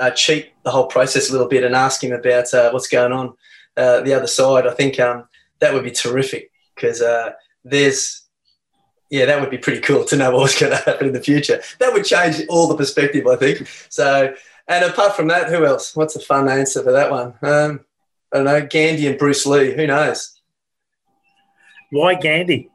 uh, 0.00 0.10
cheat 0.10 0.52
the 0.64 0.70
whole 0.70 0.86
process 0.86 1.28
a 1.28 1.32
little 1.32 1.48
bit 1.48 1.64
and 1.64 1.74
ask 1.74 2.02
him 2.02 2.12
about 2.12 2.52
uh, 2.52 2.70
what's 2.70 2.88
going 2.88 3.12
on 3.12 3.34
uh, 3.76 4.00
the 4.00 4.14
other 4.14 4.26
side. 4.26 4.66
I 4.66 4.74
think 4.74 4.98
um, 5.00 5.28
that 5.60 5.72
would 5.72 5.84
be 5.84 5.90
terrific 5.90 6.50
because 6.74 7.00
uh, 7.00 7.30
there's, 7.64 8.22
yeah, 9.10 9.24
that 9.26 9.40
would 9.40 9.50
be 9.50 9.58
pretty 9.58 9.80
cool 9.80 10.04
to 10.04 10.16
know 10.16 10.30
what's 10.36 10.58
going 10.58 10.72
to 10.72 10.82
happen 10.82 11.08
in 11.08 11.12
the 11.12 11.22
future. 11.22 11.62
That 11.78 11.92
would 11.92 12.04
change 12.04 12.42
all 12.48 12.66
the 12.66 12.76
perspective, 12.76 13.26
I 13.26 13.36
think. 13.36 13.68
So, 13.88 14.34
and 14.68 14.84
apart 14.84 15.16
from 15.16 15.28
that, 15.28 15.48
who 15.48 15.64
else? 15.64 15.94
What's 15.94 16.16
a 16.16 16.20
fun 16.20 16.48
answer 16.48 16.82
for 16.82 16.92
that 16.92 17.10
one? 17.10 17.34
Um, 17.42 17.80
I 18.32 18.36
don't 18.36 18.44
know, 18.44 18.66
Gandhi 18.66 19.06
and 19.06 19.18
Bruce 19.18 19.46
Lee. 19.46 19.74
Who 19.74 19.86
knows? 19.86 20.40
Why 21.90 22.14
Gandhi? 22.14 22.70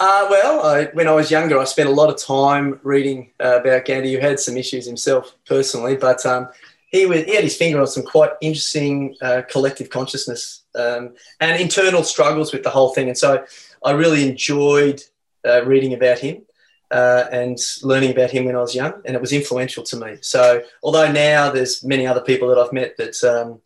Uh, 0.00 0.26
well, 0.30 0.64
I, 0.64 0.84
when 0.92 1.08
I 1.08 1.12
was 1.12 1.30
younger, 1.30 1.58
I 1.58 1.64
spent 1.64 1.88
a 1.88 1.92
lot 1.92 2.08
of 2.08 2.22
time 2.22 2.78
reading 2.84 3.32
uh, 3.42 3.60
about 3.60 3.84
Gandhi, 3.84 4.12
who 4.12 4.20
had 4.20 4.38
some 4.38 4.56
issues 4.56 4.86
himself 4.86 5.34
personally, 5.44 5.96
but 5.96 6.24
um, 6.24 6.48
he, 6.90 7.06
was, 7.06 7.24
he 7.24 7.34
had 7.34 7.42
his 7.42 7.56
finger 7.56 7.80
on 7.80 7.86
some 7.88 8.04
quite 8.04 8.30
interesting 8.40 9.16
uh, 9.20 9.42
collective 9.50 9.90
consciousness 9.90 10.62
um, 10.76 11.14
and 11.40 11.60
internal 11.60 12.04
struggles 12.04 12.52
with 12.52 12.62
the 12.62 12.70
whole 12.70 12.94
thing. 12.94 13.08
And 13.08 13.18
so 13.18 13.44
I 13.84 13.90
really 13.92 14.28
enjoyed 14.28 15.02
uh, 15.44 15.64
reading 15.64 15.94
about 15.94 16.18
him. 16.20 16.42
Uh, 16.90 17.24
and 17.30 17.58
learning 17.82 18.10
about 18.10 18.30
him 18.30 18.46
when 18.46 18.56
I 18.56 18.60
was 18.60 18.74
young, 18.74 18.94
and 19.04 19.14
it 19.14 19.20
was 19.20 19.32
influential 19.32 19.82
to 19.84 19.96
me. 19.96 20.16
So, 20.22 20.62
although 20.82 21.10
now 21.12 21.50
there's 21.50 21.84
many 21.84 22.06
other 22.06 22.22
people 22.22 22.48
that 22.48 22.58
I've 22.58 22.72
met 22.72 22.96
that 22.96 23.22
um, 23.24 23.60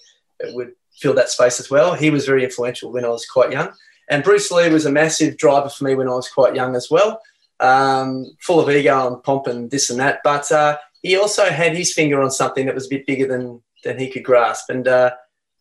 would 0.55 0.73
fill 0.99 1.15
that 1.15 1.29
space 1.29 1.61
as 1.61 1.71
well, 1.71 1.95
he 1.95 2.11
was 2.11 2.27
very 2.27 2.43
influential 2.43 2.93
when 2.93 3.05
I 3.05 3.09
was 3.09 3.25
quite 3.27 3.53
young. 3.53 3.73
And 4.11 4.25
Bruce 4.25 4.51
Lee 4.51 4.71
was 4.71 4.87
a 4.87 4.93
massive 4.93 5.37
driver 5.37 5.69
for 5.69 5.85
me 5.85 5.95
when 5.95 6.09
I 6.09 6.15
was 6.15 6.29
quite 6.29 6.55
young 6.55 6.75
as 6.75 6.89
well, 6.91 7.21
um, 7.61 8.27
full 8.41 8.61
of 8.61 8.69
ego 8.69 9.07
and 9.07 9.23
pomp 9.23 9.47
and 9.47 9.71
this 9.71 9.91
and 9.91 10.01
that. 10.01 10.21
But 10.25 10.51
uh, 10.51 10.79
he 11.03 11.17
also 11.17 11.45
had 11.45 11.77
his 11.77 11.93
finger 11.93 12.21
on 12.21 12.31
something 12.31 12.67
that 12.67 12.75
was 12.75 12.87
a 12.87 12.91
bit 12.91 13.07
bigger 13.07 13.27
than 13.27 13.63
than 13.85 13.99
he 13.99 14.11
could 14.11 14.25
grasp. 14.25 14.71
And 14.71 14.87
uh, 14.89 15.13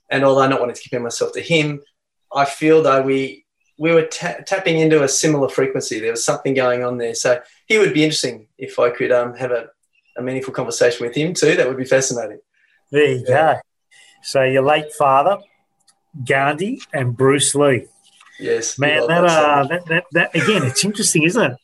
and 0.09 0.23
although 0.23 0.41
I'm 0.41 0.49
not 0.49 0.59
wanting 0.59 0.75
to 0.75 0.81
compare 0.81 0.99
myself 0.99 1.33
to 1.33 1.41
him, 1.41 1.81
I 2.33 2.45
feel 2.45 2.81
though 2.81 3.01
we 3.01 3.45
we 3.81 3.91
were 3.91 4.03
ta- 4.03 4.37
tapping 4.45 4.77
into 4.77 5.01
a 5.01 5.07
similar 5.07 5.49
frequency. 5.49 5.99
There 5.99 6.11
was 6.11 6.23
something 6.23 6.53
going 6.53 6.83
on 6.83 6.99
there. 6.99 7.15
So 7.15 7.41
he 7.65 7.79
would 7.79 7.95
be 7.95 8.03
interesting 8.03 8.45
if 8.59 8.77
I 8.77 8.91
could 8.91 9.11
um, 9.11 9.33
have 9.33 9.49
a, 9.49 9.69
a 10.15 10.21
meaningful 10.21 10.53
conversation 10.53 11.03
with 11.03 11.15
him 11.15 11.33
too. 11.33 11.55
That 11.55 11.67
would 11.67 11.77
be 11.77 11.85
fascinating. 11.85 12.41
There 12.91 13.11
you 13.11 13.25
yeah. 13.27 13.53
go. 13.55 13.59
So 14.21 14.43
your 14.43 14.61
late 14.61 14.93
father, 14.93 15.39
Gandhi, 16.23 16.79
and 16.93 17.17
Bruce 17.17 17.55
Lee. 17.55 17.87
Yes, 18.39 18.77
man. 18.77 19.07
That, 19.07 19.25
uh, 19.25 19.63
that, 19.63 19.85
that, 19.87 20.03
that 20.11 20.35
again, 20.35 20.63
it's 20.63 20.85
interesting, 20.85 21.23
isn't 21.23 21.51
it? 21.51 21.57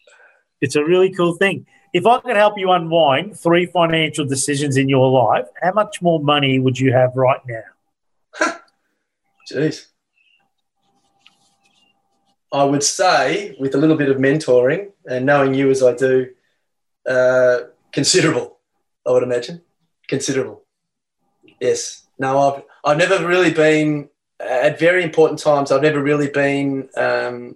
It's 0.59 0.75
a 0.75 0.83
really 0.83 1.13
cool 1.13 1.35
thing. 1.35 1.67
If 1.93 2.07
I 2.07 2.19
could 2.21 2.35
help 2.35 2.57
you 2.57 2.71
unwind 2.71 3.39
three 3.39 3.67
financial 3.67 4.25
decisions 4.25 4.75
in 4.75 4.89
your 4.89 5.07
life, 5.07 5.45
how 5.61 5.73
much 5.73 6.01
more 6.01 6.19
money 6.19 6.57
would 6.57 6.79
you 6.79 6.93
have 6.93 7.15
right 7.15 7.41
now? 7.47 8.57
Jeez. 9.53 9.85
I 12.51 12.63
would 12.63 12.83
say, 12.83 13.55
with 13.59 13.75
a 13.75 13.77
little 13.77 13.97
bit 13.97 14.09
of 14.09 14.17
mentoring 14.17 14.91
and 15.05 15.25
knowing 15.25 15.53
you 15.53 15.69
as 15.69 15.83
I 15.83 15.93
do, 15.95 16.27
uh, 17.07 17.57
considerable. 17.91 18.59
I 19.05 19.11
would 19.11 19.23
imagine 19.23 19.61
considerable. 20.07 20.63
Yes. 21.59 22.07
No, 22.19 22.39
I've 22.39 22.63
I've 22.83 22.97
never 22.97 23.25
really 23.27 23.53
been 23.53 24.09
at 24.39 24.79
very 24.79 25.03
important 25.03 25.39
times, 25.39 25.71
I've 25.71 25.81
never 25.81 26.01
really 26.01 26.29
been 26.29 26.89
um, 26.95 27.55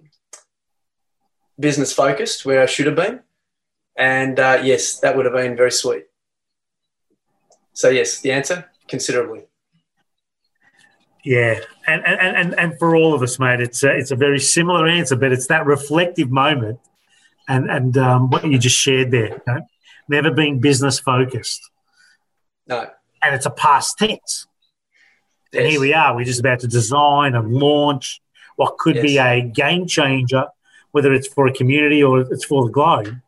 business 1.58 1.92
focused 1.92 2.44
where 2.44 2.62
I 2.62 2.66
should 2.66 2.86
have 2.86 2.96
been. 2.96 3.20
And 3.96 4.38
uh, 4.40 4.60
yes, 4.62 4.98
that 5.00 5.16
would 5.16 5.26
have 5.26 5.34
been 5.34 5.56
very 5.56 5.70
sweet. 5.70 6.06
So, 7.74 7.88
yes, 7.88 8.20
the 8.20 8.32
answer 8.32 8.70
considerably. 8.88 9.44
Yeah, 11.24 11.60
and 11.86 12.04
and, 12.04 12.36
and, 12.36 12.58
and 12.58 12.78
for 12.78 12.96
all 12.96 13.14
of 13.14 13.22
us, 13.22 13.38
mate, 13.38 13.60
it's 13.60 13.82
a, 13.84 13.90
it's 13.96 14.10
a 14.10 14.16
very 14.16 14.40
similar 14.40 14.86
answer, 14.88 15.14
but 15.14 15.32
it's 15.32 15.46
that 15.46 15.66
reflective 15.66 16.30
moment, 16.30 16.80
and 17.48 17.70
and 17.70 17.96
um, 17.96 18.30
what 18.30 18.44
you 18.44 18.58
just 18.58 18.76
shared 18.76 19.10
there. 19.10 19.28
You 19.28 19.42
know? 19.46 19.66
Never 20.08 20.30
been 20.32 20.60
business 20.60 20.98
focused. 20.98 21.70
No. 22.66 22.88
And 23.22 23.34
it's 23.34 23.46
a 23.46 23.50
past 23.50 23.98
tense. 23.98 24.46
Yes. 25.52 25.62
And 25.62 25.70
here 25.70 25.80
we 25.80 25.94
are. 25.94 26.16
We're 26.16 26.24
just 26.24 26.40
about 26.40 26.60
to 26.60 26.66
design 26.66 27.34
and 27.34 27.52
launch 27.52 28.20
what 28.56 28.78
could 28.78 29.00
be 29.00 29.18
a 29.18 29.42
game 29.42 29.86
changer, 29.86 30.46
whether 30.90 31.12
it's 31.12 31.28
for 31.28 31.46
a 31.46 31.52
community 31.52 32.02
or 32.02 32.20
it's 32.20 32.44
for 32.44 32.64
the 32.64 32.72
globe. 32.72 33.20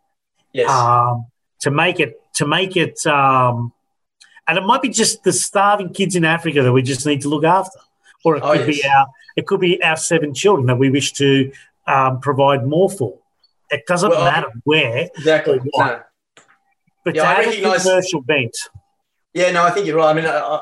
Yes. 0.53 0.71
um, 0.71 1.27
to 1.61 1.71
make 1.71 1.99
it 1.99 2.21
to 2.35 2.47
make 2.47 2.77
it 2.77 3.05
um, 3.07 3.73
and 4.49 4.59
it 4.59 4.63
might 4.65 4.83
be 4.83 4.89
just 4.89 5.23
the 5.25 5.33
starving 5.33 5.93
kids 5.93 6.17
in 6.17 6.25
Africa 6.25 6.63
that 6.63 6.73
we 6.73 6.83
just 6.83 7.07
need 7.07 7.21
to 7.23 7.29
look 7.29 7.45
after, 7.45 7.79
or 8.25 8.37
it 8.37 8.43
Oh, 8.45 8.53
could 8.57 8.67
be 8.67 8.85
our 8.85 9.07
it 9.37 9.47
could 9.47 9.61
be 9.61 9.83
our 9.83 9.97
seven 9.97 10.33
children 10.35 10.67
that 10.67 10.77
we 10.77 10.91
wish 10.91 11.13
to 11.15 11.51
um, 11.87 12.21
provide 12.21 12.67
more 12.67 12.89
for. 12.91 13.19
It 13.71 13.85
doesn't 13.87 14.11
Well, 14.11 14.25
matter 14.25 14.49
where, 14.65 15.09
exactly. 15.17 15.59
No. 15.75 16.01
but 17.05 17.15
Yeah, 17.15 17.23
to 17.23 17.29
I 17.29 17.35
have 17.35 17.47
recognise- 17.47 17.85
a 17.87 17.89
commercial 17.89 18.21
bent. 18.23 18.57
Yeah, 19.33 19.51
no, 19.51 19.65
I 19.65 19.71
think 19.71 19.87
you're 19.87 19.97
right. 19.97 20.11
I 20.11 20.13
mean, 20.15 20.27
I, 20.27 20.39
I- 20.39 20.61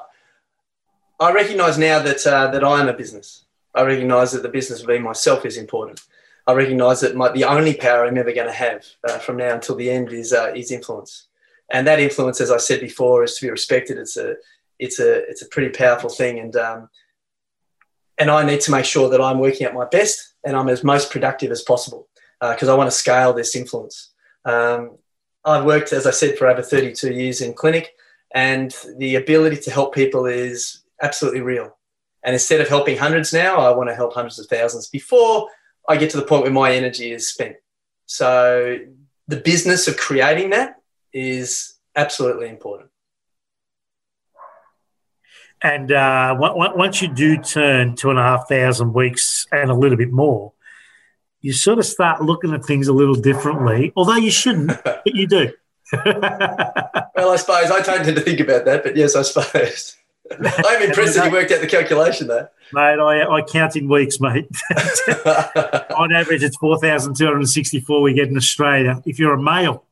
I 1.21 1.31
recognise 1.33 1.79
now 1.79 2.01
that 2.01 2.27
uh, 2.27 2.49
that 2.51 2.65
I 2.65 2.81
am 2.81 2.89
a 2.89 2.93
business. 2.93 3.45
I 3.75 3.83
recognise 3.83 4.33
that 4.33 4.43
the 4.43 4.49
business 4.49 4.81
of 4.81 4.89
being 4.89 5.03
myself 5.03 5.47
is 5.47 5.57
important. 5.57 6.01
I 6.49 6.53
recognise 6.53 7.01
that 7.03 7.15
my, 7.15 7.31
the 7.31 7.45
only 7.45 7.75
power 7.75 8.05
I'm 8.05 8.19
ever 8.19 8.33
going 8.33 8.49
to 8.49 8.53
have 8.53 8.85
uh, 9.09 9.19
from 9.19 9.37
now 9.37 9.55
until 9.55 9.77
the 9.77 9.89
end 9.89 10.13
is 10.13 10.33
uh, 10.33 10.53
is 10.57 10.73
influence, 10.73 11.29
and 11.73 11.87
that 11.87 12.01
influence, 12.01 12.41
as 12.41 12.51
I 12.51 12.59
said 12.59 12.81
before, 12.81 13.25
is 13.25 13.37
to 13.37 13.47
be 13.47 13.51
respected. 13.51 13.99
It's 13.99 14.17
a 14.17 14.37
it's 14.79 15.01
a 15.01 15.29
it's 15.29 15.43
a 15.43 15.49
pretty 15.49 15.71
powerful 15.71 16.11
thing, 16.11 16.39
and 16.39 16.55
um, 16.57 16.89
and 18.19 18.31
I 18.31 18.45
need 18.45 18.61
to 18.63 18.71
make 18.71 18.85
sure 18.85 19.09
that 19.09 19.21
I'm 19.21 19.39
working 19.39 19.67
at 19.67 19.75
my 19.75 19.87
best 19.87 20.35
and 20.45 20.57
I'm 20.57 20.69
as 20.69 20.85
most 20.85 21.11
productive 21.11 21.51
as 21.51 21.63
possible 21.63 22.09
because 22.41 22.69
I 22.69 22.75
want 22.75 22.89
to 22.89 22.97
scale 22.97 23.33
this 23.33 23.57
influence. 23.57 24.11
Um, 24.45 24.99
I've 25.45 25.65
worked, 25.65 25.93
as 25.93 26.07
I 26.07 26.11
said, 26.11 26.37
for 26.37 26.47
over 26.47 26.63
32 26.63 27.13
years 27.13 27.41
in 27.41 27.55
clinic 27.55 27.95
and 28.35 28.75
the 28.99 29.17
ability 29.17 29.57
to 29.63 29.71
help 29.71 29.95
people 29.95 30.27
is 30.27 30.83
absolutely 31.01 31.41
real. 31.41 31.77
And 32.23 32.35
instead 32.35 32.61
of 32.61 32.69
helping 32.69 32.97
hundreds 32.97 33.33
now, 33.33 33.59
I 33.59 33.75
want 33.77 33.89
to 33.89 33.95
help 33.95 34.15
hundreds 34.15 34.39
of 34.39 34.47
thousands 34.47 34.89
before 34.89 35.49
I 35.89 35.97
get 35.97 36.11
to 36.11 36.17
the 36.17 36.27
point 36.27 36.43
where 36.43 36.53
my 36.53 36.73
energy 36.73 37.13
is 37.13 37.29
spent. 37.29 37.57
So 38.07 38.79
the 39.27 39.37
business 39.37 39.89
of 39.89 39.97
creating 39.97 40.51
that 40.51 40.77
is 41.13 41.75
absolutely 41.97 42.49
important. 42.49 42.91
And 45.63 45.93
uh, 45.93 46.37
on- 46.41 46.43
on- 46.73 46.79
once 46.79 47.01
you 47.03 47.09
do 47.09 47.37
turn 47.39 47.95
two 47.95 48.11
and 48.11 48.19
a 48.19 48.23
half 48.23 48.49
thousand 48.49 48.93
weeks 48.95 49.47
and 49.53 49.71
a 49.71 49.75
little 49.75 49.97
bit 49.97 50.11
more, 50.11 50.53
you 51.41 51.53
sort 51.53 51.79
of 51.79 51.87
start 51.87 52.23
looking 52.23 52.53
at 52.55 52.65
things 52.65 52.89
a 52.89 52.93
little 52.93 53.15
differently. 53.15 53.93
Although 53.97 54.17
you 54.17 54.31
shouldn't, 54.31 54.69
but 54.85 55.03
you 55.07 55.27
do. 55.27 55.53
Well, 57.15 57.31
I 57.31 57.37
suppose 57.37 57.71
I 57.71 57.81
don't 57.83 58.03
tend 58.05 58.17
to 58.17 58.23
think 58.23 58.41
about 58.41 58.65
that, 58.65 58.83
but 58.83 58.97
yes, 58.97 59.15
I 59.15 59.23
suppose. 59.23 59.95
I'm 60.33 60.83
impressed 60.83 61.15
that 61.15 61.27
you 61.27 61.31
worked 61.33 61.53
out 61.53 61.61
the 61.61 61.67
calculation 61.69 62.27
though. 62.27 62.49
Mate, 62.73 62.99
I, 62.99 63.23
I 63.25 63.43
count 63.43 63.77
in 63.77 63.87
weeks, 63.89 64.19
mate. 64.19 64.49
On 65.97 66.13
average, 66.13 66.43
it's 66.43 66.57
4,264 66.57 68.01
we 68.03 68.15
get 68.15 68.29
in 68.29 68.37
Australia. 68.37 69.01
If 69.05 69.19
you're 69.21 69.35
a 69.35 69.41
male, 69.43 69.85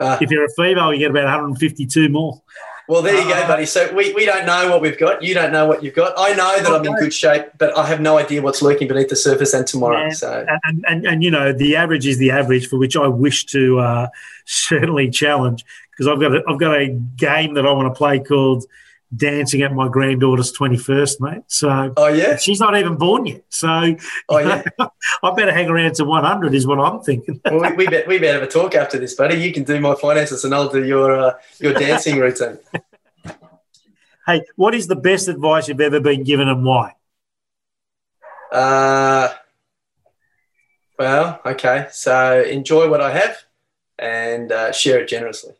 Ah. 0.00 0.18
if 0.20 0.30
you're 0.30 0.44
a 0.44 0.52
female, 0.56 0.92
you 0.92 1.00
get 1.00 1.10
about 1.10 1.24
152 1.24 2.08
more. 2.08 2.40
Well, 2.88 3.02
there 3.02 3.20
you 3.20 3.28
go, 3.28 3.46
buddy. 3.48 3.66
So 3.66 3.92
we, 3.94 4.12
we 4.14 4.24
don't 4.24 4.46
know 4.46 4.70
what 4.70 4.80
we've 4.80 4.96
got. 4.96 5.20
You 5.20 5.34
don't 5.34 5.50
know 5.50 5.66
what 5.66 5.82
you've 5.82 5.94
got. 5.94 6.14
I 6.16 6.34
know 6.34 6.62
that 6.62 6.70
I'm 6.70 6.84
in 6.84 6.94
good 6.94 7.12
shape, 7.12 7.46
but 7.58 7.76
I 7.76 7.84
have 7.86 8.00
no 8.00 8.16
idea 8.16 8.42
what's 8.42 8.62
lurking 8.62 8.86
beneath 8.86 9.08
the 9.08 9.16
surface 9.16 9.54
and 9.54 9.66
tomorrow. 9.66 10.04
Yeah. 10.04 10.10
So 10.10 10.46
And, 10.48 10.60
and, 10.64 10.84
and, 10.86 11.06
and, 11.06 11.24
you 11.24 11.32
know, 11.32 11.52
the 11.52 11.74
average 11.74 12.06
is 12.06 12.18
the 12.18 12.30
average 12.30 12.68
for 12.68 12.78
which 12.78 12.96
I 12.96 13.08
wish 13.08 13.46
to 13.46 13.80
uh, 13.80 14.08
certainly 14.44 15.10
challenge 15.10 15.64
because 15.90 16.06
I've 16.06 16.20
got 16.20 16.36
a, 16.36 16.42
I've 16.48 16.60
got 16.60 16.76
a 16.76 16.88
game 17.16 17.54
that 17.54 17.66
I 17.66 17.72
want 17.72 17.92
to 17.92 17.96
play 17.96 18.20
called 18.20 18.66
Dancing 19.14 19.62
at 19.62 19.72
My 19.72 19.88
Granddaughter's 19.88 20.52
21st, 20.52 21.20
mate. 21.20 21.42
So 21.46 21.92
Oh 21.96 22.08
yeah. 22.08 22.36
she's 22.36 22.60
not 22.60 22.76
even 22.76 22.96
born 22.96 23.26
yet. 23.26 23.44
So 23.48 23.96
Oh 24.28 24.38
yeah. 24.38 24.62
I 25.22 25.34
better 25.34 25.52
hang 25.52 25.68
around 25.68 25.94
to 25.96 26.04
100 26.04 26.54
is 26.54 26.66
what 26.66 26.80
I'm 26.80 27.00
thinking. 27.00 27.40
Well, 27.44 27.70
we, 27.70 27.76
we, 27.76 27.86
bet, 27.86 28.08
we 28.08 28.18
better 28.18 28.40
have 28.40 28.42
a 28.42 28.50
talk 28.50 28.74
after 28.74 28.98
this, 28.98 29.14
buddy. 29.14 29.36
You 29.36 29.52
can 29.52 29.64
do 29.64 29.80
my 29.80 29.94
finances 29.94 30.44
and 30.44 30.54
I'll 30.54 30.68
do 30.68 30.84
your 30.84 31.12
uh, 31.12 31.32
your 31.58 31.72
dancing 31.86 32.18
routine. 32.18 32.58
Hey, 34.26 34.42
what 34.56 34.74
is 34.74 34.88
the 34.88 34.96
best 34.96 35.28
advice 35.28 35.68
you've 35.68 35.80
ever 35.80 36.00
been 36.00 36.24
given 36.24 36.48
and 36.48 36.64
why? 36.64 36.94
Uh, 38.50 39.28
well, 40.98 41.40
okay. 41.46 41.86
So 41.92 42.42
enjoy 42.42 42.90
what 42.90 43.00
I 43.00 43.12
have 43.12 43.36
and 43.98 44.50
uh, 44.50 44.72
share 44.72 45.00
it 45.00 45.08
generously. 45.08 45.54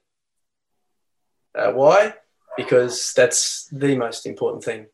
Uh, 1.54 1.72
why? 1.72 2.14
Because 2.56 3.12
that's 3.14 3.66
the 3.66 3.96
most 3.96 4.26
important 4.26 4.64
thing. 4.64 4.86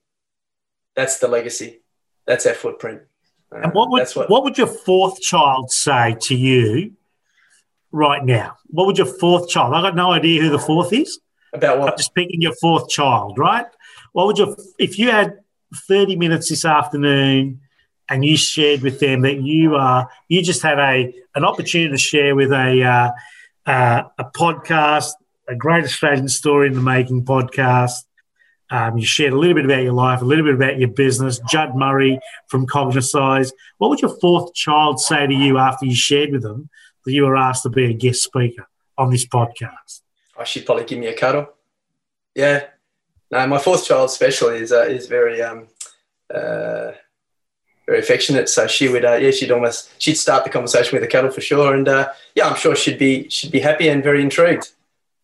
That's 0.94 1.18
the 1.18 1.28
legacy. 1.28 1.80
That's 2.26 2.46
our 2.46 2.54
footprint. 2.54 3.02
And 3.50 3.72
what 3.74 3.90
would 3.90 4.00
that's 4.00 4.16
what, 4.16 4.30
what 4.30 4.44
would 4.44 4.56
your 4.56 4.66
fourth 4.66 5.20
child 5.20 5.70
say 5.70 6.16
to 6.22 6.34
you 6.34 6.92
right 7.90 8.24
now? 8.24 8.56
What 8.68 8.86
would 8.86 8.98
your 8.98 9.06
fourth 9.06 9.48
child? 9.48 9.74
I 9.74 9.82
got 9.82 9.94
no 9.94 10.12
idea 10.12 10.40
who 10.40 10.48
the 10.48 10.58
fourth 10.58 10.92
is. 10.92 11.20
about 11.52 11.76
I'm 11.76 11.80
what? 11.80 11.96
just 11.98 12.14
picking 12.14 12.40
your 12.40 12.54
fourth 12.54 12.88
child, 12.88 13.38
right? 13.38 13.66
What 14.12 14.26
would 14.26 14.38
your 14.38 14.56
if 14.78 14.98
you 14.98 15.10
had 15.10 15.38
30 15.88 16.16
minutes 16.16 16.48
this 16.48 16.64
afternoon 16.64 17.60
and 18.08 18.24
you 18.24 18.36
shared 18.36 18.82
with 18.82 19.00
them 19.00 19.22
that 19.22 19.40
you 19.40 19.76
uh 19.76 20.04
you 20.28 20.42
just 20.42 20.62
had 20.62 20.78
a 20.78 21.14
an 21.34 21.44
opportunity 21.44 21.90
to 21.90 21.98
share 21.98 22.34
with 22.34 22.52
a 22.52 22.82
uh, 22.82 23.10
uh, 23.70 24.02
a 24.18 24.24
podcast, 24.24 25.12
a 25.48 25.54
great 25.54 25.84
Australian 25.84 26.28
story 26.28 26.68
in 26.68 26.74
the 26.74 26.80
making 26.80 27.24
podcast. 27.24 28.04
Um, 28.70 28.96
you 28.96 29.04
shared 29.04 29.34
a 29.34 29.38
little 29.38 29.54
bit 29.54 29.66
about 29.66 29.82
your 29.82 29.92
life, 29.92 30.22
a 30.22 30.24
little 30.24 30.44
bit 30.44 30.54
about 30.54 30.78
your 30.78 30.88
business. 30.88 31.40
Judd 31.50 31.76
Murray 31.76 32.18
from 32.48 32.66
Cognisize. 32.66 33.52
What 33.78 33.90
would 33.90 34.00
your 34.00 34.16
fourth 34.18 34.54
child 34.54 34.98
say 34.98 35.26
to 35.26 35.34
you 35.34 35.58
after 35.58 35.84
you 35.84 35.94
shared 35.94 36.32
with 36.32 36.42
them 36.42 36.70
that 37.04 37.12
you 37.12 37.24
were 37.24 37.36
asked 37.36 37.64
to 37.64 37.70
be 37.70 37.84
a 37.84 37.92
guest 37.92 38.22
speaker 38.22 38.66
on 38.96 39.10
this 39.10 39.26
podcast? 39.26 40.00
Oh, 40.38 40.44
she'd 40.44 40.64
probably 40.64 40.84
give 40.84 40.98
me 40.98 41.08
a 41.08 41.16
cuddle. 41.16 41.48
Yeah. 42.34 42.64
No, 43.30 43.46
my 43.46 43.58
fourth 43.58 43.84
child, 43.84 44.08
especially, 44.08 44.58
is 44.58 44.72
uh, 44.72 44.82
is 44.82 45.06
very 45.06 45.42
um, 45.42 45.68
uh, 46.32 46.92
very 47.86 47.98
affectionate. 47.98 48.48
So 48.48 48.66
she 48.66 48.88
would, 48.88 49.04
uh, 49.04 49.14
yeah, 49.14 49.30
she'd 49.30 49.50
almost 49.50 49.90
she'd 50.00 50.14
start 50.14 50.44
the 50.44 50.50
conversation 50.50 50.96
with 50.96 51.02
a 51.02 51.10
cuddle 51.10 51.30
for 51.30 51.40
sure, 51.40 51.74
and 51.74 51.88
uh, 51.88 52.08
yeah, 52.34 52.48
I'm 52.48 52.56
sure 52.56 52.74
she'd 52.74 52.98
be 52.98 53.28
she'd 53.28 53.52
be 53.52 53.60
happy 53.60 53.88
and 53.88 54.02
very 54.02 54.22
intrigued. 54.22 54.70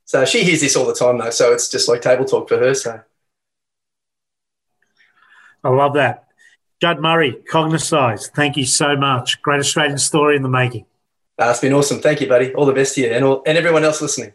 So 0.08 0.24
she 0.24 0.42
hears 0.42 0.62
this 0.62 0.74
all 0.74 0.86
the 0.86 0.94
time 0.94 1.18
though, 1.18 1.28
so 1.28 1.52
it's 1.52 1.68
just 1.68 1.86
like 1.86 2.00
table 2.00 2.24
talk 2.24 2.48
for 2.48 2.56
her. 2.56 2.72
So 2.72 2.98
I 5.62 5.68
love 5.68 5.92
that. 5.94 6.24
Judd 6.80 6.98
Murray, 6.98 7.36
Cognisize, 7.50 8.28
thank 8.28 8.56
you 8.56 8.64
so 8.64 8.96
much. 8.96 9.42
Great 9.42 9.60
Australian 9.60 9.98
story 9.98 10.36
in 10.36 10.42
the 10.42 10.48
making. 10.48 10.86
uh, 11.38 11.48
it's 11.50 11.60
been 11.60 11.74
awesome. 11.74 12.00
Thank 12.00 12.22
you, 12.22 12.26
buddy. 12.26 12.54
All 12.54 12.64
the 12.64 12.72
best 12.72 12.94
to 12.94 13.02
you 13.02 13.08
and 13.08 13.22
all, 13.22 13.42
and 13.44 13.58
everyone 13.58 13.84
else 13.84 14.00
listening. 14.00 14.32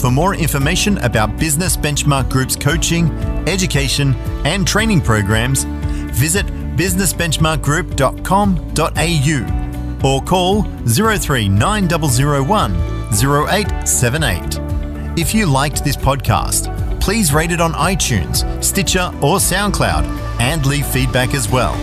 For 0.00 0.10
more 0.10 0.34
information 0.34 0.98
about 0.98 1.38
Business 1.38 1.76
Benchmark 1.76 2.30
Group's 2.30 2.56
coaching, 2.56 3.12
education, 3.46 4.16
and 4.44 4.66
training 4.66 5.02
programs, 5.02 5.62
visit 5.62 6.46
businessbenchmarkgroup.com.au 6.76 9.69
or 10.04 10.22
call 10.22 10.62
039001 10.86 12.72
0878. 13.12 15.18
If 15.18 15.34
you 15.34 15.46
liked 15.46 15.84
this 15.84 15.96
podcast, 15.96 17.00
please 17.00 17.32
rate 17.32 17.50
it 17.50 17.60
on 17.60 17.72
iTunes, 17.72 18.44
Stitcher, 18.62 19.10
or 19.22 19.38
SoundCloud 19.38 20.04
and 20.40 20.64
leave 20.66 20.86
feedback 20.86 21.34
as 21.34 21.50
well. 21.50 21.74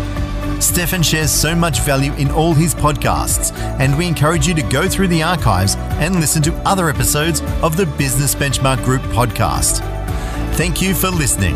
Stefan 0.62 1.04
shares 1.04 1.32
so 1.32 1.56
much 1.56 1.82
value 1.82 2.14
in 2.14 2.32
all 2.32 2.54
his 2.54 2.74
podcasts, 2.74 3.52
and 3.80 3.96
we 3.98 4.08
encourage 4.08 4.48
you 4.48 4.56
to 4.56 4.64
go 4.64 4.88
through 4.88 5.10
the 5.10 5.22
archives 5.22 5.76
and 6.00 6.20
listen 6.20 6.42
to 6.44 6.54
other 6.68 6.90
episodes 6.90 7.42
of 7.62 7.78
the 7.78 7.86
Business 7.86 8.34
Benchmark 8.34 8.84
Group 8.84 9.02
podcast. 9.04 9.80
Thank 10.56 10.82
you 10.82 10.96
for 10.96 11.10
listening. 11.10 11.56